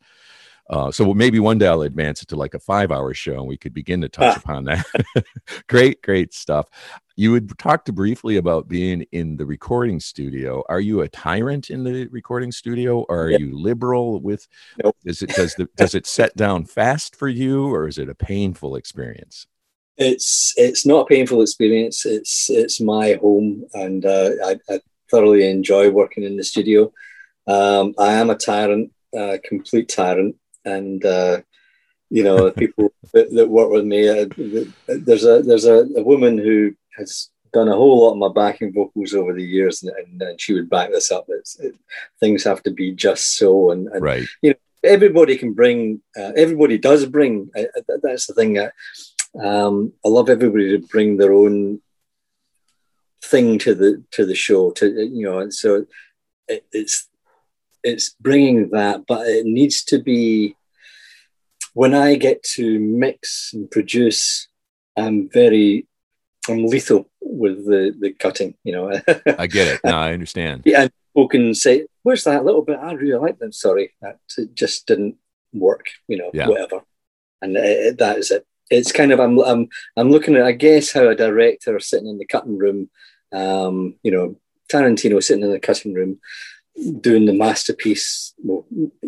Uh, 0.67 0.91
so 0.91 1.13
maybe 1.13 1.39
one 1.39 1.57
day 1.57 1.67
I'll 1.67 1.83
advance 1.83 2.23
it 2.23 2.29
to 2.29 2.35
like 2.35 2.55
a 2.55 2.59
five 2.59 2.91
hour 2.91 3.13
show 3.13 3.35
and 3.35 3.47
we 3.47 3.57
could 3.57 3.73
begin 3.73 4.01
to 4.01 4.09
touch 4.09 4.35
ah. 4.35 4.39
upon 4.43 4.63
that. 4.65 4.85
great, 5.67 6.01
great 6.01 6.33
stuff. 6.33 6.67
You 7.15 7.33
had 7.33 7.57
talked 7.59 7.93
briefly 7.93 8.37
about 8.37 8.67
being 8.67 9.05
in 9.11 9.37
the 9.37 9.45
recording 9.45 9.99
studio. 9.99 10.63
Are 10.67 10.79
you 10.79 11.01
a 11.01 11.07
tyrant 11.07 11.69
in 11.69 11.83
the 11.83 12.07
recording 12.07 12.51
studio 12.51 13.01
or 13.07 13.25
are 13.25 13.31
you 13.31 13.57
liberal 13.57 14.19
with 14.19 14.47
nope. 14.83 14.97
is 15.05 15.21
it 15.21 15.29
does 15.29 15.53
the 15.55 15.69
does 15.75 15.93
it 15.93 16.07
set 16.07 16.35
down 16.35 16.65
fast 16.65 17.15
for 17.15 17.27
you 17.27 17.67
or 17.73 17.87
is 17.87 17.97
it 17.97 18.09
a 18.09 18.15
painful 18.15 18.75
experience? 18.75 19.45
It's 19.97 20.53
it's 20.57 20.85
not 20.85 21.01
a 21.01 21.05
painful 21.05 21.41
experience. 21.41 22.05
It's 22.05 22.49
it's 22.49 22.81
my 22.81 23.13
home 23.21 23.65
and 23.75 24.03
uh, 24.03 24.31
I, 24.43 24.59
I 24.69 24.79
thoroughly 25.11 25.49
enjoy 25.49 25.91
working 25.91 26.23
in 26.23 26.37
the 26.37 26.43
studio. 26.43 26.91
Um, 27.47 27.93
I 27.99 28.13
am 28.13 28.31
a 28.31 28.35
tyrant, 28.35 28.91
a 29.13 29.37
complete 29.37 29.87
tyrant 29.87 30.35
and 30.65 31.05
uh, 31.05 31.41
you 32.09 32.23
know 32.23 32.51
people 32.51 32.91
that, 33.13 33.31
that, 33.33 33.49
work 33.49 33.69
with 33.69 33.85
me. 33.85 34.09
Uh, 34.09 34.25
there's 34.87 35.25
a 35.25 35.41
there's 35.41 35.65
a, 35.65 35.85
a, 35.95 36.03
woman 36.03 36.37
who 36.37 36.73
has 36.97 37.29
done 37.53 37.67
a 37.69 37.75
whole 37.75 38.01
lot 38.01 38.11
of 38.11 38.17
my 38.17 38.29
backing 38.29 38.73
vocals 38.73 39.13
over 39.13 39.33
the 39.33 39.43
years, 39.43 39.83
and, 39.83 39.95
and, 39.97 40.21
and 40.21 40.41
she 40.41 40.53
would 40.53 40.69
back 40.69 40.91
this 40.91 41.11
up. 41.11 41.25
It, 41.29 41.75
things 42.19 42.43
have 42.43 42.61
to 42.63 42.71
be 42.71 42.91
just 42.91 43.37
so, 43.37 43.71
and, 43.71 43.87
and 43.87 44.03
right. 44.03 44.27
you 44.41 44.51
know 44.51 44.55
everybody 44.83 45.37
can 45.37 45.53
bring. 45.53 46.01
Uh, 46.17 46.31
everybody 46.35 46.77
does 46.77 47.05
bring. 47.05 47.49
Uh, 47.55 47.81
that's 48.03 48.27
the 48.27 48.33
thing. 48.33 48.59
Um, 49.41 49.93
I 50.05 50.09
love 50.09 50.29
everybody 50.29 50.69
to 50.71 50.87
bring 50.87 51.17
their 51.17 51.33
own 51.33 51.81
thing 53.23 53.57
to 53.59 53.75
the 53.75 54.03
to 54.11 54.25
the 54.25 54.35
show. 54.35 54.71
To 54.71 54.87
you 54.87 55.25
know, 55.25 55.39
and 55.39 55.53
so 55.53 55.85
it, 56.47 56.65
it's 56.71 57.07
it's 57.85 58.15
bringing 58.19 58.69
that, 58.71 59.05
but 59.07 59.27
it 59.27 59.45
needs 59.45 59.83
to 59.85 59.99
be. 60.01 60.55
When 61.73 61.93
I 61.93 62.15
get 62.15 62.41
to 62.55 62.79
mix 62.79 63.51
and 63.53 63.69
produce, 63.69 64.47
I'm 64.95 65.29
very, 65.29 65.85
I'm 66.47 66.65
lethal 66.65 67.09
with 67.21 67.65
the 67.65 67.93
the 67.99 68.11
cutting. 68.13 68.55
You 68.63 68.73
know, 68.73 68.91
I 69.37 69.47
get 69.47 69.67
it. 69.67 69.81
No, 69.83 69.91
I 69.97 70.13
understand. 70.13 70.63
Yeah, 70.65 70.83
and 70.83 70.91
people 71.13 71.27
can 71.27 71.53
say, 71.53 71.85
"Where's 72.03 72.23
that 72.23 72.45
little 72.45 72.63
bit?" 72.63 72.79
I 72.81 72.93
really 72.93 73.19
like 73.19 73.39
them. 73.39 73.51
Sorry, 73.51 73.93
that 74.01 74.19
it 74.37 74.55
just 74.55 74.87
didn't 74.87 75.15
work. 75.53 75.85
You 76.07 76.17
know, 76.17 76.31
yeah. 76.33 76.47
whatever. 76.47 76.81
And 77.41 77.55
it, 77.57 77.97
that 77.99 78.17
is 78.17 78.31
it. 78.31 78.45
It's 78.71 78.91
kind 78.91 79.11
of 79.11 79.19
I'm 79.19 79.37
I'm 79.39 79.67
I'm 79.97 80.09
looking 80.09 80.35
at 80.35 80.45
I 80.45 80.53
guess 80.53 80.91
how 80.91 81.09
a 81.09 81.15
director 81.15 81.79
sitting 81.79 82.07
in 82.07 82.17
the 82.17 82.25
cutting 82.25 82.57
room, 82.57 82.89
um, 83.33 83.95
you 84.01 84.11
know, 84.11 84.37
Tarantino 84.71 85.21
sitting 85.21 85.43
in 85.43 85.51
the 85.51 85.59
cutting 85.59 85.93
room 85.93 86.19
doing 86.99 87.25
the 87.25 87.33
masterpiece, 87.33 88.33
well, 88.37 88.65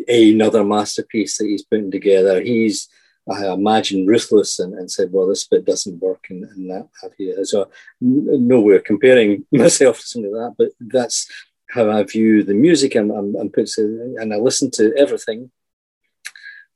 another 0.07 0.63
masterpiece 0.63 1.37
that 1.37 1.47
he's 1.47 1.63
putting 1.63 1.91
together. 1.91 2.41
He's, 2.41 2.87
I 3.29 3.51
imagine, 3.51 4.07
ruthless 4.07 4.59
and, 4.59 4.73
and 4.73 4.89
said, 4.89 5.09
well, 5.11 5.27
this 5.27 5.45
bit 5.47 5.65
doesn't 5.65 6.01
work 6.01 6.27
and, 6.29 6.43
and 6.45 6.69
that 6.69 6.87
have 7.01 7.11
you. 7.17 7.43
So, 7.45 7.69
nowhere 7.99 8.79
comparing 8.79 9.45
myself 9.51 9.99
to 9.99 10.07
something 10.07 10.33
like 10.33 10.49
that, 10.49 10.55
but 10.57 10.69
that's 10.79 11.27
how 11.69 11.91
I 11.91 12.03
view 12.03 12.43
the 12.43 12.53
music. 12.53 12.95
I'm, 12.95 13.11
I'm, 13.11 13.35
I'm 13.35 13.49
put 13.49 13.67
to, 13.75 14.15
and 14.19 14.33
I 14.33 14.37
listen 14.37 14.71
to 14.71 14.93
everything 14.97 15.51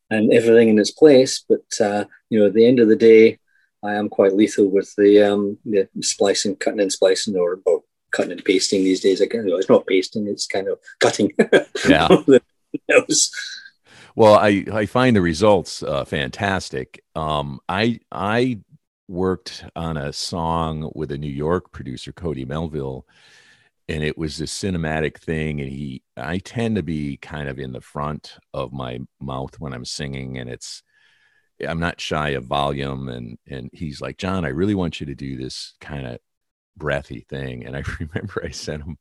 and 0.10 0.34
everything 0.34 0.70
in 0.70 0.80
its 0.80 0.92
place. 0.92 1.44
But, 1.48 1.64
uh, 1.80 2.06
you 2.30 2.39
know, 2.39 2.48
at 2.48 2.54
the 2.54 2.66
end 2.66 2.80
of 2.80 2.89
the 2.89 2.98
day, 2.98 3.39
I 3.84 3.94
am 3.94 4.10
quite 4.10 4.36
lethal 4.36 4.68
with 4.68 4.94
the, 4.98 5.24
um, 5.24 5.58
the 5.66 5.88
splicing, 6.02 6.58
cutting 6.58 6.82
and 6.82 6.92
splicing, 6.92 7.38
or, 7.38 7.60
or 7.66 7.81
cutting 8.12 8.32
and 8.32 8.45
pasting 8.45 8.84
these 8.84 8.99
days. 8.99 9.22
Again, 9.22 9.45
it's 9.47 9.70
not 9.70 9.88
pasting; 9.88 10.28
it's 10.28 10.47
kind 10.47 10.68
of 10.68 10.80
cutting. 10.99 11.32
Yeah. 11.88 12.09
well, 14.16 14.36
I 14.36 14.66
I 14.72 14.86
find 14.86 15.16
the 15.16 15.22
results 15.22 15.84
uh, 15.84 16.05
fantastic. 16.05 17.03
Um, 17.16 17.59
I 17.68 17.99
I 18.12 18.59
worked 19.07 19.66
on 19.76 19.97
a 19.97 20.14
song 20.14 20.89
with 20.95 21.12
a 21.12 21.18
New 21.18 21.32
York 21.32 21.72
producer, 21.72 22.14
Cody 22.14 22.45
Melville, 22.45 23.05
and 23.89 24.03
it 24.03 24.18
was 24.18 24.39
a 24.39 24.45
cinematic 24.45 25.18
thing. 25.18 25.59
And 25.59 25.70
he, 25.70 26.03
I 26.16 26.38
tend 26.38 26.78
to 26.78 26.84
be 26.84 27.18
kind 27.18 27.49
of 27.49 27.59
in 27.59 27.74
the 27.74 27.82
front 27.82 28.38
of 28.53 28.72
my 28.72 28.99
mouth 29.20 29.59
when 29.59 29.74
I'm 29.74 29.86
singing, 29.86 30.38
and 30.38 30.49
it's. 30.49 30.84
I'm 31.68 31.80
not 31.80 32.01
shy 32.01 32.30
of 32.30 32.45
volume 32.45 33.07
and 33.07 33.38
and 33.47 33.70
he's 33.72 34.01
like 34.01 34.18
John 34.18 34.45
I 34.45 34.47
really 34.47 34.74
want 34.74 34.99
you 34.99 35.05
to 35.05 35.14
do 35.14 35.38
this 35.38 35.76
kind 35.80 36.07
of 36.07 36.18
breathy 36.78 37.26
thing. 37.30 37.65
And 37.65 37.76
I 37.76 37.84
remember 37.99 38.43
I 38.43 38.51
sent 38.51 38.84
him 38.84 38.97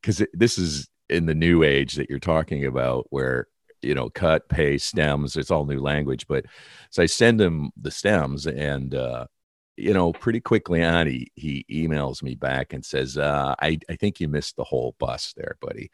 because 0.00 0.24
this 0.32 0.58
is 0.58 0.88
in 1.08 1.26
the 1.26 1.34
new 1.34 1.62
age 1.62 1.94
that 1.94 2.08
you're 2.08 2.18
talking 2.18 2.64
about 2.64 3.06
where 3.10 3.48
you 3.82 3.94
know 3.94 4.10
cut 4.10 4.48
paste 4.48 4.88
stems 4.88 5.36
it's 5.36 5.50
all 5.50 5.64
new 5.64 5.80
language 5.80 6.26
but 6.28 6.44
so 6.90 7.02
i 7.02 7.06
send 7.06 7.40
him 7.40 7.70
the 7.80 7.90
stems 7.90 8.46
and 8.46 8.94
uh 8.94 9.26
you 9.76 9.94
know 9.94 10.12
pretty 10.12 10.40
quickly 10.40 10.84
on 10.84 11.06
he 11.06 11.30
he 11.34 11.64
emails 11.70 12.22
me 12.22 12.34
back 12.34 12.72
and 12.72 12.84
says 12.84 13.16
uh 13.16 13.54
i 13.60 13.78
i 13.88 13.96
think 13.96 14.20
you 14.20 14.28
missed 14.28 14.56
the 14.56 14.64
whole 14.64 14.94
bus 14.98 15.32
there 15.36 15.56
buddy. 15.60 15.90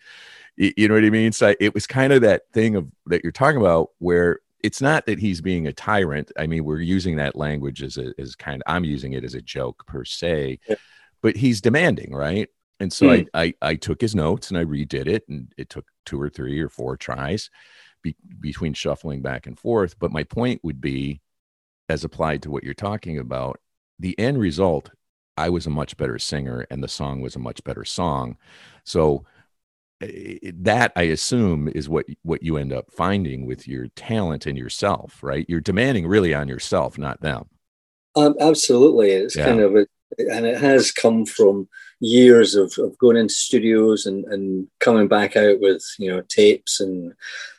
You, 0.57 0.73
you 0.77 0.89
know 0.89 0.95
what 0.95 1.05
i 1.05 1.11
mean? 1.11 1.33
So 1.33 1.55
it 1.61 1.75
was 1.75 1.87
kind 1.87 2.13
of 2.13 2.23
that 2.23 2.43
thing 2.53 2.77
of 2.77 2.91
that 3.07 3.23
you're 3.23 3.33
talking 3.33 3.61
about 3.61 3.91
where 3.99 4.41
it's 4.65 4.81
not 4.81 5.07
that 5.07 5.21
he's 5.21 5.41
being 5.41 5.69
a 5.69 5.73
tyrant. 5.73 6.33
I 6.37 6.47
mean 6.49 6.65
we're 6.65 6.81
using 6.81 7.17
that 7.17 7.37
language 7.37 7.83
as 7.83 7.99
a 7.99 8.13
as 8.19 8.35
kind 8.35 8.63
of 8.67 8.73
i'm 8.73 8.85
using 8.85 9.13
it 9.13 9.23
as 9.23 9.35
a 9.35 9.43
joke 9.43 9.87
per 9.87 10.05
se. 10.05 10.59
Yeah 10.69 10.77
but 11.23 11.37
he's 11.37 11.61
demanding, 11.61 12.15
right? 12.15 12.49
And 12.79 12.93
so 12.93 13.07
mm. 13.07 13.29
I, 13.33 13.45
I, 13.45 13.55
I 13.63 13.75
took 13.77 14.01
his 14.01 14.15
notes 14.15 14.51
and 14.51 14.59
I 14.59 14.65
redid 14.65 15.07
it, 15.07 15.25
and 15.29 15.53
it 15.57 15.71
took 15.71 15.87
two 16.05 16.21
or 16.21 16.29
three 16.29 16.61
or 16.61 16.69
four 16.69 16.97
tries 16.97 17.51
be, 18.03 18.17
between 18.41 18.75
shuffling 18.75 19.23
back 19.23 19.47
and 19.47 19.59
forth. 19.59 19.99
But 19.99 20.13
my 20.13 20.25
point 20.25 20.61
would 20.63 20.81
be, 20.81 21.21
as 21.89 22.05
applied 22.05 22.43
to 22.43 22.51
what 22.51 22.65
you're 22.65 22.75
talking 22.75 23.19
about, 23.19 23.61
the 23.99 24.19
end 24.19 24.39
result, 24.39 24.91
I 25.37 25.51
was 25.51 25.67
a 25.67 25.71
much 25.71 25.97
better 25.97 26.19
singer, 26.19 26.67
and 26.71 26.83
the 26.83 26.89
song 26.89 27.21
was 27.21 27.37
a 27.37 27.41
much 27.41 27.63
better 27.65 27.85
song. 27.85 28.37
So 28.85 29.25
eh, 30.01 30.39
that 30.43 30.93
I 30.97 31.03
assume 31.03 31.69
is 31.69 31.89
what 31.89 32.07
what 32.23 32.43
you 32.43 32.57
end 32.57 32.73
up 32.73 32.91
finding 32.91 33.47
with 33.47 33.67
your 33.69 33.89
talent 33.89 34.47
and 34.47 34.57
yourself, 34.57 35.23
right? 35.23 35.47
You're 35.49 35.61
demanding 35.61 36.07
really 36.07 36.35
on 36.35 36.49
yourself, 36.49 36.99
not 36.99 37.21
them. 37.21 37.47
Um, 38.15 38.35
absolutely, 38.41 39.11
it's 39.11 39.37
yeah. 39.37 39.47
kind 39.47 39.61
of 39.61 39.77
a 39.77 39.87
and 40.19 40.47
it 40.47 40.59
has 40.59 40.93
come 40.93 41.27
from 41.27 41.69
years 42.01 42.55
of, 42.55 42.73
of 42.79 42.97
going 42.99 43.17
into 43.17 43.35
studios 43.35 44.07
and, 44.07 44.25
and 44.27 44.69
coming 44.81 45.09
back 45.09 45.37
out 45.37 45.61
with 45.61 45.83
you 45.99 46.11
know 46.11 46.23
tapes 46.29 46.81
and 46.81 47.13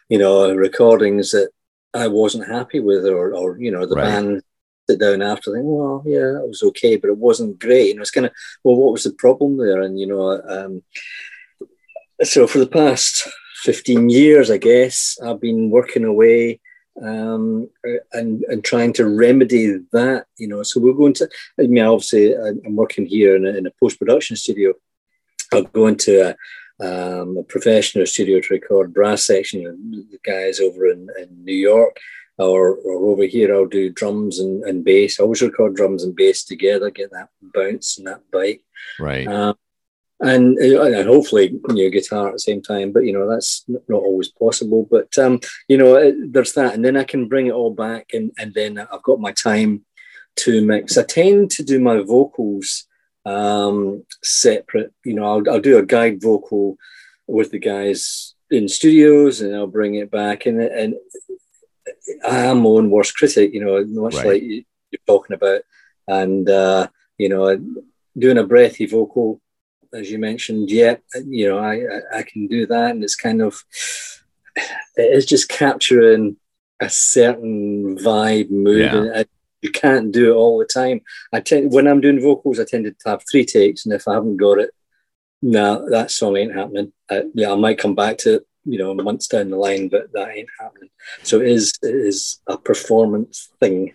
you 0.10 0.18
know 0.18 0.54
recordings 0.54 1.32
that 1.32 1.50
I 1.94 2.08
wasn't 2.08 2.48
happy 2.48 2.80
with 2.80 3.06
or 3.06 3.34
or 3.34 3.58
you 3.60 3.72
know 3.72 3.86
the 3.86 3.96
right. 3.96 4.06
band 4.06 4.42
sit 4.90 5.00
down 5.00 5.22
after 5.22 5.52
think 5.52 5.66
well 5.66 6.04
yeah 6.06 6.40
it 6.42 6.48
was 6.48 6.64
okay 6.64 6.96
but 6.96 7.10
it 7.10 7.18
wasn't 7.18 7.60
great 7.60 7.90
and 7.90 7.98
it 7.98 8.00
was 8.00 8.12
kind 8.12 8.26
of 8.26 8.32
well 8.64 8.76
what 8.76 8.94
was 8.94 9.04
the 9.04 9.14
problem 9.14 9.58
there 9.58 9.82
and 9.82 10.00
you 10.00 10.08
know 10.08 10.42
um, 10.48 10.82
so 12.24 12.48
for 12.48 12.60
the 12.60 12.68
past 12.68 13.28
15 13.64 14.10
years 14.10 14.50
I 14.50 14.58
guess 14.58 15.18
I've 15.24 15.42
been 15.42 15.70
working 15.70 16.06
away 16.06 16.62
um, 17.02 17.70
and 18.14 18.44
and 18.44 18.64
trying 18.64 18.94
to 18.94 19.08
remedy 19.08 19.80
that. 19.92 20.26
You 20.38 20.48
know, 20.48 20.64
so 20.64 20.80
we're 20.80 20.94
going 20.94 21.14
to. 21.14 21.30
I 21.60 21.64
mean, 21.64 21.84
obviously, 21.84 22.36
I'm 22.36 22.76
working 22.76 23.06
here 23.06 23.36
in 23.36 23.46
a, 23.46 23.50
in 23.50 23.68
a 23.68 23.72
post 23.80 24.00
production 24.00 24.36
studio. 24.36 24.74
I'll 25.54 25.64
go 25.64 25.88
into 25.88 26.36
a, 26.82 27.22
um, 27.22 27.38
a, 27.38 27.44
professional 27.44 28.06
studio 28.06 28.42
to 28.42 28.54
record 28.54 28.94
brass 28.94 29.26
section. 29.26 29.64
The 29.64 30.20
guys 30.24 30.60
over 30.60 30.88
in, 30.88 31.08
in 31.20 31.44
New 31.44 31.56
York. 31.56 31.98
Or, 32.40 32.76
or 32.76 33.12
over 33.12 33.24
here, 33.24 33.52
I'll 33.52 33.66
do 33.66 33.90
drums 33.90 34.38
and, 34.38 34.64
and 34.64 34.86
bass. 34.86 35.20
I 35.20 35.24
always 35.24 35.42
record 35.42 35.76
drums 35.76 36.04
and 36.04 36.16
bass 36.16 36.44
together, 36.44 36.92
get 36.92 37.10
that 37.10 37.30
bounce 37.42 37.98
and 37.98 38.06
that 38.06 38.30
bite. 38.32 38.62
Right. 39.00 39.28
Um, 39.28 39.56
and, 40.20 40.58
uh, 40.60 40.82
and 40.82 41.08
hopefully 41.08 41.52
you 41.52 41.62
know 41.76 41.90
guitar 41.90 42.28
at 42.28 42.34
the 42.34 42.40
same 42.40 42.62
time 42.62 42.92
but 42.92 43.06
you 43.06 43.14
know 43.14 43.30
that's 43.30 43.64
not 43.68 44.02
always 44.02 44.30
possible. 44.30 44.88
But 44.90 45.16
um 45.18 45.40
you 45.68 45.78
know 45.78 46.14
there's 46.28 46.54
that. 46.54 46.74
And 46.74 46.84
then 46.84 46.98
i 46.98 47.04
can 47.04 47.28
bring 47.28 47.48
it 47.48 47.54
all 47.54 47.74
back 47.74 48.08
and 48.14 48.32
and 48.38 48.54
then 48.54 48.80
i've 48.80 49.04
got 49.04 49.20
my 49.20 49.32
time 49.32 49.86
to 50.38 50.66
mix. 50.66 50.98
I 50.98 51.04
tend 51.04 51.52
to 51.52 51.64
do 51.64 51.80
my 51.80 52.00
vocals 52.02 52.86
um 53.26 54.04
separate. 54.24 54.94
You 55.04 55.14
know 55.16 55.26
i'll, 55.26 55.50
I'll 55.50 55.62
do 55.62 55.78
a 55.78 55.86
guide 55.86 56.22
vocal 56.22 56.78
with 57.28 57.52
the 57.52 57.60
guys 57.60 58.34
in 58.50 58.68
studios 58.70 59.42
and 59.42 59.56
i'll 59.56 59.68
bring 59.68 59.96
it 59.96 60.10
back. 60.10 60.46
And 60.48 60.62
and 60.62 60.96
i 62.28 62.40
am 62.46 62.62
my 62.62 62.70
own 62.70 62.90
worst 62.90 63.16
critic 63.16 63.54
you 63.54 63.64
know 63.64 63.84
much 63.86 64.16
right. 64.16 64.26
like 64.26 64.42
you're 64.44 65.02
talking 65.06 65.36
about. 65.36 65.62
And 66.08 66.50
uh 66.50 66.88
you 67.20 67.30
know 67.30 67.56
doing 68.18 68.40
a 68.40 68.44
breathy 68.44 68.88
vocal 68.88 69.42
as 69.94 70.12
you 70.12 70.20
mentioned, 70.20 70.70
yeah, 70.70 70.98
you 71.26 71.50
know, 71.50 71.60
I, 71.60 71.76
I, 71.76 72.20
I 72.20 72.24
can 72.24 72.48
do 72.48 72.66
that. 72.68 72.92
And 72.92 73.04
it's 73.04 73.16
kind 73.16 73.42
of, 73.42 73.64
it 74.96 75.14
is 75.14 75.26
just 75.26 75.50
capturing 75.50 76.38
a 76.80 76.90
certain 76.90 77.98
vibe, 77.98 78.50
mood. 78.50 78.82
Yeah. 78.82 79.12
And 79.14 79.28
you 79.62 79.72
can't 79.72 80.12
do 80.12 80.32
it 80.32 80.36
all 80.36 80.60
the 80.60 80.66
time. 80.66 81.02
I 81.34 81.40
tend, 81.40 81.72
when 81.72 81.88
I'm 81.88 82.02
doing 82.02 82.22
vocals, 82.22 82.60
I 82.60 82.66
tend 82.66 82.86
to 82.86 82.96
have 83.10 83.24
three 83.30 83.46
takes. 83.46 83.86
And 83.86 83.94
if 83.94 84.08
I 84.08 84.14
haven't 84.14 84.38
got 84.38 84.60
it, 84.60 84.72
no, 85.42 85.90
that 85.90 86.12
song 86.12 86.38
ain't 86.38 86.56
happening. 86.56 86.94
I, 87.10 87.24
yeah, 87.34 87.52
I 87.52 87.56
might 87.56 87.80
come 87.80 87.96
back 87.96 88.18
to 88.20 88.36
it, 88.36 88.48
you 88.66 88.78
know, 88.78 88.94
months 88.94 89.28
down 89.28 89.50
the 89.50 89.58
line, 89.58 89.88
but 89.88 90.12
that 90.14 90.30
ain't 90.30 90.50
happening. 90.60 90.90
So 91.24 91.42
it 91.42 91.48
is, 91.48 91.74
it 91.82 91.96
is 91.96 92.40
a 92.48 92.58
performance 92.58 93.50
thing. 93.60 93.94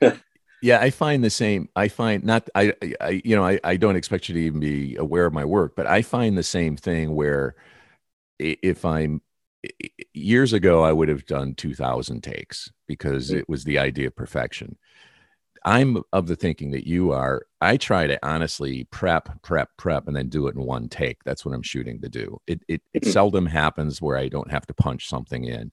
Yeah, 0.62 0.78
I 0.80 0.90
find 0.90 1.24
the 1.24 1.30
same. 1.30 1.68
I 1.74 1.88
find 1.88 2.22
not 2.24 2.48
I, 2.54 2.72
I 3.00 3.22
you 3.24 3.34
know, 3.34 3.44
I, 3.44 3.58
I 3.64 3.76
don't 3.76 3.96
expect 3.96 4.28
you 4.28 4.34
to 4.34 4.40
even 4.40 4.60
be 4.60 4.96
aware 4.96 5.26
of 5.26 5.32
my 5.32 5.44
work, 5.44 5.74
but 5.76 5.86
I 5.86 6.02
find 6.02 6.36
the 6.36 6.42
same 6.42 6.76
thing 6.76 7.14
where 7.14 7.54
if 8.38 8.84
I'm 8.84 9.22
years 10.14 10.52
ago 10.52 10.84
I 10.84 10.92
would 10.92 11.08
have 11.08 11.26
done 11.26 11.54
2000 11.54 12.22
takes 12.22 12.70
because 12.88 13.32
it 13.32 13.48
was 13.48 13.64
the 13.64 13.78
idea 13.78 14.08
of 14.08 14.16
perfection. 14.16 14.76
I'm 15.64 16.02
of 16.12 16.26
the 16.26 16.36
thinking 16.36 16.70
that 16.72 16.86
you 16.86 17.12
are. 17.12 17.42
I 17.60 17.76
try 17.76 18.06
to 18.06 18.18
honestly 18.26 18.84
prep, 18.84 19.42
prep, 19.42 19.70
prep, 19.78 20.08
and 20.08 20.16
then 20.16 20.28
do 20.30 20.46
it 20.46 20.56
in 20.56 20.62
one 20.62 20.88
take. 20.88 21.22
That's 21.24 21.44
what 21.44 21.54
I'm 21.54 21.62
shooting 21.62 22.00
to 22.02 22.08
do. 22.08 22.38
It 22.46 22.62
it, 22.68 22.82
it 22.94 23.04
Mhm. 23.04 23.12
seldom 23.12 23.46
happens 23.46 24.00
where 24.02 24.16
I 24.16 24.28
don't 24.28 24.50
have 24.50 24.66
to 24.68 24.74
punch 24.74 25.08
something 25.08 25.44
in, 25.44 25.72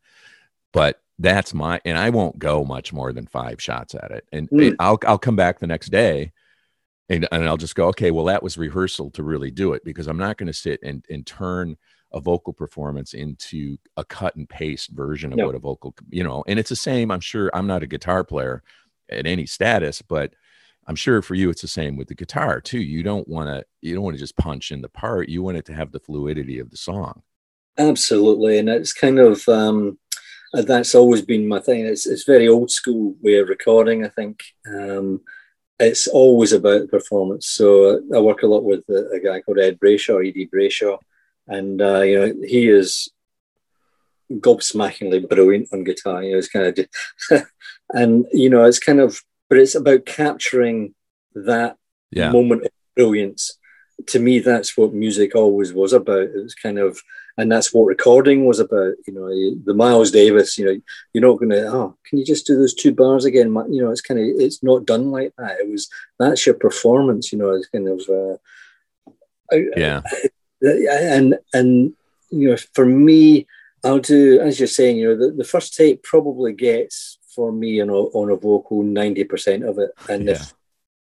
but 0.74 1.02
that's 1.20 1.54
my 1.54 1.82
and 1.86 1.98
I 1.98 2.10
won't 2.12 2.38
go 2.40 2.64
much 2.64 2.94
more 2.94 3.12
than 3.12 3.26
five 3.28 3.62
shots 3.62 3.96
at 3.96 4.12
it. 4.12 4.26
And 4.32 4.50
Mm. 4.52 4.76
I'll 4.80 5.00
I'll 5.08 5.18
come 5.18 5.36
back 5.36 5.60
the 5.60 5.68
next 5.68 5.90
day 5.90 6.32
and, 7.10 7.28
and 7.32 7.48
I'll 7.48 7.58
just 7.58 7.76
go, 7.76 7.88
okay, 7.88 8.12
well, 8.12 8.26
that 8.26 8.44
was 8.44 8.58
rehearsal 8.58 9.10
to 9.12 9.24
really 9.24 9.50
do 9.52 9.74
it 9.74 9.84
because 9.86 10.08
I'm 10.08 10.18
not 10.18 10.38
going 10.38 10.48
to 10.48 10.54
sit 10.54 10.80
and, 10.84 11.06
and 11.10 11.26
turn 11.26 11.78
a 12.12 12.20
vocal 12.20 12.54
performance 12.54 13.14
into 13.14 13.78
a 13.96 14.04
cut 14.04 14.36
and 14.36 14.48
paste 14.48 14.92
version 14.92 15.32
of 15.32 15.38
No. 15.38 15.46
what 15.48 15.56
a 15.56 15.60
vocal, 15.60 15.96
you 16.10 16.24
know, 16.24 16.44
and 16.48 16.60
it's 16.60 16.70
the 16.70 16.76
same. 16.76 17.12
I'm 17.12 17.20
sure 17.22 17.50
I'm 17.54 17.68
not 17.68 17.84
a 17.84 17.88
guitar 17.88 18.24
player 18.24 18.62
at 19.10 19.26
any 19.26 19.46
status, 19.46 20.02
but 20.02 20.34
I'm 20.86 20.96
sure 20.96 21.22
for 21.22 21.36
you 21.36 21.50
it's 21.50 21.62
the 21.62 21.68
same 21.68 21.98
with 21.98 22.08
the 22.10 22.16
guitar 22.16 22.62
too. 22.62 22.80
You 22.80 23.04
don't 23.04 23.28
want 23.28 23.48
to 23.50 23.66
you 23.82 23.94
don't 23.96 24.04
want 24.04 24.16
to 24.16 24.22
just 24.22 24.38
punch 24.38 24.72
in 24.72 24.82
the 24.82 24.90
part. 24.90 25.30
You 25.30 25.44
want 25.44 25.58
it 25.58 25.66
to 25.66 25.74
have 25.74 25.92
the 25.92 26.00
fluidity 26.00 26.60
of 26.60 26.70
the 26.72 26.78
song. 26.78 27.24
Absolutely, 27.78 28.58
and 28.58 28.70
it's 28.70 28.94
kind 28.94 29.20
of 29.20 29.48
um, 29.50 29.98
uh, 30.54 30.62
that's 30.62 30.96
always 30.96 31.22
been 31.22 31.48
my 31.48 31.60
thing. 31.60 31.86
It's 31.86 32.06
it's 32.06 32.24
very 32.24 32.48
old 32.48 32.72
school 32.72 33.16
way 33.22 33.36
of 33.40 33.50
recording. 33.50 34.06
I 34.06 34.10
think 34.10 34.44
um, 34.68 35.22
it's 35.80 36.08
always 36.08 36.54
about 36.54 36.90
performance. 36.90 37.48
So 37.48 38.00
uh, 38.14 38.18
I 38.18 38.20
work 38.20 38.44
a 38.44 38.48
lot 38.48 38.64
with 38.64 38.84
a, 38.90 39.10
a 39.16 39.20
guy 39.20 39.42
called 39.42 39.60
Ed 39.60 39.80
Brayshaw, 39.80 40.26
Ed 40.26 40.50
Brayshaw, 40.52 40.98
and 41.48 41.82
uh, 41.82 42.02
you 42.02 42.20
know 42.20 42.34
he 42.46 42.68
is 42.70 43.10
gobsmackingly 44.32 45.28
brilliant 45.28 45.70
on 45.72 45.84
guitar. 45.84 46.24
You 46.24 46.34
know, 46.34 46.38
it's 46.38 46.50
kind 46.50 46.78
of, 47.32 47.46
and 47.94 48.26
you 48.34 48.50
know, 48.50 48.64
it's 48.66 48.80
kind 48.80 49.00
of, 49.00 49.22
but 49.50 49.58
it's 49.58 49.76
about 49.76 50.06
capturing 50.06 50.94
that 51.34 51.78
Yeah. 52.12 52.32
moment 52.32 52.64
of 52.64 52.72
brilliance. 52.96 53.58
To 54.08 54.20
me, 54.20 54.40
that's 54.40 54.78
what 54.78 54.94
music 54.94 55.36
always 55.36 55.74
was 55.74 55.94
about. 55.94 56.22
It 56.36 56.44
was 56.44 56.54
kind 56.56 56.78
of, 56.78 57.00
and 57.38 57.52
that's 57.52 57.74
what 57.74 57.86
recording 57.86 58.46
was 58.46 58.60
about. 58.60 58.94
You 59.06 59.14
know, 59.14 59.28
the 59.64 59.74
Miles 59.74 60.12
Davis. 60.12 60.58
You 60.58 60.66
know, 60.66 60.82
you're 61.14 61.28
not 61.28 61.38
going 61.40 61.52
to. 61.52 61.68
Oh, 61.68 61.98
can 62.06 62.18
you 62.20 62.26
just 62.26 62.48
do 62.48 62.56
those 62.58 62.74
two 62.74 62.94
bars 62.94 63.26
again? 63.26 63.48
You 63.70 63.84
know, 63.84 63.92
it's 63.92 64.02
kind 64.02 64.20
of. 64.20 64.26
It's 64.40 64.64
not 64.64 64.86
done 64.86 65.12
like 65.12 65.34
that. 65.38 65.60
It 65.60 65.70
was. 65.70 65.88
That's 66.20 66.46
your 66.46 66.56
performance. 66.56 67.32
You 67.32 67.38
know, 67.40 67.52
it's 67.52 67.68
kind 67.68 67.88
of. 67.88 68.02
Uh, 68.10 68.38
I- 69.52 69.68
Yeah. 69.76 70.02
and 70.62 71.36
and 71.54 71.94
you 72.32 72.50
know, 72.50 72.58
for 72.74 72.86
me, 72.86 73.46
I'll 73.84 74.00
do 74.00 74.40
as 74.40 74.60
you're 74.60 74.68
saying. 74.68 74.98
You 74.98 75.10
know, 75.10 75.28
the, 75.28 75.34
the 75.34 75.44
first 75.44 75.76
tape 75.76 76.04
probably 76.04 76.54
gets 76.54 77.20
for 77.36 77.52
me 77.52 77.80
on 77.82 77.90
a, 77.90 77.94
on 77.94 78.32
a 78.32 78.36
vocal 78.36 78.82
ninety 78.84 79.24
percent 79.24 79.64
of 79.64 79.78
it, 79.78 79.92
and 80.10 80.26
Yeah. 80.26 80.32
if 80.34 80.54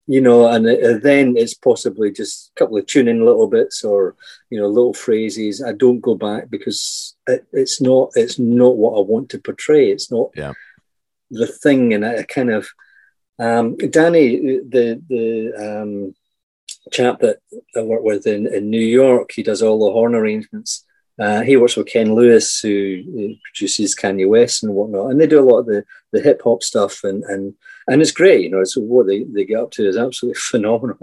you 0.07 0.21
know, 0.21 0.49
and 0.49 0.67
uh, 0.67 0.99
then 1.03 1.37
it's 1.37 1.55
possibly 1.55 2.13
just 2.13 2.51
a 2.51 2.59
couple 2.59 2.77
of 2.77 2.87
tuning 2.87 3.25
little 3.25 3.49
bits 3.49 3.83
or 3.85 4.15
you 4.51 4.61
know 4.61 4.69
little 4.69 4.95
phrases. 4.95 5.63
I 5.63 5.73
don't 5.73 6.01
go 6.01 6.15
back 6.15 6.49
because 6.49 7.17
it, 7.27 7.47
it's 7.53 7.81
not 7.81 8.11
it's 8.15 8.39
not 8.39 8.77
what 8.77 8.97
I 8.99 9.03
want 9.03 9.31
to 9.31 9.39
portray. 9.39 9.91
It's 9.91 10.11
not 10.11 10.31
Yeah. 10.37 10.53
the 11.31 11.47
thing, 11.47 11.93
and 11.95 12.05
I 12.05 12.23
kind 12.23 12.51
of 12.51 12.69
um, 13.39 13.77
Danny, 13.77 14.61
the 14.61 15.03
the 15.09 15.53
um, 15.83 16.15
chap 16.93 17.21
that 17.21 17.39
I 17.77 17.83
work 17.83 18.03
with 18.03 18.27
in, 18.27 18.47
in 18.47 18.71
New 18.71 18.81
York, 18.81 19.33
he 19.33 19.43
does 19.43 19.61
all 19.61 19.85
the 19.85 19.93
horn 19.93 20.15
arrangements. 20.15 20.86
Uh, 21.19 21.41
he 21.41 21.57
works 21.57 21.77
with 21.77 21.87
Ken 21.87 22.15
Lewis, 22.15 22.61
who, 22.61 23.37
produces 23.45 23.97
Kanye 23.97 24.29
West 24.29 24.63
and 24.63 24.75
whatnot, 24.75 25.11
and 25.11 25.21
they 25.21 25.27
do 25.27 25.41
a 25.41 25.49
lot 25.49 25.61
of 25.61 25.67
the, 25.67 25.83
the 26.13 26.21
hip 26.21 26.43
hop 26.45 26.63
stuff, 26.63 27.05
and 27.05 27.25
and 27.25 27.55
and 27.89 28.03
it's 28.03 28.11
great. 28.11 28.43
You 28.43 28.51
know, 28.51 28.61
it's 28.61 28.77
what 28.77 29.07
they, 29.07 29.25
they 29.25 29.45
get 29.45 29.61
up 29.61 29.71
to 29.73 29.89
is 29.89 29.97
absolutely 29.97 30.39
phenomenal. 30.41 30.99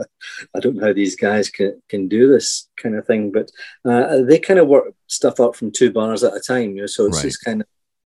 I 0.55 0.59
don't 0.59 0.75
know 0.75 0.87
how 0.87 0.93
these 0.93 1.15
guys 1.15 1.49
can 1.49 1.81
can 1.89 2.07
do 2.07 2.27
this 2.31 2.69
kind 2.77 2.95
of 2.95 3.07
thing, 3.07 3.31
but 3.31 3.49
uh, 3.85 4.21
they 4.21 4.39
kind 4.39 4.59
of 4.59 4.67
work 4.67 4.93
stuff 5.07 5.39
up 5.39 5.55
from 5.55 5.71
two 5.71 5.91
bars 5.91 6.23
at 6.23 6.35
a 6.35 6.39
time. 6.39 6.75
You 6.75 6.81
know, 6.81 6.87
so 6.87 7.07
it's 7.07 7.17
Right. 7.17 7.23
just 7.23 7.43
kind 7.43 7.61
of, 7.61 7.67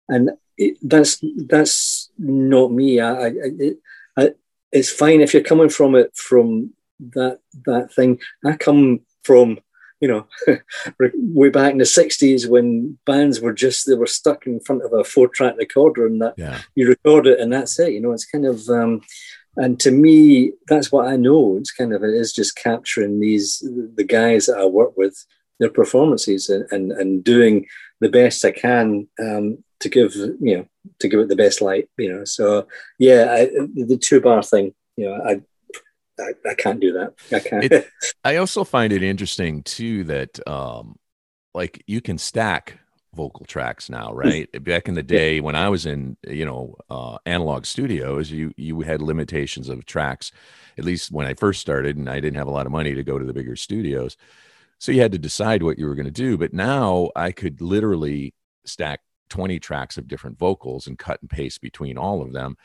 and 0.09 0.30
it, 0.57 0.76
that's 0.82 1.22
that's 1.46 2.11
not 2.16 2.70
me. 2.70 3.01
I, 3.01 3.12
I, 3.12 3.30
it, 3.34 3.78
I 4.16 4.30
it's 4.70 4.90
fine 4.90 5.20
if 5.20 5.34
you're 5.34 5.42
coming 5.42 5.68
from 5.68 5.96
it 5.96 6.14
from 6.14 6.74
that 7.14 7.40
that 7.66 7.92
thing. 7.92 8.20
I 8.44 8.57
come 8.57 9.01
from 9.24 9.59
you 10.01 10.09
know 10.09 10.26
way 11.14 11.49
back 11.49 11.72
in 11.72 11.78
the 11.78 11.84
'60s 11.84 12.49
when 12.49 12.99
bands 13.07 13.40
were 13.40 13.53
just 13.53 13.86
they 13.86 13.94
were 13.94 14.07
stuck 14.07 14.46
in 14.46 14.61
front 14.61 14.82
of 14.84 14.92
a 14.92 15.05
four 15.05 15.28
track 15.28 15.55
recorder 15.59 16.07
and 16.07 16.20
that 16.22 16.34
Yeah. 16.36 16.61
you 16.74 16.88
record 16.88 17.26
it 17.26 17.40
and 17.40 17.53
that's 17.53 17.78
it. 17.78 17.92
You 17.92 18.01
know, 18.01 18.12
it's 18.12 18.24
kind 18.26 18.46
of 18.46 18.68
um, 18.68 19.01
and 19.57 19.78
to 19.80 19.90
me 19.90 20.53
that's 20.68 20.92
what 20.92 21.09
I 21.09 21.16
know. 21.16 21.57
It's 21.59 21.72
kind 21.72 21.92
of 21.92 22.03
it 22.05 22.14
is 22.14 22.32
just 22.32 22.57
capturing 22.57 23.18
these 23.20 23.59
the 23.96 24.05
guys 24.05 24.46
that 24.46 24.59
I 24.59 24.64
work 24.66 24.96
with 24.96 25.16
their 25.59 25.70
performances 25.70 26.49
and 26.49 26.66
and, 26.70 26.92
and 26.92 27.24
doing 27.24 27.66
the 28.01 28.09
best 28.09 28.44
I 28.44 28.53
can 28.53 29.09
um, 29.20 29.64
to 29.80 29.88
give 29.88 30.14
you 30.14 30.57
know 30.57 30.66
to 31.01 31.09
give 31.09 31.20
it 31.20 31.28
the 31.28 31.36
best 31.44 31.61
light. 31.61 31.88
You 31.99 32.12
know, 32.12 32.24
so 32.24 32.68
yeah, 32.99 33.26
I, 33.36 33.46
the 33.92 33.99
two 34.01 34.20
bar 34.20 34.42
thing. 34.42 34.74
You 34.96 35.07
know, 35.07 35.20
I. 35.24 35.40
I, 36.19 36.49
I 36.49 36.55
can't 36.55 36.81
do 36.81 36.93
that. 36.93 37.14
I 37.33 37.39
can't. 37.41 37.64
It- 37.64 37.89
I 38.25 38.37
also 38.37 38.64
find 38.64 38.93
it 38.93 39.03
interesting 39.03 39.62
too 39.62 40.05
that 40.05 40.47
um 40.47 40.97
like 41.55 41.83
you 41.87 42.01
can 42.01 42.19
stack 42.19 42.79
vocal 43.14 43.47
tracks 43.47 43.89
now, 43.91 44.12
right? 44.12 44.49
Back 44.64 44.87
in 44.89 44.95
the 44.95 45.03
day 45.03 45.41
when 45.41 45.55
I 45.55 45.69
was 45.69 45.87
in, 45.87 46.16
you 46.27 46.45
know, 46.45 46.77
uh 46.91 47.19
analog 47.27 47.66
studios, 47.66 48.31
you 48.31 48.53
you 48.57 48.81
had 48.83 49.03
limitations 49.03 49.69
of 49.69 49.87
tracks 49.87 50.31
at 50.77 50.85
least 50.85 51.11
when 51.11 51.27
I 51.27 51.35
first 51.35 51.61
started 51.61 51.97
and 51.97 52.09
I 52.09 52.21
didn't 52.21 52.37
have 52.37 52.47
a 52.47 52.53
lot 52.53 52.66
of 52.66 52.73
money 52.73 52.95
to 52.95 53.03
go 53.03 53.19
to 53.19 53.25
the 53.25 53.33
bigger 53.33 53.57
studios. 53.57 54.16
So 54.79 54.93
you 54.93 55.01
had 55.01 55.12
to 55.12 55.19
decide 55.19 55.62
what 55.62 55.79
you 55.79 55.87
were 55.87 55.95
going 55.97 56.07
to 56.07 56.11
do, 56.11 56.39
but 56.39 56.53
now 56.53 57.11
I 57.16 57.33
could 57.33 57.61
literally 57.61 58.35
stack 58.64 59.01
20 59.29 59.59
tracks 59.59 59.97
of 59.99 60.09
different 60.09 60.39
vocals 60.39 60.87
and 60.87 60.99
cut 60.99 61.21
and 61.21 61.29
paste 61.31 61.61
between 61.61 61.99
all 61.99 62.23
of 62.23 62.33
them. 62.33 62.57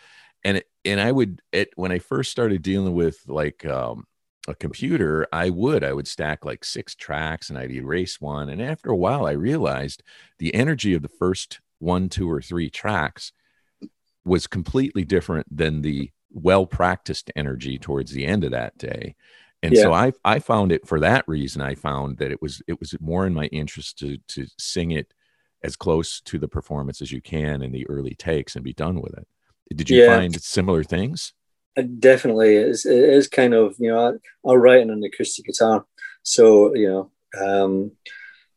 And 0.43 0.57
it, 0.57 0.67
and 0.85 0.99
I 0.99 1.11
would 1.11 1.41
it 1.51 1.69
when 1.75 1.91
I 1.91 1.99
first 1.99 2.31
started 2.31 2.61
dealing 2.61 2.93
with 2.93 3.19
like 3.27 3.65
um 3.65 4.05
a 4.47 4.55
computer, 4.55 5.27
I 5.31 5.49
would 5.49 5.83
I 5.83 5.93
would 5.93 6.07
stack 6.07 6.45
like 6.45 6.65
six 6.65 6.95
tracks 6.95 7.49
and 7.49 7.57
I'd 7.57 7.71
erase 7.71 8.19
one. 8.19 8.49
And 8.49 8.61
after 8.61 8.89
a 8.89 8.97
while, 8.97 9.25
I 9.25 9.31
realized 9.31 10.03
the 10.39 10.53
energy 10.53 10.93
of 10.93 11.01
the 11.01 11.09
first 11.09 11.59
one, 11.79 12.09
two, 12.09 12.29
or 12.29 12.41
three 12.41 12.69
tracks 12.69 13.31
was 14.25 14.47
completely 14.47 15.03
different 15.03 15.47
than 15.55 15.81
the 15.81 16.11
well 16.31 16.65
practiced 16.65 17.31
energy 17.35 17.77
towards 17.77 18.11
the 18.11 18.25
end 18.25 18.43
of 18.43 18.51
that 18.51 18.77
day. 18.77 19.15
And 19.61 19.77
so 19.77 19.93
I 19.93 20.13
I 20.25 20.39
found 20.39 20.71
it 20.71 20.87
for 20.87 20.99
that 20.99 21.25
reason. 21.27 21.61
I 21.61 21.75
found 21.75 22.17
that 22.17 22.31
it 22.31 22.41
was 22.41 22.61
it 22.67 22.79
was 22.79 22.95
more 22.99 23.25
in 23.25 23.33
my 23.33 23.45
interest 23.47 23.99
to 23.99 24.17
to 24.29 24.47
sing 24.57 24.91
it 24.91 25.13
as 25.63 25.75
close 25.77 26.19
to 26.21 26.37
the 26.37 26.47
performance 26.49 27.01
as 27.01 27.11
you 27.11 27.21
can 27.21 27.61
in 27.61 27.71
the 27.71 27.87
early 27.87 28.15
takes 28.15 28.55
and 28.55 28.63
be 28.65 28.73
done 28.73 29.01
with 29.01 29.13
it. 29.17 29.27
Did 29.75 29.89
you 29.89 30.01
Yeah. 30.01 30.15
find 30.17 30.41
similar 30.41 30.83
things? 30.83 31.33
Uh, 31.77 31.81
it 31.81 31.99
definitely 31.99 32.55
is. 32.55 32.85
It 32.85 33.03
is 33.17 33.27
kind 33.27 33.53
of 33.53 33.75
you 33.79 33.89
know 33.89 33.99
I, 34.09 34.11
I'll 34.47 34.57
write 34.57 34.81
on 34.81 34.89
an 34.91 35.03
acoustic 35.03 35.45
guitar, 35.45 35.85
so 36.23 36.75
you 36.75 36.87
know 36.89 37.11
um, 37.43 37.91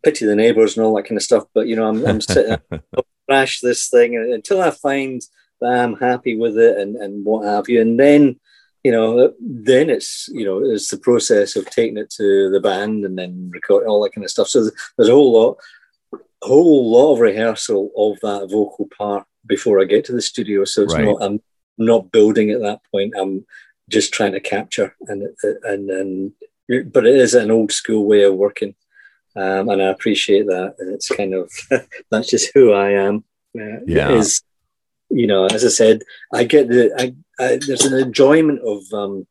pity 0.04 0.26
the 0.26 0.36
neighbors 0.36 0.76
and 0.76 0.84
all 0.84 0.94
that 0.96 1.04
kind 1.08 1.16
of 1.16 1.22
stuff. 1.22 1.44
But 1.54 1.66
you 1.66 1.76
know 1.76 1.88
I'm, 1.88 2.04
I'm 2.06 2.20
sitting 2.20 2.58
I'll 2.72 3.06
crash 3.28 3.60
this 3.60 3.88
thing 3.88 4.16
uh, 4.16 4.34
until 4.34 4.60
I 4.60 4.70
find 4.70 5.22
that 5.60 5.72
I'm 5.72 5.96
happy 5.96 6.36
with 6.36 6.58
it 6.58 6.78
and 6.78 6.96
and 6.96 7.24
what 7.24 7.46
have 7.46 7.68
you, 7.68 7.80
and 7.80 7.98
then 7.98 8.38
you 8.84 8.92
know 8.92 9.18
uh, 9.18 9.28
then 9.40 9.88
it's 9.88 10.28
you 10.32 10.44
know 10.44 10.62
it's 10.62 10.88
the 10.90 10.98
process 10.98 11.56
of 11.56 11.64
taking 11.70 11.96
it 11.96 12.10
to 12.10 12.50
the 12.50 12.60
band 12.60 13.04
and 13.06 13.18
then 13.18 13.50
recording 13.52 13.88
all 13.88 14.02
that 14.02 14.12
kind 14.14 14.24
of 14.24 14.30
stuff. 14.30 14.48
So 14.48 14.68
there's 14.96 15.08
a 15.08 15.12
whole 15.12 15.32
lot, 15.32 15.56
a 16.12 16.46
whole 16.46 16.90
lot 16.92 17.14
of 17.14 17.20
rehearsal 17.20 17.90
of 17.96 18.20
that 18.20 18.50
vocal 18.50 18.88
part 18.96 19.26
before 19.46 19.80
I 19.80 19.84
get 19.84 20.04
to 20.06 20.12
the 20.12 20.22
studio. 20.22 20.64
So 20.64 20.82
it's 20.82 20.94
Right. 20.94 21.04
not 21.04 21.22
I'm 21.22 21.40
not 21.78 22.10
building 22.12 22.50
at 22.50 22.60
that 22.60 22.80
point. 22.92 23.14
I'm 23.18 23.46
just 23.88 24.12
trying 24.12 24.32
to 24.32 24.40
capture 24.40 24.94
and 25.08 25.22
and 25.64 25.90
and 25.90 26.32
but 26.92 27.06
it 27.06 27.16
is 27.16 27.34
an 27.34 27.50
old 27.50 27.70
school 27.72 28.04
way 28.06 28.22
of 28.24 28.34
working, 28.34 28.74
um, 29.36 29.68
and 29.68 29.80
I 29.80 29.86
appreciate 29.86 30.46
that. 30.46 30.74
And 30.78 30.92
it's 30.94 31.08
kind 31.08 31.34
of 31.34 31.50
that's 32.10 32.28
just 32.28 32.50
who 32.54 32.72
I 32.72 32.90
am. 32.90 33.24
Uh, 33.58 33.80
Yeah. 33.86 34.10
Is 34.18 34.42
you 35.08 35.26
know, 35.28 35.46
as 35.46 35.64
I 35.64 35.68
said, 35.68 36.02
I 36.32 36.42
get 36.44 36.68
the 36.68 36.92
I, 36.98 37.14
I 37.44 37.58
there's 37.64 37.84
an 37.84 37.96
enjoyment 37.98 38.60
of 38.66 38.82
um, 38.92 39.26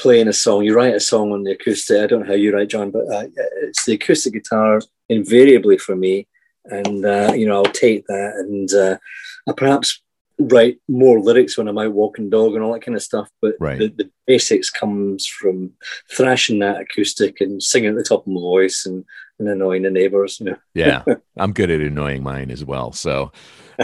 playing 0.00 0.26
a 0.28 0.32
song. 0.32 0.64
You 0.64 0.74
write 0.74 0.94
a 0.94 1.00
song 1.00 1.32
on 1.32 1.44
the 1.44 1.52
acoustic. 1.52 2.02
I 2.02 2.06
don't 2.08 2.20
know 2.22 2.26
how 2.26 2.32
you 2.34 2.52
write, 2.52 2.68
John, 2.68 2.90
but 2.90 3.06
uh, 3.12 3.28
it's 3.62 3.84
the 3.84 3.94
acoustic 3.94 4.32
guitar 4.32 4.80
invariably 5.08 5.78
for 5.78 5.94
me. 5.94 6.26
And 6.64 7.04
uh, 7.06 7.32
you 7.36 7.46
know, 7.46 7.56
I'll 7.62 7.72
take 7.86 8.04
that, 8.08 8.32
and 8.38 8.68
uh, 8.74 8.98
I 9.46 9.52
perhaps 9.52 10.02
write 10.38 10.78
more 10.88 11.18
lyrics 11.20 11.56
when 11.56 11.66
I'm 11.66 11.78
out 11.78 11.92
walking 11.92 12.28
dog 12.28 12.54
and 12.54 12.62
all 12.62 12.72
that 12.74 12.82
kind 12.82 12.94
of 12.96 13.02
stuff. 13.02 13.28
But 13.40 13.54
Right. 13.58 13.78
the, 13.78 13.88
the 13.88 14.10
basics 14.26 14.68
comes 14.70 15.26
from 15.26 15.70
thrashing 16.10 16.58
that 16.58 16.80
acoustic 16.80 17.40
and 17.40 17.62
singing 17.62 17.90
at 17.90 17.96
the 17.96 18.02
top 18.02 18.26
of 18.26 18.32
my 18.32 18.40
voice 18.40 18.84
and, 18.84 19.04
and 19.38 19.48
annoying 19.48 19.82
the 19.82 19.90
neighbors. 19.90 20.38
You 20.40 20.46
know. 20.50 20.56
yeah 20.74 21.04
i'm 21.38 21.52
good 21.52 21.70
at 21.70 21.80
annoying 21.80 22.22
mine 22.22 22.50
as 22.50 22.64
well 22.64 22.92
so 22.92 23.32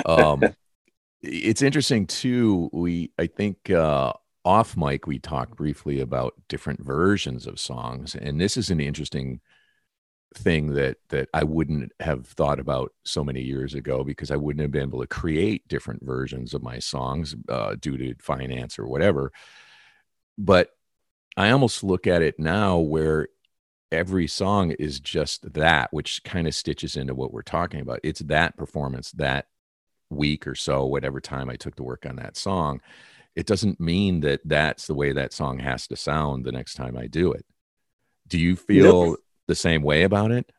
um 0.05 0.43
it's 1.23 1.63
interesting 1.63 2.07
too 2.07 2.69
we 2.73 3.11
i 3.19 3.27
think 3.27 3.71
uh 3.71 4.13
off 4.45 4.77
mic 4.77 5.07
we 5.07 5.19
talked 5.19 5.57
briefly 5.57 6.01
about 6.01 6.35
different 6.49 6.81
versions 6.85 7.47
of 7.47 7.61
songs 7.61 8.15
and 8.15 8.41
this 8.41 8.57
is 8.57 8.71
an 8.71 8.81
interesting 8.81 9.41
thing 10.35 10.74
that 10.74 10.97
that 11.09 11.28
i 11.35 11.45
wouldn't 11.45 11.93
have 12.01 12.26
thought 12.26 12.59
about 12.59 12.93
so 13.05 13.22
many 13.22 13.41
years 13.41 13.74
ago 13.74 14.05
because 14.05 14.30
i 14.30 14.37
wouldn't 14.37 14.62
have 14.62 14.70
been 14.70 14.83
able 14.83 15.01
to 15.01 15.07
create 15.07 15.66
different 15.68 16.03
versions 16.05 16.55
of 16.55 16.62
my 16.62 16.78
songs 16.78 17.35
uh, 17.49 17.74
due 17.80 17.97
to 17.97 18.14
finance 18.20 18.78
or 18.78 18.87
whatever 18.87 19.33
but 20.39 20.70
i 21.37 21.51
almost 21.51 21.85
look 21.85 22.07
at 22.07 22.22
it 22.22 22.39
now 22.39 22.78
where 22.78 23.28
every 23.93 24.26
song 24.26 24.70
is 24.72 24.99
just 24.99 25.53
that, 25.53 25.93
which 25.93 26.24
kind 26.24 26.49
of 26.49 26.55
stitches 26.55 26.97
into 26.97 27.14
what 27.14 27.33
we're 27.33 27.43
talking 27.43 27.80
about. 27.80 28.01
It's 28.03 28.20
that 28.20 28.57
performance 28.57 29.12
that 29.12 29.47
week 30.11 30.47
or 30.47 30.55
so, 30.55 30.87
whatever 30.87 31.20
time 31.20 31.51
I 31.51 31.57
took 31.57 31.76
to 31.76 31.83
work 31.83 32.07
on 32.07 32.16
that 32.16 32.37
song. 32.37 32.80
It 33.37 33.47
doesn't 33.47 33.80
mean 33.80 34.20
that 34.20 34.41
that's 34.45 34.87
the 34.87 34.95
way 34.95 35.12
that 35.12 35.33
song 35.33 35.59
has 35.61 35.87
to 35.89 35.97
sound 35.97 36.45
the 36.45 36.53
next 36.53 36.74
time 36.74 36.97
I 36.97 37.07
do 37.07 37.33
it. 37.33 37.45
Do 38.28 38.39
you 38.39 38.57
feel 38.57 39.16
the 39.49 39.55
same 39.55 39.82
way 39.82 40.03
about 40.03 40.30
it? 40.30 40.51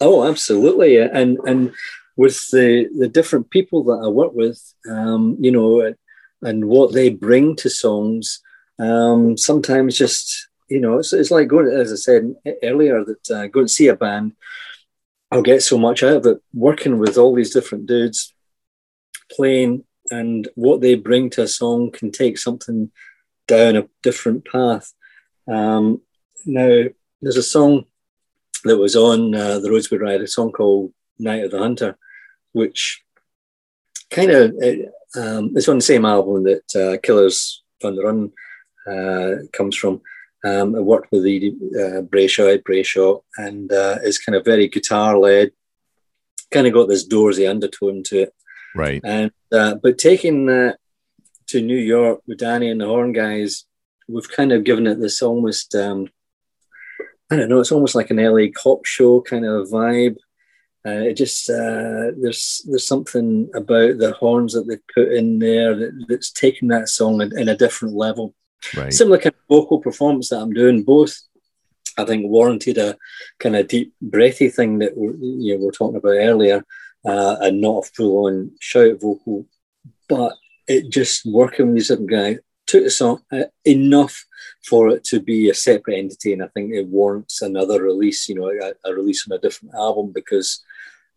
Oh, 0.00 0.26
absolutely, 0.26 0.98
and 0.98 1.38
and 1.46 1.72
with 2.16 2.48
the 2.50 2.88
the 2.98 3.08
different 3.08 3.50
people 3.50 3.84
that 3.84 4.02
I 4.04 4.08
work 4.08 4.32
with, 4.32 4.60
um, 4.88 5.36
you 5.40 5.50
know, 5.50 5.94
and 6.42 6.64
what 6.66 6.92
they 6.92 7.10
bring 7.10 7.56
to 7.56 7.68
songs, 7.68 8.40
um, 8.78 9.36
sometimes 9.36 9.98
just 9.98 10.48
you 10.70 10.80
know, 10.80 10.98
it's, 10.98 11.12
it's 11.12 11.32
like 11.32 11.48
going, 11.48 11.66
as 11.66 11.92
I 11.92 11.96
said 11.96 12.34
earlier, 12.62 13.04
that 13.04 13.30
uh, 13.30 13.46
going 13.48 13.66
to 13.66 13.72
see 13.72 13.88
a 13.88 13.96
band, 13.96 14.32
I'll 15.30 15.42
get 15.42 15.62
so 15.62 15.76
much 15.76 16.02
out 16.02 16.16
of 16.16 16.26
it 16.26 16.38
working 16.54 16.98
with 16.98 17.18
all 17.18 17.34
these 17.34 17.52
different 17.52 17.86
dudes, 17.86 18.32
playing, 19.32 19.84
and 20.10 20.48
what 20.54 20.80
they 20.80 20.94
bring 20.94 21.28
to 21.30 21.42
a 21.42 21.48
song 21.48 21.90
can 21.90 22.10
take 22.10 22.38
something 22.38 22.90
down 23.46 23.76
a 23.76 23.88
different 24.02 24.46
path. 24.46 24.92
Um, 25.48 26.02
now, 26.46 26.84
there's 27.20 27.36
a 27.36 27.42
song 27.42 27.84
that 28.64 28.78
was 28.78 28.96
on 28.96 29.34
uh, 29.34 29.58
the 29.58 29.70
Roads 29.70 29.90
We 29.90 29.98
Ride, 29.98 30.20
a 30.20 30.26
song 30.26 30.52
called 30.52 30.92
Night 31.18 31.44
of 31.44 31.50
the 31.50 31.58
Hunter, 31.58 31.96
which 32.52 33.02
kind 34.10 34.30
of 34.30 34.50
um, 35.16 35.52
it's 35.56 35.68
on 35.68 35.76
the 35.76 35.82
same 35.82 36.04
album 36.04 36.44
that 36.44 36.74
uh, 36.76 36.98
Killers 37.02 37.62
on 37.84 37.94
the 37.96 38.02
Run 38.02 38.32
uh, 38.86 39.46
comes 39.52 39.76
from. 39.76 40.00
Um, 40.42 40.74
I 40.74 40.80
worked 40.80 41.12
with 41.12 41.24
the 41.24 41.48
uh, 41.74 42.00
Brayshaw, 42.02 42.52
Ed 42.52 42.64
Brayshaw, 42.64 43.20
and 43.36 43.70
uh, 43.72 43.98
it's 44.02 44.18
kind 44.18 44.36
of 44.36 44.44
very 44.44 44.68
guitar 44.68 45.18
led. 45.18 45.52
Kind 46.50 46.66
of 46.66 46.72
got 46.72 46.88
this 46.88 47.06
Doorsy 47.06 47.48
undertone 47.48 48.02
to 48.04 48.22
it, 48.22 48.34
Right. 48.74 49.00
and 49.04 49.30
uh, 49.52 49.74
but 49.76 49.98
taking 49.98 50.46
that 50.46 50.78
to 51.48 51.60
New 51.60 51.76
York 51.76 52.20
with 52.26 52.38
Danny 52.38 52.70
and 52.70 52.80
the 52.80 52.86
Horn 52.86 53.12
guys, 53.12 53.66
we've 54.08 54.30
kind 54.30 54.50
of 54.52 54.64
given 54.64 54.86
it 54.86 54.98
this 54.98 55.20
almost 55.22 55.74
um, 55.74 56.08
I 57.30 57.36
don't 57.36 57.48
know, 57.48 57.60
it's 57.60 57.72
almost 57.72 57.94
like 57.94 58.10
an 58.10 58.16
LA 58.16 58.46
cop 58.54 58.84
show 58.84 59.20
kind 59.20 59.44
of 59.44 59.68
vibe. 59.68 60.16
Uh, 60.86 61.04
it 61.08 61.14
just 61.14 61.48
uh, 61.50 62.10
there's 62.16 62.62
there's 62.66 62.86
something 62.86 63.50
about 63.54 63.98
the 63.98 64.16
horns 64.18 64.54
that 64.54 64.66
they 64.66 64.78
put 64.94 65.12
in 65.12 65.38
there 65.38 65.76
that, 65.76 66.06
that's 66.08 66.32
taken 66.32 66.68
that 66.68 66.88
song 66.88 67.20
in, 67.20 67.38
in 67.38 67.48
a 67.50 67.56
different 67.56 67.94
level. 67.94 68.34
Right. 68.74 68.92
Similar 68.92 69.18
kind 69.18 69.34
of 69.34 69.56
vocal 69.56 69.78
performance 69.78 70.30
that 70.30 70.40
I'm 70.40 70.54
doing. 70.54 70.82
Both, 70.82 71.20
I 71.98 72.04
think, 72.04 72.26
warranted 72.26 72.78
a 72.78 72.96
kind 73.38 73.56
of 73.56 73.68
deep, 73.68 73.92
breathy 74.00 74.48
thing 74.48 74.78
that 74.78 74.96
we're, 74.96 75.14
you 75.16 75.54
know, 75.54 75.58
we 75.58 75.66
were 75.66 75.72
talking 75.72 75.96
about 75.96 76.10
earlier, 76.10 76.64
uh, 77.04 77.36
and 77.40 77.60
not 77.60 77.84
a 77.84 77.90
full-on 77.94 78.52
shout 78.58 79.00
vocal. 79.00 79.46
But 80.08 80.34
it 80.66 80.88
just 80.88 81.26
working 81.26 81.66
with 81.66 81.76
these 81.76 81.88
different 81.88 82.10
guys 82.10 82.38
took 82.70 82.84
the 82.84 82.90
song 82.90 83.16
uh, 83.36 83.48
enough 83.64 84.14
for 84.68 84.82
it 84.94 85.02
to 85.10 85.16
be 85.30 85.38
a 85.50 85.54
separate 85.54 85.98
entity, 85.98 86.30
and 86.32 86.42
I 86.42 86.48
think 86.54 86.66
it 86.72 86.86
warrants 86.98 87.42
another 87.42 87.78
release. 87.90 88.28
You 88.28 88.36
know, 88.36 88.48
a, 88.66 88.72
a 88.88 88.94
release 89.00 89.20
on 89.26 89.36
a 89.36 89.40
different 89.44 89.74
album 89.74 90.06
because, 90.20 90.48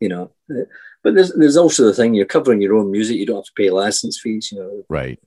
you 0.04 0.10
know. 0.10 0.26
uh, 0.50 0.66
But 1.04 1.16
there's 1.16 1.34
there's 1.40 1.60
also 1.64 1.82
the 1.86 1.94
thing 1.98 2.14
you're 2.14 2.36
covering 2.38 2.62
your 2.62 2.76
own 2.80 2.90
music. 2.98 3.18
You 3.18 3.28
don't 3.28 3.44
have 3.44 3.52
to 3.52 3.62
pay 3.62 3.70
license 3.70 4.16
fees. 4.24 4.52
You 4.52 4.60
know, 4.60 4.72
Right. 4.90 5.20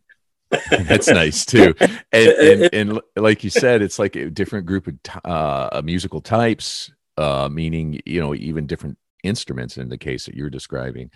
That's 0.91 1.09
nice 1.09 1.45
too. 1.45 1.74
And, 2.12 2.29
and 2.49 2.61
and 2.79 2.89
like 3.29 3.45
you 3.45 3.51
said, 3.51 3.83
it's 3.83 3.99
like 3.99 4.16
a 4.16 4.31
different 4.31 4.66
group 4.70 4.87
of 4.87 4.95
t- 5.03 5.20
uh, 5.24 5.83
musical 5.85 6.20
types, 6.20 6.91
uh, 7.16 7.49
meaning 7.61 8.01
you 8.07 8.20
know 8.22 8.35
even 8.35 8.66
different 8.66 8.97
instruments 9.22 9.77
in 9.77 9.89
the 9.89 9.99
case 9.99 10.22
that 10.27 10.35
you're 10.37 10.57
describing, 10.59 11.11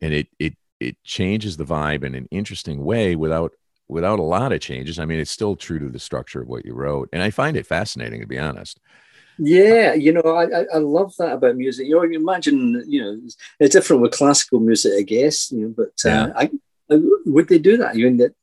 and 0.00 0.14
it 0.14 0.28
it 0.38 0.54
it 0.80 0.96
changes 1.04 1.56
the 1.56 1.64
vibe 1.64 2.02
in 2.04 2.14
an 2.14 2.28
interesting 2.30 2.84
way 2.84 3.16
without 3.16 3.52
without 3.88 4.18
a 4.18 4.22
lot 4.22 4.52
of 4.52 4.60
changes. 4.60 4.98
I 4.98 5.04
mean, 5.04 5.18
it's 5.18 5.30
still 5.30 5.56
true 5.56 5.78
to 5.78 5.88
the 5.88 5.98
structure 5.98 6.42
of 6.42 6.48
what 6.48 6.64
you 6.64 6.74
wrote, 6.74 7.08
and 7.12 7.22
I 7.22 7.30
find 7.30 7.56
it 7.56 7.66
fascinating 7.66 8.20
to 8.20 8.26
be 8.26 8.38
honest. 8.38 8.80
Yeah, 9.40 9.94
you 9.94 10.12
know, 10.12 10.22
I, 10.22 10.64
I, 10.74 10.78
love 10.78 11.14
that 11.18 11.32
about 11.34 11.54
music. 11.54 11.86
You 11.86 11.94
know, 11.94 12.02
you 12.02 12.18
imagine, 12.18 12.82
you 12.88 13.00
know, 13.00 13.20
it's, 13.24 13.36
it's 13.60 13.72
different 13.72 14.02
with 14.02 14.10
classical 14.10 14.58
music, 14.58 14.94
I 14.98 15.02
guess. 15.02 15.52
You 15.52 15.60
know, 15.60 15.74
but 15.76 16.10
uh, 16.10 16.32
I, 16.34 16.50
I, 16.90 16.98
would 17.24 17.46
they 17.46 17.60
do 17.60 17.76
that? 17.76 17.94
You 17.94 18.06
mean 18.06 18.16
that? 18.16 18.34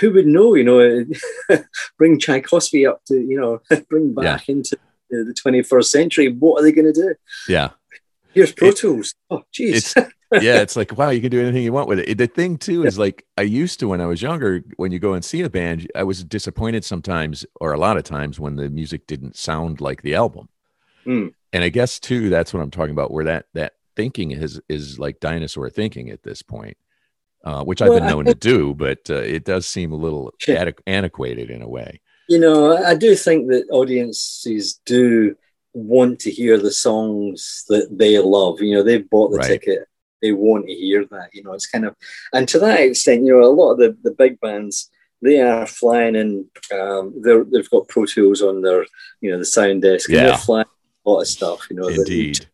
Who 0.00 0.12
would 0.12 0.26
know? 0.26 0.56
You 0.56 0.64
know, 0.64 1.58
bring 1.98 2.18
Tchaikovsky 2.18 2.84
up 2.84 3.04
to, 3.04 3.14
you 3.14 3.40
know, 3.40 3.60
bring 3.88 4.12
back 4.12 4.48
into 4.48 4.76
the, 5.08 5.22
the 5.22 5.34
21st 5.34 5.84
century. 5.84 6.32
What 6.32 6.60
are 6.60 6.64
they 6.64 6.72
going 6.72 6.92
to 6.92 7.00
do? 7.00 7.14
Yeah, 7.48 7.70
Here's 8.34 8.52
Pro 8.52 8.68
It- 8.68 8.76
Tools. 8.76 9.14
Oh, 9.30 9.44
jeez. 9.52 9.94
yeah, 10.42 10.60
it's 10.60 10.76
like 10.76 10.96
wow, 10.96 11.10
you 11.10 11.20
can 11.20 11.30
do 11.30 11.40
anything 11.40 11.62
you 11.62 11.72
want 11.72 11.88
with 11.88 12.00
it. 12.00 12.18
The 12.18 12.26
thing 12.26 12.58
too 12.58 12.84
is 12.84 12.98
like 12.98 13.24
I 13.36 13.42
used 13.42 13.80
to 13.80 13.88
when 13.88 14.00
I 14.00 14.06
was 14.06 14.22
younger. 14.22 14.62
When 14.76 14.92
you 14.92 14.98
go 14.98 15.14
and 15.14 15.24
see 15.24 15.42
a 15.42 15.50
band, 15.50 15.90
I 15.94 16.02
was 16.04 16.24
disappointed 16.24 16.84
sometimes, 16.84 17.44
or 17.60 17.72
a 17.72 17.78
lot 17.78 17.96
of 17.96 18.04
times, 18.04 18.38
when 18.40 18.56
the 18.56 18.68
music 18.70 19.06
didn't 19.06 19.36
sound 19.36 19.80
like 19.80 20.02
the 20.02 20.14
album. 20.14 20.48
Hmm. 21.04 21.28
And 21.52 21.62
I 21.64 21.68
guess 21.68 22.00
too, 22.00 22.28
that's 22.30 22.52
what 22.52 22.62
I'm 22.62 22.70
talking 22.70 22.92
about. 22.92 23.10
Where 23.10 23.24
that 23.24 23.46
that 23.54 23.74
thinking 23.96 24.32
is 24.32 24.60
is 24.68 24.98
like 24.98 25.20
dinosaur 25.20 25.70
thinking 25.70 26.10
at 26.10 26.22
this 26.22 26.42
point, 26.42 26.76
uh, 27.44 27.62
which 27.64 27.82
I've 27.82 27.90
Well, 27.90 28.00
been 28.00 28.08
known 28.08 28.24
to 28.26 28.34
do, 28.34 28.74
but 28.74 29.08
uh, 29.10 29.14
it 29.16 29.44
does 29.44 29.66
seem 29.66 29.92
a 29.92 29.96
little 29.96 30.32
adi- 30.48 30.74
antiquated 30.86 31.50
in 31.50 31.62
a 31.62 31.68
way. 31.68 32.00
You 32.28 32.38
know, 32.40 32.76
I 32.76 32.94
do 32.94 33.14
think 33.14 33.48
that 33.50 33.66
audiences 33.70 34.80
do 34.86 35.36
want 35.74 36.20
to 36.20 36.30
hear 36.30 36.56
the 36.58 36.72
songs 36.72 37.64
that 37.68 37.88
they 37.98 38.18
love. 38.18 38.60
You 38.62 38.76
know, 38.76 38.82
they've 38.82 39.08
bought 39.08 39.30
the 39.30 39.38
Right. 39.38 39.48
ticket, 39.60 39.86
they 40.24 40.32
want 40.32 40.66
to 40.66 40.74
hear 40.74 41.04
that. 41.10 41.28
You 41.34 41.42
know, 41.44 41.52
it's 41.52 41.66
kind 41.66 41.84
of, 41.84 41.94
and 42.32 42.48
to 42.48 42.58
that 42.60 42.80
extent, 42.80 43.24
you 43.26 43.32
know, 43.32 43.44
a 43.44 43.52
lot 43.60 43.72
of 43.72 43.78
the, 43.78 43.96
the 44.02 44.12
big 44.12 44.40
bands, 44.40 44.90
they 45.20 45.40
are 45.40 45.66
flying 45.66 46.16
in, 46.16 46.46
um, 46.78 47.14
they're, 47.22 47.44
they've 47.44 47.68
got 47.70 47.88
Pro 47.88 48.06
Tools 48.06 48.40
on 48.40 48.62
their, 48.62 48.86
you 49.20 49.30
know, 49.30 49.38
the 49.38 49.44
sound 49.44 49.82
desk, 49.82 50.08
and 50.08 50.16
Yeah. 50.16 50.26
they're 50.28 50.38
flying 50.38 50.66
a 51.04 51.10
lot 51.10 51.20
of 51.20 51.28
stuff, 51.28 51.60
you 51.70 51.76
know, 51.76 51.88
that- 51.90 51.98
Indeed. 51.98 52.46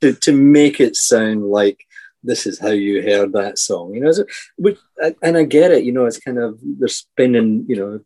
to, 0.00 0.14
to 0.14 0.32
make 0.32 0.80
it 0.80 0.96
sound 0.96 1.44
like 1.50 1.78
this 2.24 2.46
is 2.46 2.58
how 2.58 2.68
you 2.70 3.02
heard 3.02 3.32
that 3.34 3.58
song, 3.58 3.94
you 3.94 4.00
know. 4.00 4.12
So, 4.12 4.24
which, 4.56 4.78
and 5.22 5.36
I 5.36 5.42
get 5.44 5.70
it, 5.72 5.84
you 5.84 5.92
know. 5.92 6.06
It's 6.06 6.20
kind 6.20 6.38
of 6.38 6.58
they're 6.62 6.88
spending, 6.88 7.66
you 7.68 7.76
know, 7.76 8.00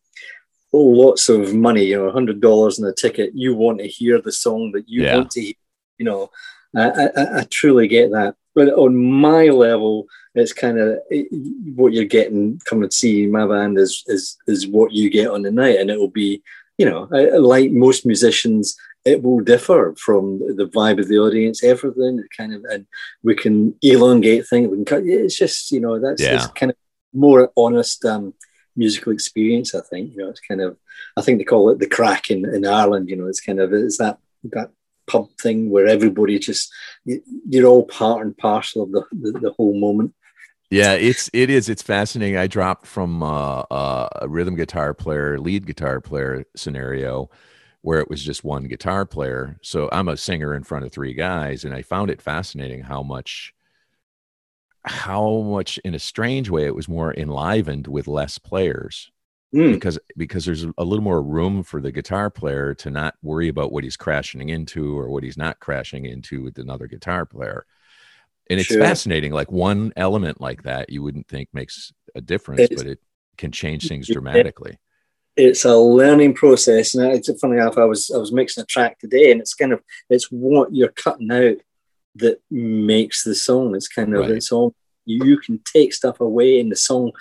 lots 0.72 1.28
of 1.28 1.54
money, 1.54 1.84
you 1.84 1.98
know, 1.98 2.11
hundred 2.11 2.40
dollars 2.40 2.78
on 2.80 2.88
a 2.88 2.94
ticket. 2.94 3.30
You 3.34 3.54
want 3.54 3.78
to 3.80 3.86
hear 3.86 4.20
the 4.20 4.32
song 4.32 4.72
that 4.72 4.88
you 4.88 5.02
Yeah. 5.02 5.16
want 5.18 5.30
to, 5.32 5.40
hear, 5.42 5.54
you 5.98 6.04
know. 6.07 6.30
I, 6.74 6.90
I, 6.90 7.38
I 7.40 7.42
truly 7.50 7.88
get 7.88 8.11
that, 8.11 8.34
but 8.57 8.68
on 8.84 8.92
my 8.96 9.44
level, 9.66 9.94
it's 10.34 10.52
kind 10.52 10.78
of 10.78 10.98
what 11.80 11.92
you're 11.92 12.04
getting 12.18 12.61
Come 12.68 12.82
and 12.82 12.92
see 12.92 13.26
my 13.38 13.46
band 13.46 13.78
is 13.78 13.92
is 14.14 14.36
is 14.52 14.66
what 14.76 14.90
you 14.98 15.07
get 15.18 15.28
on 15.34 15.42
the 15.42 15.52
night, 15.62 15.78
and 15.80 15.90
it 15.90 15.98
will 16.00 16.14
be, 16.24 16.42
you 16.78 16.86
know, 16.90 17.00
I- 17.12 17.36
like 17.54 17.70
most 17.86 18.04
musicians, 18.12 18.64
it 19.12 19.22
will 19.22 19.40
differ 19.52 19.94
from 20.07 20.24
the 20.61 20.66
vibe 20.76 20.98
of 21.00 21.09
the 21.09 21.18
audience, 21.26 21.62
everything 21.62 22.18
it 22.18 22.30
kind 22.36 22.52
of, 22.57 22.61
and 22.72 22.82
we 23.22 23.34
can 23.42 23.57
elongate 23.82 24.44
things. 24.48 24.68
We 24.68 24.76
can 24.78 24.84
cut. 24.92 25.02
It's 25.04 25.38
just 25.44 25.70
you 25.74 25.80
know 25.84 25.94
that's 26.04 26.22
Yeah. 26.22 26.34
it's 26.36 26.48
kind 26.61 26.70
of 26.72 26.76
more 27.26 27.42
honest 27.57 28.04
um, 28.12 28.34
musical 28.82 29.12
experience. 29.12 29.74
I 29.74 29.82
think 29.90 30.04
you 30.12 30.18
know 30.18 30.28
it's 30.32 30.40
kind 30.50 30.61
of 30.66 30.70
I 31.18 31.22
think 31.22 31.38
they 31.38 31.44
call 31.52 31.70
it 31.70 31.78
the 31.78 31.94
crack 31.96 32.30
in, 32.34 32.40
in 32.57 32.62
Ireland. 32.80 33.09
You 33.11 33.16
know, 33.16 33.28
it's 33.32 33.44
kind 33.48 33.61
of 33.61 33.72
it's 33.72 33.98
that 34.02 34.16
that 34.54 34.70
pub 35.07 35.28
thing 35.40 35.70
where 35.70 35.86
everybody 35.86 36.38
just 36.38 36.72
you're 37.04 37.66
all 37.66 37.84
part 37.84 38.24
and 38.24 38.36
parcel 38.36 38.82
of 38.82 38.92
the, 38.92 39.04
the, 39.12 39.38
the 39.38 39.52
whole 39.52 39.78
moment. 39.78 40.14
Yeah, 40.70 40.94
it's 40.94 41.30
it 41.32 41.48
is. 41.48 41.68
It's 41.68 41.82
fascinating. 41.82 42.36
I 42.36 42.48
dropped 42.48 42.86
from 42.86 43.22
uh, 43.22 43.61
uh, 43.70 44.09
a 44.22 44.28
rhythm 44.28 44.57
guitar 44.57 44.94
player, 44.94 45.38
lead 45.38 45.66
guitar 45.66 46.00
player 46.00 46.44
scenario 46.57 47.30
where 47.82 48.00
it 48.00 48.11
was 48.11 48.24
just 48.24 48.42
one 48.42 48.64
guitar 48.64 49.07
player. 49.07 49.57
So 49.62 49.88
I'm 49.92 50.09
a 50.09 50.16
singer 50.16 50.57
in 50.57 50.64
front 50.64 50.84
of 50.84 50.90
three 50.90 51.14
guys, 51.14 51.64
and 51.64 51.72
I 51.72 51.82
found 51.82 52.11
it 52.11 52.20
fascinating 52.20 52.82
how 52.82 53.04
much 53.04 53.54
how 54.82 55.40
much 55.42 55.78
in 55.78 55.94
a 55.94 55.98
strange 56.00 56.48
way 56.50 56.64
it 56.64 56.74
was 56.74 56.88
more 56.88 57.14
enlivened 57.14 57.86
with 57.86 58.09
less 58.09 58.38
players 58.38 59.11
mm. 59.57 59.72
because 59.72 59.98
because 60.16 60.44
there's 60.44 60.64
a 60.64 60.84
little 60.84 61.02
more 61.02 61.22
room 61.22 61.62
for 61.62 61.80
the 61.80 61.92
guitar 61.92 62.30
player 62.30 62.74
to 62.74 62.90
not 62.90 63.14
worry 63.22 63.48
about 63.48 63.72
what 63.72 63.84
he's 63.84 63.96
crashing 63.96 64.48
into 64.48 64.98
or 64.98 65.09
what 65.09 65.22
he's 65.22 65.36
not 65.36 65.59
crashing 65.61 66.04
into 66.04 66.42
with 66.42 66.59
another 66.59 66.86
guitar 66.86 67.24
player 67.24 67.66
and 68.48 68.61
it's 68.61 68.68
sure. 68.68 68.80
fascinating 68.80 69.32
like 69.32 69.50
one 69.50 69.92
element 69.96 70.40
like 70.40 70.62
that 70.62 70.90
you 70.90 71.02
wouldn't 71.02 71.28
think 71.28 71.48
makes 71.52 71.92
a 72.14 72.20
difference 72.20 72.61
it's, 72.62 72.82
but 72.82 72.90
it 72.90 73.00
can 73.36 73.50
change 73.50 73.88
things 73.88 74.07
dramatically 74.09 74.78
it's 75.36 75.64
a 75.64 75.76
learning 75.76 76.34
process 76.34 76.94
and 76.94 77.12
it's 77.12 77.30
funny 77.40 77.57
enough 77.57 77.78
i 77.78 77.84
was 77.84 78.11
i 78.14 78.18
was 78.18 78.32
mixing 78.32 78.62
a 78.62 78.66
track 78.66 78.98
today 78.98 79.30
and 79.30 79.40
it's 79.40 79.54
kind 79.54 79.72
of 79.72 79.80
it's 80.11 80.26
what 80.30 80.74
you're 80.74 80.88
cutting 80.88 81.30
out 81.32 81.57
that 82.18 82.40
makes 82.50 83.22
the 83.24 83.34
song. 83.34 83.74
It's 83.74 83.88
kind 83.88 84.14
of 84.14 84.22
right. 84.22 84.30
it's 84.32 84.52
all 84.52 84.74
you 85.04 85.38
can 85.38 85.61
take 85.64 85.94
stuff 85.94 86.20
away, 86.20 86.59
and 86.61 86.72
the 86.72 86.76
song 86.76 87.12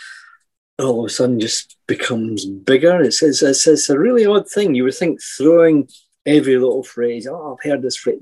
all 0.80 1.00
of 1.00 1.06
a 1.06 1.10
sudden 1.10 1.40
just 1.40 1.78
becomes 1.88 2.46
bigger. 2.46 3.02
It's 3.02 3.22
it's, 3.24 3.42
it's, 3.42 3.68
it's 3.68 3.90
a 3.90 4.00
really 4.00 4.26
odd 4.26 4.50
thing. 4.50 4.76
You 4.76 4.84
would 4.86 4.96
think 4.96 5.22
throwing 5.38 5.88
every 6.26 6.58
little 6.58 6.84
phrase. 6.84 7.28
Oh, 7.28 7.58
I've 7.58 7.70
heard 7.70 7.82
this 7.82 7.98
phrase. 7.98 8.20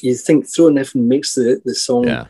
You 0.00 0.14
think 0.14 0.46
throwing 0.46 0.78
it 0.78 0.94
makes 0.94 1.34
the 1.34 1.60
the 1.64 1.74
song. 1.74 2.08
Yeah. 2.08 2.26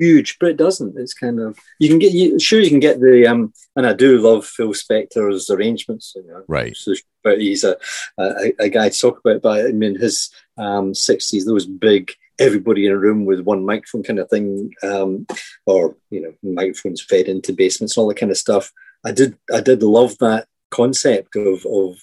Huge, 0.00 0.38
but 0.40 0.50
it 0.50 0.56
doesn't. 0.56 0.98
It's 0.98 1.14
kind 1.14 1.38
of 1.38 1.56
you 1.78 1.88
can 1.88 2.00
get 2.00 2.12
you 2.12 2.40
sure 2.40 2.58
you 2.58 2.68
can 2.68 2.80
get 2.80 3.00
the 3.00 3.28
um 3.28 3.52
and 3.76 3.86
I 3.86 3.92
do 3.92 4.18
love 4.18 4.44
Phil 4.44 4.72
Spector's 4.72 5.50
arrangements, 5.50 6.14
you 6.16 6.26
know, 6.26 6.42
right? 6.48 6.76
So, 6.76 6.94
but 7.22 7.40
he's 7.40 7.62
a, 7.62 7.76
a, 8.18 8.52
a 8.58 8.68
guy 8.68 8.88
to 8.88 9.00
talk 9.00 9.20
about. 9.20 9.42
But 9.42 9.66
I 9.66 9.70
mean, 9.70 9.96
his 9.96 10.30
um, 10.58 10.92
60s, 10.92 11.44
those 11.44 11.66
big 11.66 12.12
everybody 12.38 12.86
in 12.86 12.92
a 12.92 12.98
room 12.98 13.24
with 13.24 13.40
one 13.40 13.64
microphone 13.64 14.02
kind 14.02 14.18
of 14.18 14.28
thing, 14.28 14.72
um, 14.82 15.26
or 15.66 15.96
you 16.10 16.22
know, 16.22 16.32
microphones 16.42 17.02
fed 17.02 17.26
into 17.26 17.52
basements 17.52 17.96
and 17.96 18.02
all 18.02 18.08
that 18.08 18.18
kind 18.18 18.32
of 18.32 18.38
stuff. 18.38 18.72
I 19.04 19.12
did 19.12 19.36
I 19.52 19.60
did 19.60 19.82
love 19.82 20.16
that 20.18 20.46
concept 20.70 21.36
of 21.36 21.64
of 21.66 21.96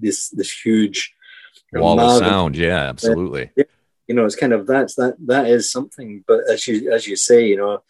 this 0.00 0.28
this 0.30 0.52
huge 0.64 1.14
wall 1.72 1.98
of 1.98 2.18
sound. 2.18 2.56
Yeah, 2.56 2.80
absolutely. 2.88 3.50
Yeah, 3.56 3.64
you 4.08 4.14
know, 4.14 4.24
it's 4.24 4.36
kind 4.36 4.52
of 4.52 4.66
that's 4.66 4.94
that 4.96 5.16
that 5.26 5.46
is 5.46 5.70
something. 5.70 6.24
But 6.26 6.40
as 6.50 6.66
you 6.68 6.92
as 6.92 7.06
you 7.06 7.16
say, 7.16 7.46
you 7.46 7.56
know, 7.56 7.82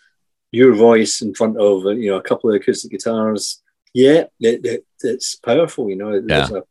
your 0.50 0.74
voice 0.74 1.20
in 1.20 1.34
front 1.34 1.58
of 1.58 1.84
you 1.84 2.10
know 2.10 2.16
a 2.16 2.22
couple 2.22 2.50
of 2.50 2.56
acoustic 2.56 2.90
guitars, 2.90 3.62
yeah, 3.92 4.24
it, 4.40 4.64
it, 4.64 4.86
it's 5.02 5.36
powerful. 5.36 5.88
You 5.88 5.96
know, 5.96 6.20
there's 6.20 6.50
yeah. 6.50 6.58
a 6.58 6.62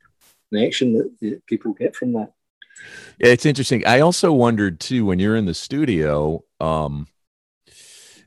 connection 0.50 0.94
that, 0.94 1.12
that 1.22 1.46
people 1.48 1.74
get 1.74 1.96
from 1.96 2.14
that. 2.14 2.32
It's 3.20 3.46
interesting. 3.46 3.86
I 3.86 4.00
also 4.00 4.32
wondered 4.32 4.80
too 4.80 5.06
when 5.06 5.20
you're 5.20 5.36
in 5.36 5.46
the 5.46 5.54
studio, 5.54 6.44
um, 6.60 7.08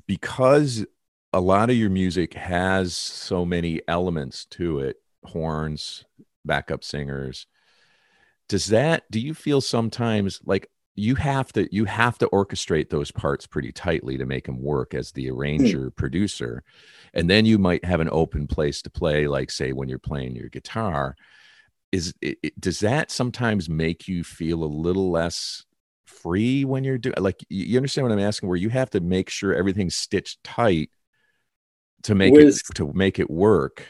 because 0.07 0.85
a 1.35 1.41
lot 1.41 1.69
of 1.69 1.77
your 1.77 1.91
music 1.91 2.35
has 2.35 2.95
so 2.95 3.45
many 3.45 3.81
elements 3.89 4.45
to 4.47 4.79
it 4.79 4.99
horns, 5.25 6.05
backup 6.45 6.85
singers. 6.85 7.49
Does 8.49 8.67
that, 8.67 9.03
do 9.11 9.19
you 9.19 9.35
feel 9.35 9.61
sometimes 9.61 10.41
like 10.45 10.71
you 10.95 11.17
have 11.17 11.53
to 11.53 11.69
you 11.75 11.87
have 11.87 12.19
to 12.19 12.29
orchestrate 12.29 12.89
those 12.89 13.11
parts 13.11 13.49
pretty 13.49 13.73
tightly 13.73 14.17
to 14.17 14.27
make 14.27 14.47
them 14.47 14.63
work 14.63 14.95
as 14.95 15.11
the 15.11 15.27
hmm. 15.27 15.35
arranger 15.35 15.91
mm. 15.91 15.97
producer 15.97 16.63
and 17.15 17.29
then 17.29 17.45
you 17.45 17.59
might 17.59 17.85
have 17.85 17.99
an 17.99 18.09
open 18.13 18.47
place 18.47 18.81
to 18.81 18.89
play 18.89 19.27
like 19.27 19.51
say 19.51 19.73
when 19.73 19.89
you're 19.89 19.99
playing 19.99 20.37
your 20.37 20.49
guitar 20.49 21.17
is 21.91 22.15
it, 22.23 22.39
does 22.61 22.79
that 22.79 23.11
sometimes 23.11 23.69
make 23.69 24.07
you 24.07 24.23
feel 24.23 24.63
a 24.63 24.67
little 24.67 25.11
less 25.11 25.65
free 26.05 26.65
when 26.65 26.85
you're 26.85 26.97
doing 26.97 27.17
like 27.19 27.45
you 27.49 27.77
understand 27.77 28.07
what 28.07 28.13
i'm 28.13 28.21
asking 28.21 28.49
where 28.49 28.57
you 28.57 28.69
have 28.69 28.91
to 28.91 29.01
make 29.01 29.29
sure 29.29 29.53
everything's 29.53 29.97
stitched 29.97 30.45
tight 30.45 30.91
to 32.05 32.15
make 32.15 32.33
With, 32.33 32.57
it 32.57 32.75
to 32.77 32.93
make 32.93 33.19
it 33.19 33.31
work 33.31 33.87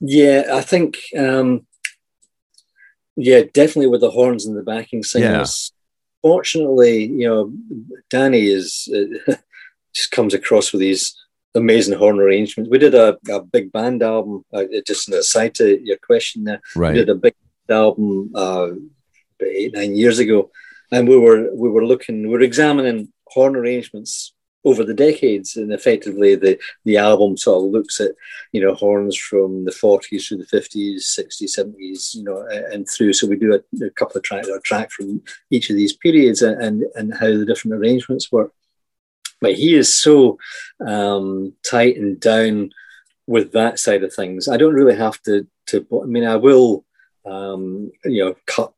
yeah 0.00 0.50
i 0.52 0.60
think 0.60 0.98
um 1.16 1.66
yeah 3.16 3.42
definitely 3.52 3.88
with 3.88 4.00
the 4.00 4.10
horns 4.10 4.44
and 4.44 4.56
the 4.56 4.62
backing 4.62 5.02
singers 5.02 5.72
yeah. 5.72 6.28
fortunately 6.28 7.04
you 7.04 7.28
know 7.28 7.52
danny 8.10 8.46
is 8.46 8.88
uh, 8.94 9.34
just 9.94 10.10
comes 10.10 10.34
across 10.34 10.72
with 10.72 10.80
these 10.80 11.14
amazing 11.54 11.96
horn 11.96 12.18
arrangements. 12.18 12.70
We 12.70 12.78
did 12.78 12.94
a, 12.94 13.16
a 13.30 13.40
big 13.40 13.72
band 13.72 14.02
album, 14.02 14.44
uh, 14.52 14.64
just 14.86 15.08
an 15.08 15.14
aside 15.14 15.54
to 15.56 15.80
your 15.82 15.98
question 15.98 16.44
there. 16.44 16.60
Right. 16.74 16.92
We 16.92 16.98
did 16.98 17.10
a 17.10 17.14
big 17.14 17.34
album 17.68 18.32
uh, 18.34 18.70
eight, 19.40 19.74
nine 19.74 19.94
years 19.94 20.18
ago. 20.18 20.50
And 20.92 21.08
we 21.08 21.16
were 21.18 21.50
we 21.54 21.68
were 21.70 21.86
looking, 21.86 22.22
we 22.22 22.28
were 22.28 22.40
examining 22.40 23.12
horn 23.26 23.56
arrangements 23.56 24.33
over 24.64 24.84
the 24.84 24.94
decades, 24.94 25.56
and 25.56 25.72
effectively 25.72 26.34
the 26.34 26.58
the 26.84 26.96
album 26.96 27.36
sort 27.36 27.64
of 27.64 27.70
looks 27.70 28.00
at 28.00 28.12
you 28.52 28.60
know 28.60 28.74
horns 28.74 29.16
from 29.16 29.64
the 29.64 29.70
40s 29.70 30.28
through 30.28 30.38
the 30.38 30.56
50s, 30.56 30.96
60s, 30.96 31.58
70s, 31.58 32.14
you 32.14 32.24
know, 32.24 32.46
and 32.72 32.88
through. 32.88 33.12
So 33.12 33.26
we 33.26 33.36
do 33.36 33.54
a, 33.54 33.84
a 33.84 33.90
couple 33.90 34.16
of 34.16 34.22
tracks, 34.22 34.48
a 34.48 34.60
track 34.60 34.90
from 34.90 35.22
each 35.50 35.70
of 35.70 35.76
these 35.76 35.96
periods, 35.96 36.42
and 36.42 36.84
and 36.94 37.14
how 37.14 37.26
the 37.26 37.46
different 37.46 37.76
arrangements 37.76 38.32
work 38.32 38.52
but 39.44 39.54
he 39.54 39.74
is 39.74 39.94
so 39.94 40.38
um, 40.80 41.52
tight 41.62 41.98
and 41.98 42.18
down 42.18 42.70
with 43.26 43.52
that 43.52 43.78
side 43.78 44.02
of 44.02 44.12
things. 44.12 44.48
I 44.48 44.56
don't 44.56 44.72
really 44.72 44.96
have 44.96 45.20
to. 45.22 45.46
To 45.68 45.86
I 46.02 46.06
mean, 46.06 46.24
I 46.24 46.36
will, 46.36 46.84
um, 47.26 47.90
you 48.04 48.24
know, 48.24 48.36
cut 48.46 48.72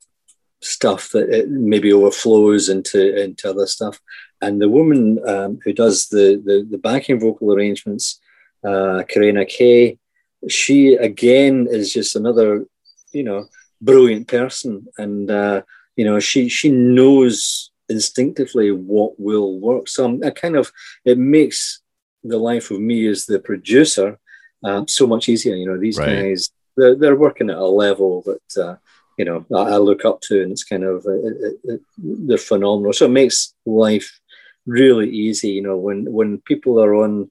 stuff 0.61 1.11
that 1.11 1.49
maybe 1.49 1.93
overflows 1.93 2.69
into 2.69 3.23
into 3.23 3.49
other 3.49 3.67
stuff. 3.67 4.01
And 4.43 4.61
the 4.61 4.69
woman 4.69 5.19
um, 5.27 5.59
who 5.65 5.73
does 5.73 6.09
the, 6.09 6.41
the, 6.45 6.67
the 6.71 6.79
backing 6.79 7.21
vocal 7.21 7.53
arrangements, 7.53 8.21
uh, 8.65 9.03
Karena 9.09 9.47
K, 9.49 9.99
she 10.49 10.95
again 10.95 11.67
is 11.71 11.93
just 11.93 12.17
another, 12.17 12.67
you 13.13 13.25
know, 13.25 13.47
brilliant 13.81 14.29
person, 14.29 14.87
and 14.99 15.31
uh, 15.31 15.63
you 15.97 16.05
know, 16.05 16.21
she 16.21 16.49
she 16.49 16.71
knows 16.71 17.71
instinctively 17.89 18.71
what 18.71 19.19
will 19.19 19.59
work. 19.59 19.89
So 19.89 20.05
I'm, 20.05 20.23
I 20.25 20.31
kind 20.31 20.57
of 20.57 20.73
it 21.05 21.19
makes 21.19 21.81
the 22.23 22.39
life 22.39 22.71
of 22.71 22.81
me 22.81 23.07
as 23.07 23.27
the 23.27 23.39
producer 23.39 24.19
um, 24.65 24.89
so 24.89 25.07
much 25.07 25.29
easier. 25.29 25.55
You 25.55 25.67
know, 25.67 25.79
these 25.79 25.99
right. 25.99 26.23
guys 26.23 26.51
they're, 26.77 26.95
they're 26.95 27.17
working 27.17 27.51
at 27.51 27.57
a 27.57 27.65
level 27.65 28.23
that 28.23 28.63
uh, 28.63 28.77
you 29.19 29.25
know 29.25 29.45
I, 29.55 29.75
I, 29.75 29.77
look 29.79 30.05
up 30.05 30.21
to, 30.23 30.43
and 30.43 30.53
it's 30.53 30.65
kind 30.65 30.85
of 30.85 31.05
it, 31.07 31.59
it, 31.65 31.81
they're 31.97 32.39
phenomenal. 32.39 32.93
So 32.93 33.07
it 33.07 33.11
makes 33.11 33.55
life 33.65 34.21
really 34.67 35.09
easy. 35.09 35.51
You 35.51 35.63
know, 35.63 35.77
when 35.77 36.13
when 36.13 36.39
people 36.43 36.83
are 36.83 36.95
on 36.95 37.31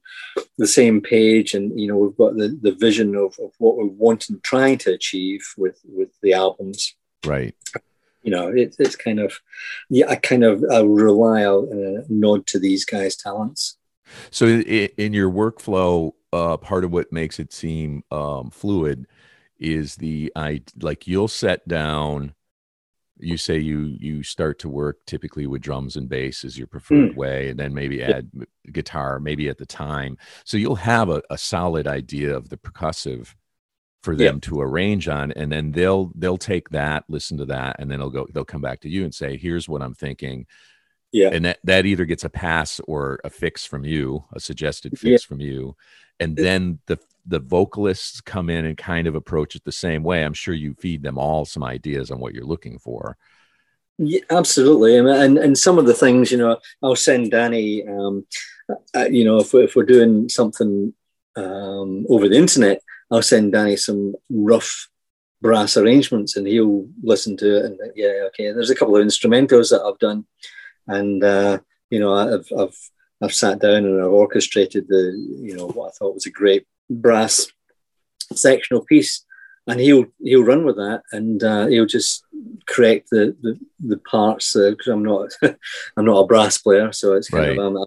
the 0.58 0.66
same 0.66 1.00
page, 1.00 1.54
and 1.54 1.78
you 1.78 1.86
know 1.88 1.96
we've 1.96 2.16
got 2.16 2.36
the, 2.36 2.58
the 2.60 2.72
vision 2.72 3.14
of, 3.14 3.38
of 3.38 3.52
what 3.58 3.76
we 3.76 3.84
want 3.84 4.28
and 4.28 4.42
trying 4.42 4.78
to 4.78 4.92
achieve 4.92 5.42
with 5.56 5.80
with 5.84 6.10
the 6.22 6.32
albums. 6.32 6.94
Right 7.24 7.54
you 8.26 8.32
know, 8.32 8.48
it, 8.48 8.74
it's 8.80 8.96
kind 8.96 9.20
of, 9.20 9.38
yeah, 9.88 10.06
I 10.08 10.16
kind 10.16 10.42
of 10.42 10.62
uh, 10.68 10.84
rely 10.86 11.44
on 11.44 11.68
a 11.72 12.12
nod 12.12 12.44
to 12.48 12.58
these 12.58 12.84
guys' 12.84 13.14
talents. 13.14 13.78
So 14.32 14.46
in 14.46 15.12
your 15.12 15.30
workflow, 15.30 16.12
uh, 16.32 16.56
part 16.56 16.82
of 16.82 16.92
what 16.92 17.12
makes 17.12 17.38
it 17.38 17.52
seem 17.52 18.02
um, 18.10 18.50
fluid 18.50 19.06
is 19.58 19.94
the 19.96 20.32
I 20.36 20.62
like 20.80 21.06
you'll 21.06 21.28
set 21.28 21.66
down. 21.66 22.34
You 23.18 23.36
say 23.36 23.58
you 23.58 23.96
you 23.98 24.22
start 24.22 24.58
to 24.60 24.68
work 24.68 24.98
typically 25.06 25.46
with 25.46 25.62
drums 25.62 25.96
and 25.96 26.08
bass 26.08 26.44
as 26.44 26.58
your 26.58 26.66
preferred 26.66 27.12
mm. 27.12 27.16
way, 27.16 27.48
and 27.48 27.58
then 27.58 27.72
maybe 27.72 28.02
add 28.02 28.30
yeah. 28.34 28.44
guitar, 28.72 29.18
maybe 29.20 29.48
at 29.48 29.58
the 29.58 29.66
time. 29.66 30.18
So 30.44 30.56
you'll 30.56 30.76
have 30.76 31.08
a, 31.08 31.22
a 31.30 31.38
solid 31.38 31.86
idea 31.86 32.36
of 32.36 32.48
the 32.50 32.56
percussive 32.56 33.34
for 34.06 34.14
them 34.14 34.40
to 34.40 34.60
arrange 34.60 35.08
on 35.08 35.32
and 35.32 35.50
then 35.50 35.72
they'll 35.72 36.12
they'll 36.14 36.38
take 36.38 36.68
that 36.68 37.02
listen 37.08 37.36
to 37.36 37.44
that 37.44 37.74
and 37.80 37.90
then 37.90 37.98
they'll 37.98 38.08
go 38.08 38.24
they'll 38.32 38.44
come 38.44 38.60
back 38.60 38.80
to 38.80 38.88
you 38.88 39.02
and 39.02 39.12
say 39.12 39.36
here's 39.36 39.68
what 39.68 39.82
i'm 39.82 39.94
thinking 39.94 40.46
yeah 41.16 41.30
and 41.32 41.44
that 41.44 41.58
that 41.64 41.86
either 41.86 42.04
gets 42.04 42.24
a 42.24 42.30
pass 42.30 42.80
or 42.86 43.20
a 43.24 43.30
fix 43.30 43.64
from 43.64 43.84
you 43.84 44.24
a 44.34 44.40
suggested 44.40 44.98
fix 44.98 45.22
yeah. 45.22 45.28
from 45.28 45.40
you 45.40 45.76
and 46.20 46.36
then 46.36 46.78
the 46.86 46.98
the 47.26 47.38
vocalists 47.40 48.20
come 48.20 48.48
in 48.48 48.64
and 48.64 48.76
kind 48.76 49.06
of 49.06 49.14
approach 49.14 49.56
it 49.56 49.64
the 49.64 49.72
same 49.72 50.02
way 50.02 50.24
i'm 50.24 50.34
sure 50.34 50.54
you 50.54 50.74
feed 50.74 51.02
them 51.02 51.18
all 51.18 51.44
some 51.44 51.64
ideas 51.64 52.10
on 52.10 52.18
what 52.18 52.34
you're 52.34 52.44
looking 52.44 52.78
for 52.78 53.16
yeah, 53.98 54.20
absolutely 54.30 54.96
and, 54.96 55.08
and 55.08 55.38
and 55.38 55.58
some 55.58 55.78
of 55.78 55.86
the 55.86 55.94
things 55.94 56.30
you 56.30 56.38
know 56.38 56.58
i'll 56.82 56.96
send 56.96 57.30
danny 57.30 57.86
um 57.86 58.26
uh, 58.94 59.06
you 59.10 59.24
know 59.24 59.38
if, 59.38 59.54
if 59.54 59.74
we're 59.74 59.84
doing 59.84 60.28
something 60.28 60.92
um 61.36 62.06
over 62.08 62.28
the 62.28 62.36
internet 62.36 62.80
I'll 63.10 63.22
send 63.22 63.52
Danny 63.52 63.76
some 63.76 64.14
rough 64.30 64.88
brass 65.40 65.76
arrangements, 65.76 66.36
and 66.36 66.46
he'll 66.46 66.86
listen 67.02 67.36
to 67.38 67.56
it. 67.58 67.64
And 67.66 67.78
yeah, 67.94 68.24
okay. 68.28 68.52
There's 68.52 68.70
a 68.70 68.74
couple 68.74 68.96
of 68.96 69.04
instrumentals 69.04 69.70
that 69.70 69.82
I've 69.82 69.98
done, 69.98 70.26
and 70.86 71.22
uh, 71.22 71.58
you 71.90 72.00
know, 72.00 72.14
I've 72.14 72.46
I've 72.58 72.76
I've 73.22 73.34
sat 73.34 73.60
down 73.60 73.84
and 73.84 74.00
I've 74.00 74.10
orchestrated 74.10 74.88
the 74.88 75.12
you 75.40 75.56
know 75.56 75.68
what 75.68 75.88
I 75.88 75.90
thought 75.92 76.14
was 76.14 76.26
a 76.26 76.30
great 76.30 76.66
brass 76.90 77.46
sectional 78.32 78.84
piece 78.84 79.24
and 79.66 79.80
he'll 79.80 80.06
he'll 80.22 80.44
run 80.44 80.64
with 80.64 80.76
that 80.76 81.02
and 81.12 81.42
uh, 81.42 81.66
he'll 81.66 81.86
just 81.86 82.24
correct 82.66 83.08
the 83.10 83.36
the, 83.42 83.58
the 83.80 83.98
parts 83.98 84.54
because 84.54 84.88
uh, 84.88 84.92
I'm 84.92 85.04
not 85.04 85.32
I'm 85.96 86.04
not 86.04 86.20
a 86.20 86.26
brass 86.26 86.58
player, 86.58 86.92
so 86.92 87.14
it's 87.14 87.28
kind 87.28 87.48
right. 87.48 87.58
of 87.58 87.76
um, 87.76 87.86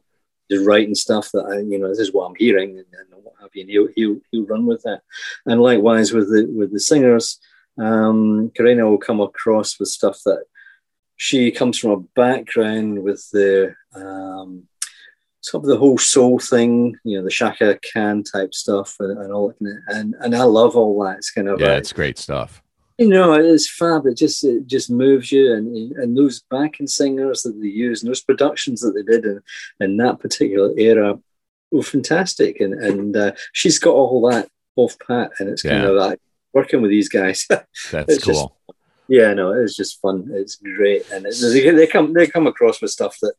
just 0.52 0.66
writing 0.66 0.96
stuff 0.96 1.32
that 1.34 1.46
I 1.46 1.60
you 1.60 1.80
know 1.80 1.90
this 1.90 2.00
is 2.00 2.14
what 2.14 2.26
I'm 2.26 2.36
hearing 2.36 2.72
and, 2.72 2.80
and 2.80 3.24
what 3.24 3.36
have 3.42 3.52
you. 3.54 3.62
And 3.62 3.70
he'll 3.70 3.88
he'll 3.96 4.20
he'll 4.32 4.48
run 4.48 4.66
with 4.66 4.84
that, 4.84 5.02
and 5.46 5.62
likewise 5.62 6.12
with 6.12 6.30
the 6.30 6.52
with 6.54 6.74
the 6.74 6.80
singers, 6.80 7.40
um, 7.78 8.52
Karena 8.56 8.90
will 8.90 8.98
come 8.98 9.22
across 9.22 9.80
with 9.80 9.90
stuff 9.90 10.20
that 10.26 10.44
she 11.20 11.52
comes 11.52 11.78
from 11.78 11.92
a 11.92 12.00
background 12.16 13.04
with 13.04 13.30
the 13.32 13.76
um, 13.94 14.64
sort 15.42 15.66
of 15.66 15.68
the 15.68 15.78
whole 15.78 15.98
soul 15.98 16.40
thing, 16.40 16.96
you 17.04 17.18
know, 17.18 17.26
the 17.26 17.30
Chaka 17.30 17.78
Khan 17.92 18.24
type 18.24 18.54
stuff 18.54 18.96
and, 19.02 19.20
and 19.20 19.34
all, 19.34 19.54
and 19.90 20.16
and 20.22 20.34
I 20.34 20.44
love 20.44 20.78
all 20.78 21.04
that. 21.04 21.18
It's 21.18 21.30
kind 21.30 21.50
of 21.50 21.60
yeah, 21.60 21.76
it's 21.76 21.92
great 21.92 22.18
stuff. 22.18 22.64
You 22.98 23.10
know, 23.10 23.34
it's 23.34 23.70
fab. 23.70 24.06
It 24.06 24.16
just 24.16 24.46
it 24.46 24.66
just 24.66 24.90
moves 24.90 25.30
you, 25.30 25.54
and 25.54 25.92
and 25.98 26.18
those 26.18 26.42
backing 26.50 26.88
singers 26.88 27.42
that 27.42 27.60
they 27.60 27.68
use, 27.68 28.02
and 28.02 28.10
those 28.10 28.24
productions 28.24 28.80
that 28.80 28.94
they 28.94 29.04
did 29.04 29.26
in, 29.26 29.42
in 29.82 29.98
that 29.98 30.22
particular 30.22 30.72
era 30.80 31.20
were 31.70 31.84
fantastic. 31.84 32.62
And 32.62 32.74
and 32.76 33.18
uh, 33.18 33.34
she's 33.52 33.78
got 33.78 33.94
all 33.94 34.30
that 34.30 34.48
off 34.78 34.98
pat, 35.06 35.32
and 35.40 35.50
it's 35.50 35.64
kind 35.64 35.84
yeah. 35.84 35.90
of 35.90 35.96
like 35.98 36.22
working 36.54 36.82
with 36.82 36.92
these 36.92 37.10
guys. 37.10 37.46
That's 37.92 38.24
cool. 38.24 38.34
Just, 38.34 38.48
yeah, 39.10 39.34
no, 39.34 39.52
it's 39.52 39.76
just 39.76 40.00
fun. 40.02 40.30
It's 40.32 40.56
great, 40.56 41.10
and 41.12 41.26
it, 41.26 41.76
they, 41.76 41.88
come 41.88 42.14
they 42.14 42.28
come 42.28 42.48
across 42.48 42.82
with 42.82 42.92
stuff 42.92 43.18
that 43.22 43.34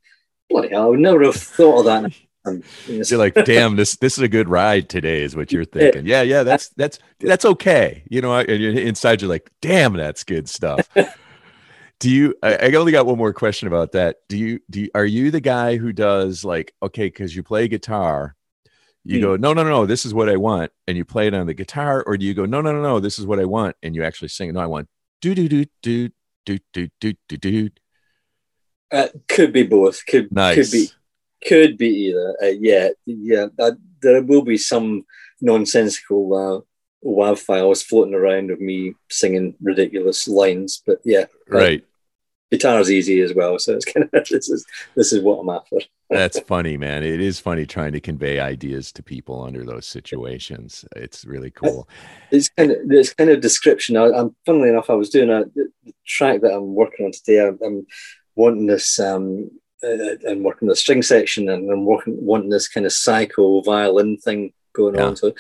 bloody 0.49 0.69
hell, 0.69 0.83
I 0.83 0.87
would 0.87 1.01
never 1.01 1.23
have 1.23 1.37
thought 1.37 1.79
of 1.81 1.85
that. 1.87 2.13
And, 2.45 2.65
you're 2.87 3.19
like, 3.19 3.35
damn, 3.45 3.77
this 3.77 3.97
this 3.97 4.17
is 4.19 4.23
a 4.25 4.29
good 4.29 4.49
ride 4.49 4.89
today, 4.89 5.23
is 5.23 5.37
what 5.37 5.53
you're 5.53 5.65
thinking. 5.65 6.07
Yeah, 6.07 6.23
yeah, 6.23 6.43
that's 6.43 6.71
that's 6.71 6.99
that's 7.21 7.45
okay. 7.45 8.03
You 8.11 8.21
know, 8.21 8.35
and 8.35 8.61
you're 8.61 8.73
inside, 8.73 9.21
you're 9.21 9.31
like, 9.31 9.51
damn, 9.63 9.93
that's 9.93 10.25
good 10.25 10.49
stuff. 10.49 10.89
do 12.01 12.11
you? 12.11 12.35
I, 12.43 12.57
I 12.57 12.73
only 12.73 12.93
got 12.93 13.07
one 13.07 13.19
more 13.19 13.33
question 13.33 13.69
about 13.69 13.93
that. 13.93 14.17
Do 14.29 14.37
you? 14.37 14.61
Do 14.71 14.81
you, 14.81 14.91
are 14.95 15.05
you 15.05 15.31
the 15.31 15.41
guy 15.41 15.77
who 15.77 15.93
does 15.93 16.45
like, 16.45 16.75
okay, 16.83 17.07
because 17.07 17.37
you 17.37 17.43
play 17.43 17.69
guitar, 17.69 18.35
you 19.05 19.19
hmm. 19.19 19.23
go, 19.23 19.37
no, 19.37 19.53
no, 19.53 19.63
no, 19.63 19.87
this 19.87 20.07
is 20.07 20.15
what 20.15 20.31
I 20.31 20.37
want, 20.37 20.73
and 20.89 20.97
you 20.97 21.05
play 21.05 21.27
it 21.27 21.35
on 21.35 21.47
the 21.47 21.55
guitar, 21.55 22.03
or 22.07 22.17
do 22.17 22.25
you 22.25 22.35
go, 22.35 22.47
no, 22.47 22.63
no, 22.63 22.73
no, 22.73 22.83
no, 22.83 23.01
this 23.01 23.19
is 23.19 23.27
what 23.27 23.39
I 23.39 23.45
want, 23.45 23.77
and 23.83 23.95
you 23.95 24.03
actually 24.03 24.29
sing? 24.29 24.53
No, 24.53 24.61
I 24.61 24.67
want 24.67 24.89
do 25.21 25.35
do 25.35 25.49
do 25.49 25.65
do 25.83 26.11
do 26.47 26.59
do 26.73 26.89
do 27.01 27.15
do 27.29 27.37
do 27.37 27.71
uh, 28.93 29.09
could 29.29 29.53
be 29.53 29.63
both. 29.63 30.05
Could 30.07 30.33
nice. 30.33 30.57
could 30.57 30.71
be 30.71 30.89
could 31.47 31.79
be 31.79 31.89
either. 31.89 32.37
Uh, 32.43 32.47
yeah, 32.59 32.89
yeah. 33.07 33.47
Uh, 33.59 33.73
there 34.03 34.23
will 34.23 34.43
be 34.43 34.57
some 34.57 35.05
nonsensical 35.41 36.35
uh, 36.35 36.61
WAV 37.07 37.39
files 37.39 37.83
floating 37.83 38.15
around 38.15 38.51
of 38.51 38.61
me 38.61 38.95
singing 39.11 39.55
ridiculous 39.61 40.29
lines, 40.29 40.83
but 40.85 40.99
yeah, 41.05 41.27
right. 41.49 41.85
Guitar's 42.51 42.91
easy 42.91 43.21
as 43.21 43.35
well, 43.35 43.59
so 43.59 43.75
it's 43.75 43.85
kind 43.85 44.09
of 44.13 44.25
this 44.31 44.49
is 44.49 44.67
this 44.97 45.13
is 45.13 45.23
what 45.23 45.39
I'm 45.39 45.49
after. 45.51 45.79
That's 46.09 46.41
funny, 46.41 46.77
man. 46.77 47.05
It 47.05 47.21
is 47.21 47.39
funny 47.39 47.67
trying 47.67 47.93
to 47.93 48.01
convey 48.01 48.41
ideas 48.41 48.91
to 48.93 49.03
people 49.03 49.45
under 49.45 49.65
those 49.65 49.87
situations. 49.87 50.85
It's 50.97 51.25
really 51.25 51.51
cool. 51.51 51.89
It's 52.33 52.49
kind 52.49 52.73
of 52.73 52.79
this 52.89 53.15
kind 53.15 53.31
of 53.31 53.41
description. 53.41 53.97
I, 53.97 54.07
am 54.07 54.35
funnily 54.45 54.71
enough, 54.71 54.91
I 54.91 54.95
was 54.95 55.11
doing 55.11 55.31
a 55.31 55.45
the 55.55 55.93
track 56.05 56.41
that 56.41 56.53
I'm 56.53 56.75
working 56.75 57.07
on 57.07 57.13
today. 57.13 57.47
I'm, 57.47 57.59
I'm 57.65 57.87
wanting 58.35 58.67
this 58.67 58.99
um, 58.99 59.51
uh, 59.83 60.17
and 60.25 60.45
working 60.45 60.69
the 60.69 60.77
string 60.77 61.03
section 61.03 61.49
and 61.49 61.71
I'm 61.71 61.85
working 61.85 62.17
wanting 62.25 62.51
this 62.51 62.69
kind 62.69 62.87
of 62.87 62.93
psycho 62.93 63.61
violin 63.63 64.19
thing 64.19 64.53
going 64.73 64.97
yeah. 64.97 65.05
on. 65.05 65.17
So 65.17 65.35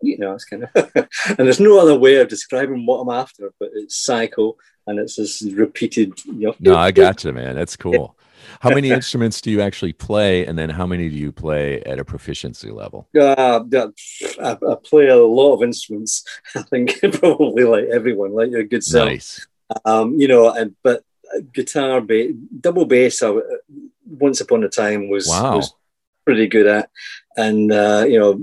you 0.00 0.18
know, 0.18 0.34
it's 0.34 0.44
kind 0.44 0.64
of 0.64 0.70
and 0.94 1.38
there's 1.38 1.60
no 1.60 1.78
other 1.78 1.98
way 1.98 2.16
of 2.16 2.28
describing 2.28 2.86
what 2.86 2.98
I'm 2.98 3.10
after, 3.10 3.52
but 3.58 3.70
it's 3.74 3.96
psycho 3.96 4.56
and 4.86 4.98
it's 4.98 5.16
this 5.16 5.42
repeated. 5.42 6.24
You 6.24 6.48
know, 6.48 6.54
no, 6.60 6.76
I 6.76 6.90
got 6.90 7.24
you, 7.24 7.32
man. 7.32 7.54
That's 7.54 7.76
cool. 7.76 8.16
How 8.60 8.70
many 8.70 8.90
instruments 9.00 9.40
do 9.40 9.50
you 9.50 9.60
actually 9.60 9.92
play, 9.92 10.46
and 10.46 10.58
then 10.58 10.70
how 10.70 10.86
many 10.86 11.08
do 11.08 11.16
you 11.16 11.32
play 11.32 11.82
at 11.82 11.98
a 11.98 12.04
proficiency 12.04 12.70
level? 12.70 13.08
Uh, 13.18 13.60
I, 13.72 14.50
I 14.52 14.74
play 14.82 15.08
a 15.08 15.16
lot 15.16 15.54
of 15.54 15.62
instruments. 15.62 16.24
I 16.54 16.62
think 16.62 17.00
probably 17.14 17.64
like 17.64 17.86
everyone, 17.86 18.32
like 18.32 18.52
a 18.52 18.64
good 18.64 18.84
self. 18.84 19.08
Nice. 19.08 19.46
Um, 19.84 20.18
you 20.18 20.26
know, 20.26 20.50
and 20.52 20.74
but 20.82 21.04
guitar, 21.52 22.00
bass, 22.00 22.34
double 22.60 22.86
bass. 22.86 23.22
I, 23.22 23.34
once 24.06 24.40
upon 24.40 24.64
a 24.64 24.68
time 24.68 25.08
was, 25.08 25.28
wow. 25.28 25.56
was 25.56 25.72
pretty 26.30 26.46
good 26.46 26.68
at, 26.68 26.88
and 27.36 27.72
uh, 27.72 28.04
you 28.06 28.20
know, 28.20 28.40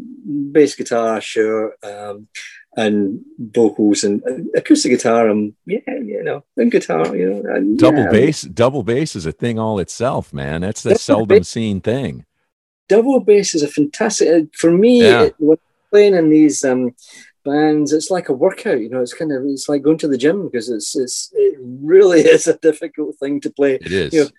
bass 0.51 0.75
guitar, 0.75 1.21
sure, 1.21 1.73
um, 1.83 2.27
and 2.75 3.21
vocals 3.39 4.03
and 4.03 4.21
acoustic 4.55 4.91
guitar. 4.91 5.29
And 5.29 5.53
yeah, 5.65 5.79
you 5.87 6.21
know, 6.21 6.43
and 6.57 6.69
guitar. 6.69 7.15
You 7.15 7.29
know, 7.29 7.55
and, 7.55 7.79
double 7.79 8.03
yeah. 8.03 8.11
bass. 8.11 8.41
Double 8.41 8.83
bass 8.83 9.15
is 9.15 9.25
a 9.25 9.31
thing 9.31 9.57
all 9.57 9.79
itself, 9.79 10.33
man. 10.33 10.61
That's 10.61 10.83
the 10.83 10.95
seldom 10.95 11.39
bass. 11.39 11.47
seen 11.47 11.79
thing. 11.79 12.25
Double 12.89 13.21
bass 13.21 13.55
is 13.55 13.63
a 13.63 13.69
fantastic 13.69 14.27
uh, 14.27 14.45
for 14.53 14.71
me. 14.71 15.03
Yeah. 15.03 15.23
It, 15.23 15.35
when 15.37 15.57
playing 15.89 16.15
in 16.15 16.29
these 16.29 16.65
um, 16.65 16.93
bands 17.45 17.93
it's 17.93 18.11
like 18.11 18.27
a 18.27 18.33
workout 18.33 18.81
you 18.81 18.89
know 18.89 18.99
it's 18.99 19.13
kind 19.13 19.31
of 19.31 19.41
it's 19.45 19.69
like 19.69 19.81
going 19.81 19.97
to 19.97 20.09
the 20.09 20.17
gym 20.17 20.49
because 20.49 20.69
it's 20.69 20.97
it's 20.97 21.31
it 21.33 21.57
really 21.61 22.19
is 22.35 22.45
a 22.45 22.57
difficult 22.57 23.15
thing 23.19 23.39
to 23.39 23.49
play 23.49 23.75
it 23.75 23.87
is 23.89 24.13
you 24.13 24.23
know, 24.25 24.29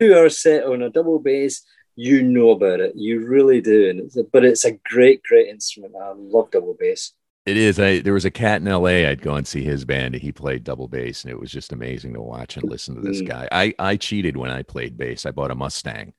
two 0.00 0.12
hours 0.16 0.42
set 0.42 0.64
on 0.64 0.82
a 0.82 0.90
double 0.90 1.20
bass 1.20 1.62
you 1.96 2.22
know 2.22 2.50
about 2.50 2.80
it 2.80 2.92
you 2.94 3.26
really 3.26 3.60
do 3.60 3.90
and 3.90 4.00
it's 4.00 4.16
a, 4.16 4.24
but 4.24 4.44
it's 4.44 4.64
a 4.64 4.78
great 4.84 5.22
great 5.22 5.48
instrument 5.48 5.94
i 6.00 6.12
love 6.14 6.50
double 6.50 6.76
bass 6.78 7.12
it 7.46 7.56
is. 7.56 7.78
I 7.78 8.00
there 8.00 8.12
was 8.12 8.24
a 8.24 8.30
cat 8.30 8.60
in 8.60 8.68
LA. 8.68 9.08
I'd 9.08 9.22
go 9.22 9.36
and 9.36 9.46
see 9.46 9.62
his 9.62 9.84
band. 9.84 10.16
And 10.16 10.22
he 10.22 10.32
played 10.32 10.64
double 10.64 10.88
bass, 10.88 11.22
and 11.22 11.30
it 11.30 11.38
was 11.38 11.52
just 11.52 11.72
amazing 11.72 12.14
to 12.14 12.20
watch 12.20 12.56
and 12.56 12.68
listen 12.68 12.96
to 12.96 13.00
this 13.00 13.22
mm. 13.22 13.28
guy. 13.28 13.48
I 13.52 13.72
I 13.78 13.96
cheated 13.96 14.36
when 14.36 14.50
I 14.50 14.62
played 14.62 14.98
bass. 14.98 15.24
I 15.24 15.30
bought 15.30 15.52
a 15.52 15.54
Mustang, 15.54 16.12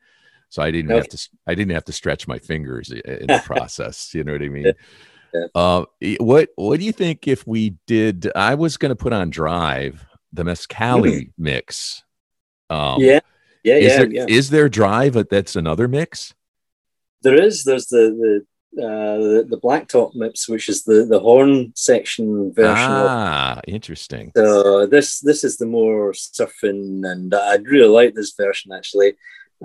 so 0.48 0.64
I 0.64 0.72
didn't 0.72 0.92
have 0.92 1.10
to. 1.10 1.30
I 1.46 1.54
didn't 1.54 1.74
have 1.74 1.84
to 1.86 1.92
stretch 1.92 2.30
my 2.30 2.40
fingers 2.40 2.92
in 2.92 3.28
the 3.28 3.42
process. 3.46 4.14
you 4.14 4.24
know 4.24 4.32
what 4.32 4.42
I 4.42 4.48
mean? 4.48 4.74
Uh, 5.54 5.84
what 6.20 6.50
What 6.56 6.80
do 6.80 6.86
you 6.86 6.94
think 6.94 7.28
if 7.28 7.46
we 7.46 7.76
did? 7.88 8.32
I 8.34 8.56
was 8.56 8.78
going 8.78 8.92
to 8.92 8.96
put 8.96 9.12
on 9.12 9.30
Drive 9.30 10.06
the 10.32 10.44
Mescali 10.44 11.12
mm-hmm. 11.12 11.44
mix. 11.44 12.04
Um, 12.70 13.02
yeah, 13.02 13.20
yeah, 13.64 13.76
is 13.76 13.84
yeah, 13.84 13.98
there, 13.98 14.12
yeah. 14.12 14.26
Is 14.28 14.50
there 14.50 14.70
Drive 14.70 15.14
that's 15.30 15.56
another 15.56 15.88
mix? 15.88 16.34
There 17.22 17.36
is. 17.36 17.64
There's 17.64 17.88
the 17.88 18.44
the 18.76 18.84
uh, 18.84 19.18
the, 19.18 19.48
the 19.50 19.60
blacktop 19.60 20.14
mix, 20.16 20.48
which 20.48 20.70
is 20.70 20.84
the 20.84 21.06
the 21.06 21.20
horn 21.20 21.74
section 21.76 22.54
version. 22.54 22.76
Ah, 22.78 23.60
interesting. 23.68 24.32
So 24.36 24.86
this 24.86 25.20
this 25.20 25.44
is 25.44 25.58
the 25.58 25.66
more 25.66 26.12
surfing, 26.12 27.10
and 27.10 27.34
I'd 27.34 27.68
really 27.68 27.90
like 27.90 28.14
this 28.14 28.34
version 28.34 28.72
actually 28.72 29.16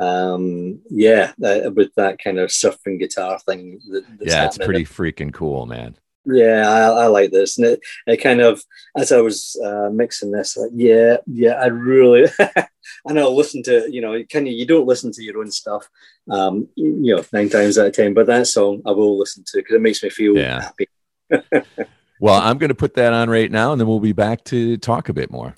um 0.01 0.81
yeah 0.89 1.33
uh, 1.45 1.71
with 1.75 1.95
that 1.97 2.19
kind 2.19 2.39
of 2.39 2.49
surfing 2.49 2.99
guitar 2.99 3.39
thing 3.41 3.79
that, 3.91 4.05
yeah 4.21 4.47
it's 4.47 4.57
pretty 4.57 4.85
freaking 4.85 5.33
cool 5.33 5.67
man 5.67 5.95
yeah 6.25 6.69
I, 6.69 7.05
I, 7.05 7.07
like 7.07 7.31
this 7.33 7.59
and 7.59 7.67
it, 7.67 7.81
it 8.07 8.19
kind 8.19 8.41
of 8.41 8.63
as 8.97 9.11
i 9.11 9.21
was 9.21 9.59
uh 9.65 9.91
mixing 9.93 10.31
this 10.31 10.57
like 10.57 10.71
yeah 10.75 11.17
yeah 11.27 11.55
i 11.55 11.67
really 11.67 12.31
i 12.39 13.13
know 13.13 13.31
listen 13.31 13.63
to 13.65 13.89
you 13.91 14.01
know 14.01 14.23
kind 14.25 14.47
of 14.47 14.53
you 14.53 14.67
don't 14.67 14.87
listen 14.87 15.11
to 15.13 15.23
your 15.23 15.39
own 15.39 15.51
stuff 15.51 15.89
um 16.31 16.69
you 16.77 17.17
know 17.17 17.25
nine 17.33 17.49
times 17.49 17.77
out 17.77 17.87
of 17.87 17.93
ten 17.93 18.15
but 18.15 18.27
that 18.27 18.47
song 18.47 18.81
i 18.87 18.91
will 18.91 19.19
listen 19.19 19.43
to 19.47 19.59
because 19.59 19.75
it 19.75 19.83
makes 19.83 20.03
me 20.03 20.11
feel 20.11 20.37
yeah. 20.37 20.71
happy 20.71 20.89
well 22.21 22.41
i'm 22.41 22.59
going 22.59 22.69
to 22.69 22.75
put 22.75 22.95
that 22.95 23.13
on 23.13 23.29
right 23.29 23.51
now 23.51 23.73
and 23.73 23.81
then 23.81 23.89
we'll 23.89 24.01
be 24.01 24.13
back 24.13 24.45
to 24.45 24.77
talk 24.77 25.09
a 25.09 25.13
bit 25.13 25.31
more 25.31 25.53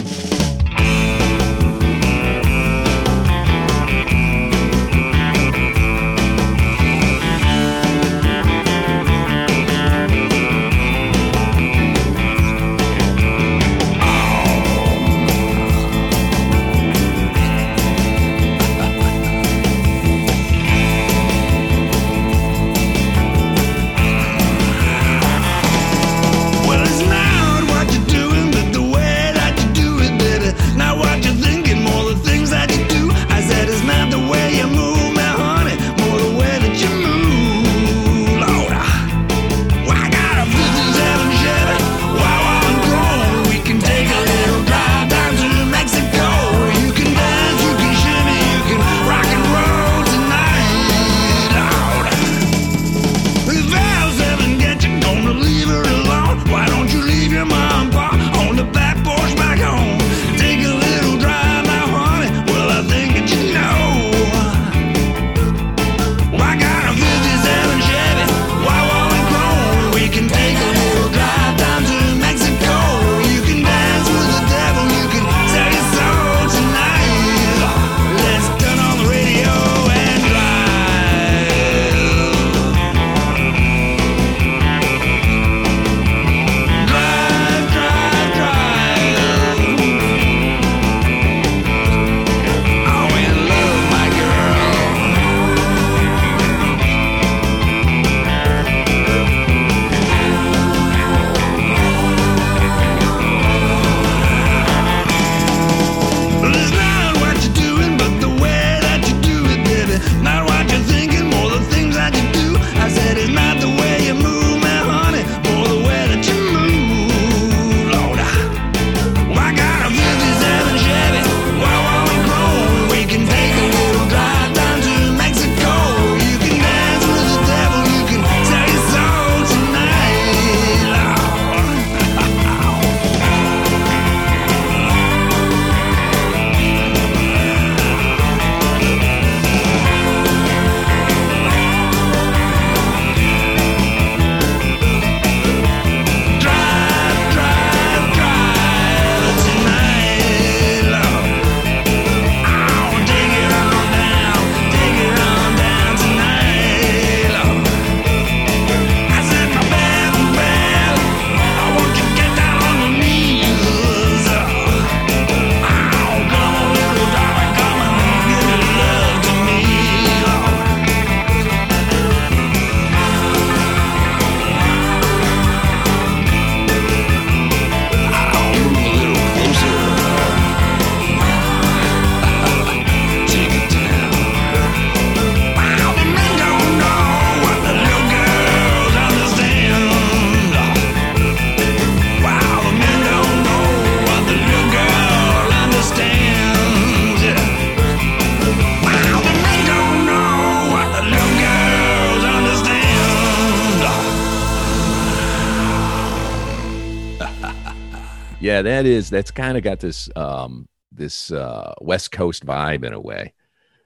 Yeah, 208.44 208.60
that 208.60 208.84
is 208.84 209.08
that's 209.08 209.30
kind 209.30 209.56
of 209.56 209.64
got 209.64 209.80
this 209.80 210.10
um 210.16 210.68
this 210.92 211.30
uh 211.30 211.72
West 211.80 212.12
Coast 212.12 212.44
vibe 212.44 212.84
in 212.84 212.92
a 212.92 213.00
way. 213.00 213.32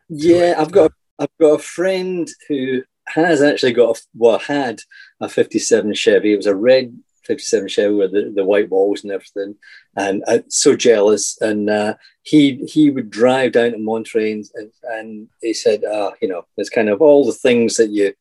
Yeah, 0.09 0.57
I've 0.59 0.73
got 0.73 0.91
I've 1.17 1.39
got 1.41 1.61
a 1.61 1.63
friend 1.63 2.29
who 2.49 2.83
has 3.07 3.41
actually 3.41 3.73
got 3.73 3.97
a, 3.97 4.01
well 4.17 4.41
had 4.41 4.81
a 5.21 5.29
57 5.29 5.95
Chevy. 5.95 6.33
It 6.33 6.39
was 6.39 6.47
a 6.47 6.57
red 6.57 6.93
57 7.25 7.69
Chevy 7.69 7.95
with 7.95 8.11
the, 8.11 8.33
the 8.35 8.45
white 8.45 8.69
walls 8.69 9.05
and 9.05 9.13
everything, 9.13 9.55
and 9.97 10.25
uh, 10.27 10.41
so 10.49 10.75
jealous. 10.75 11.41
And 11.41 11.71
uh, 11.71 11.95
he 12.23 12.57
he 12.65 12.91
would 12.91 13.11
drive 13.11 13.53
down 13.53 13.71
to 13.71 13.79
Montreal, 13.79 14.43
and, 14.55 14.73
and 14.83 15.29
he 15.41 15.55
said, 15.55 15.85
uh, 15.85 16.11
you 16.21 16.27
know, 16.27 16.47
it's 16.57 16.69
kind 16.69 16.89
of 16.89 17.01
all 17.01 17.25
the 17.25 17.33
things 17.33 17.77
that 17.77 17.91
you 17.91 18.13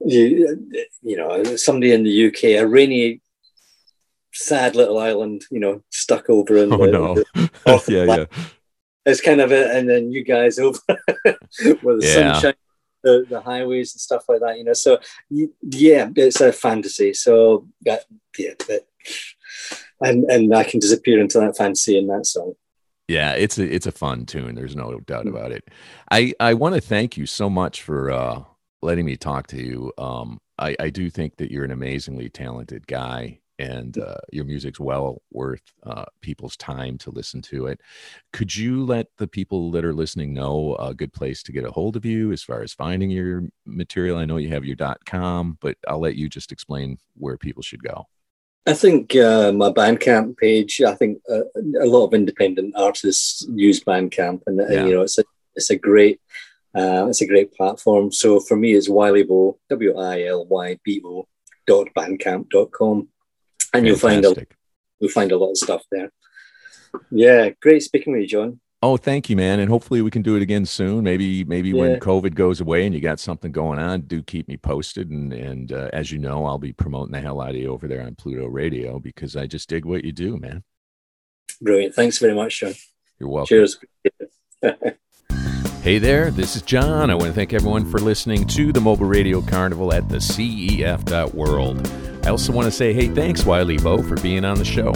you 0.00 0.66
you 1.02 1.16
know 1.18 1.44
somebody 1.56 1.92
in 1.92 2.04
the 2.04 2.28
UK, 2.28 2.44
a 2.58 2.64
rainy 2.64 3.20
sad 4.38 4.76
little 4.76 4.98
island, 4.98 5.42
you 5.50 5.60
know, 5.60 5.82
stuck 5.90 6.30
over 6.30 6.56
in 6.56 6.72
Oh 6.72 6.78
the, 6.78 6.92
no. 6.92 7.14
the 7.14 7.84
yeah, 7.88 8.16
yeah. 8.16 8.24
it's 9.04 9.20
kind 9.20 9.40
of 9.40 9.52
it, 9.52 9.70
and 9.74 9.88
then 9.88 10.12
you 10.12 10.24
guys 10.24 10.58
over 10.58 10.78
with 11.26 12.00
the 12.00 12.00
Yeah. 12.02 12.32
sunshine, 12.34 12.54
the, 13.02 13.26
the 13.28 13.40
highways 13.40 13.94
and 13.94 14.00
stuff 14.00 14.24
like 14.28 14.40
that, 14.40 14.58
you 14.58 14.64
know. 14.64 14.72
So 14.74 14.98
yeah, 15.30 16.08
it's 16.16 16.40
a 16.40 16.52
fantasy. 16.52 17.14
So 17.14 17.66
that 17.82 18.04
yeah, 18.38 18.54
that, 18.68 18.86
and 20.00 20.24
and 20.24 20.54
I 20.54 20.64
can 20.64 20.80
disappear 20.80 21.20
into 21.20 21.38
that 21.40 21.56
fantasy 21.56 21.98
in 21.98 22.06
that 22.08 22.26
song. 22.26 22.54
Yeah, 23.08 23.32
it's 23.32 23.58
a 23.58 23.64
it's 23.74 23.86
a 23.86 23.92
fun 23.92 24.26
tune. 24.26 24.54
There's 24.54 24.76
no 24.76 25.00
doubt 25.00 25.26
about 25.26 25.50
it. 25.52 25.64
I 26.10 26.34
I 26.40 26.54
want 26.54 26.74
to 26.74 26.80
thank 26.80 27.16
you 27.16 27.24
so 27.26 27.48
much 27.48 27.82
for 27.82 28.10
uh, 28.10 28.42
letting 28.82 29.06
me 29.06 29.16
talk 29.16 29.46
to 29.48 29.56
you. 29.56 29.92
Um, 29.96 30.38
I 30.58 30.76
I 30.78 30.90
do 30.90 31.08
think 31.08 31.36
that 31.38 31.50
you're 31.50 31.64
an 31.64 31.70
amazingly 31.70 32.28
talented 32.28 32.86
guy, 32.86 33.40
and 33.58 33.98
uh, 33.98 34.18
your 34.32 34.44
music's 34.44 34.80
well 34.80 35.22
worth 35.32 35.62
uh, 35.84 36.04
people's 36.20 36.56
time 36.56 36.96
to 36.98 37.10
listen 37.10 37.42
to 37.42 37.66
it. 37.66 37.80
Could 38.32 38.54
you 38.54 38.84
let 38.84 39.08
the 39.16 39.26
people 39.26 39.70
that 39.72 39.84
are 39.84 39.94
listening 39.94 40.32
know 40.32 40.76
a 40.76 40.94
good 40.94 41.12
place 41.12 41.42
to 41.44 41.52
get 41.52 41.64
a 41.64 41.70
hold 41.70 41.96
of 41.96 42.04
you 42.04 42.32
as 42.32 42.42
far 42.42 42.62
as 42.62 42.72
finding 42.72 43.10
your 43.10 43.44
material? 43.66 44.18
I 44.18 44.24
know 44.24 44.36
you 44.36 44.50
have 44.50 44.64
your 44.64 44.76
.com, 45.06 45.58
but 45.60 45.76
I'll 45.88 46.00
let 46.00 46.16
you 46.16 46.28
just 46.28 46.52
explain 46.52 46.98
where 47.14 47.36
people 47.36 47.62
should 47.62 47.82
go. 47.82 48.06
I 48.66 48.74
think 48.74 49.16
uh, 49.16 49.50
my 49.52 49.70
Bandcamp 49.70 50.36
page. 50.36 50.82
I 50.82 50.94
think 50.94 51.22
uh, 51.30 51.44
a 51.80 51.86
lot 51.86 52.06
of 52.06 52.14
independent 52.14 52.74
artists 52.76 53.46
use 53.54 53.82
Bandcamp, 53.82 54.42
and, 54.46 54.60
and, 54.60 54.72
Yeah. 54.72 54.86
you 54.86 54.94
know 54.94 55.02
it's 55.02 55.18
a 55.18 55.24
it's 55.54 55.70
a 55.70 55.76
great 55.76 56.20
uh, 56.76 57.06
it's 57.08 57.22
a 57.22 57.26
great 57.26 57.52
platform. 57.54 58.12
So 58.12 58.40
for 58.40 58.56
me, 58.56 58.74
it's 58.74 58.88
Wilybo 58.88 59.56
W 59.70 59.96
I 59.98 60.24
L 60.24 60.44
Y 60.46 60.78
B 60.84 61.00
O 61.04 61.26
dot 61.66 61.88
bandcamp 61.96 62.50
dot 62.50 62.70
com, 62.72 63.08
and 63.72 63.86
you'll 63.86 63.96
find 63.96 64.24
a, 64.24 64.46
you'll 64.98 65.10
find 65.10 65.32
a 65.32 65.36
lot 65.36 65.50
of 65.50 65.58
stuff 65.58 65.82
there. 65.90 66.10
Yeah, 67.10 67.50
great 67.60 67.82
speaking 67.82 68.12
with 68.12 68.22
you, 68.22 68.28
John. 68.28 68.60
Oh, 68.80 68.96
thank 68.96 69.28
you, 69.28 69.34
man. 69.34 69.58
And 69.58 69.68
hopefully 69.68 70.02
we 70.02 70.10
can 70.10 70.22
do 70.22 70.36
it 70.36 70.42
again 70.42 70.64
soon. 70.64 71.02
Maybe, 71.02 71.42
maybe 71.42 71.72
when 71.72 71.98
COVID 71.98 72.34
goes 72.34 72.60
away 72.60 72.86
and 72.86 72.94
you 72.94 73.00
got 73.00 73.18
something 73.18 73.50
going 73.50 73.80
on, 73.80 74.02
do 74.02 74.22
keep 74.22 74.46
me 74.46 74.56
posted. 74.56 75.10
And 75.10 75.32
and 75.32 75.72
uh, 75.72 75.90
as 75.92 76.12
you 76.12 76.18
know, 76.18 76.46
I'll 76.46 76.58
be 76.58 76.72
promoting 76.72 77.12
the 77.12 77.20
hell 77.20 77.40
out 77.40 77.50
of 77.50 77.56
you 77.56 77.72
over 77.72 77.88
there 77.88 78.02
on 78.02 78.14
Pluto 78.14 78.46
Radio 78.46 79.00
because 79.00 79.34
I 79.36 79.46
just 79.46 79.68
dig 79.68 79.84
what 79.84 80.04
you 80.04 80.12
do, 80.12 80.36
man. 80.36 80.62
Brilliant. 81.60 81.94
Thanks 81.94 82.18
very 82.18 82.34
much, 82.34 82.60
John. 82.60 82.74
You're 83.18 83.28
welcome. 83.28 83.48
Cheers. 83.48 83.78
Hey 85.80 85.98
there, 85.98 86.30
this 86.32 86.56
is 86.56 86.62
John. 86.62 87.08
I 87.08 87.14
want 87.14 87.28
to 87.28 87.32
thank 87.32 87.54
everyone 87.54 87.88
for 87.88 87.98
listening 87.98 88.46
to 88.48 88.72
the 88.72 88.80
Mobile 88.80 89.06
Radio 89.06 89.40
Carnival 89.40 89.94
at 89.94 90.08
the 90.08 90.16
CEF.world. 90.16 92.07
I 92.24 92.30
also 92.30 92.52
want 92.52 92.66
to 92.66 92.72
say, 92.72 92.92
hey, 92.92 93.08
thanks, 93.08 93.44
Wily 93.44 93.78
Bo, 93.78 94.02
for 94.02 94.16
being 94.16 94.44
on 94.44 94.58
the 94.58 94.64
show. 94.64 94.92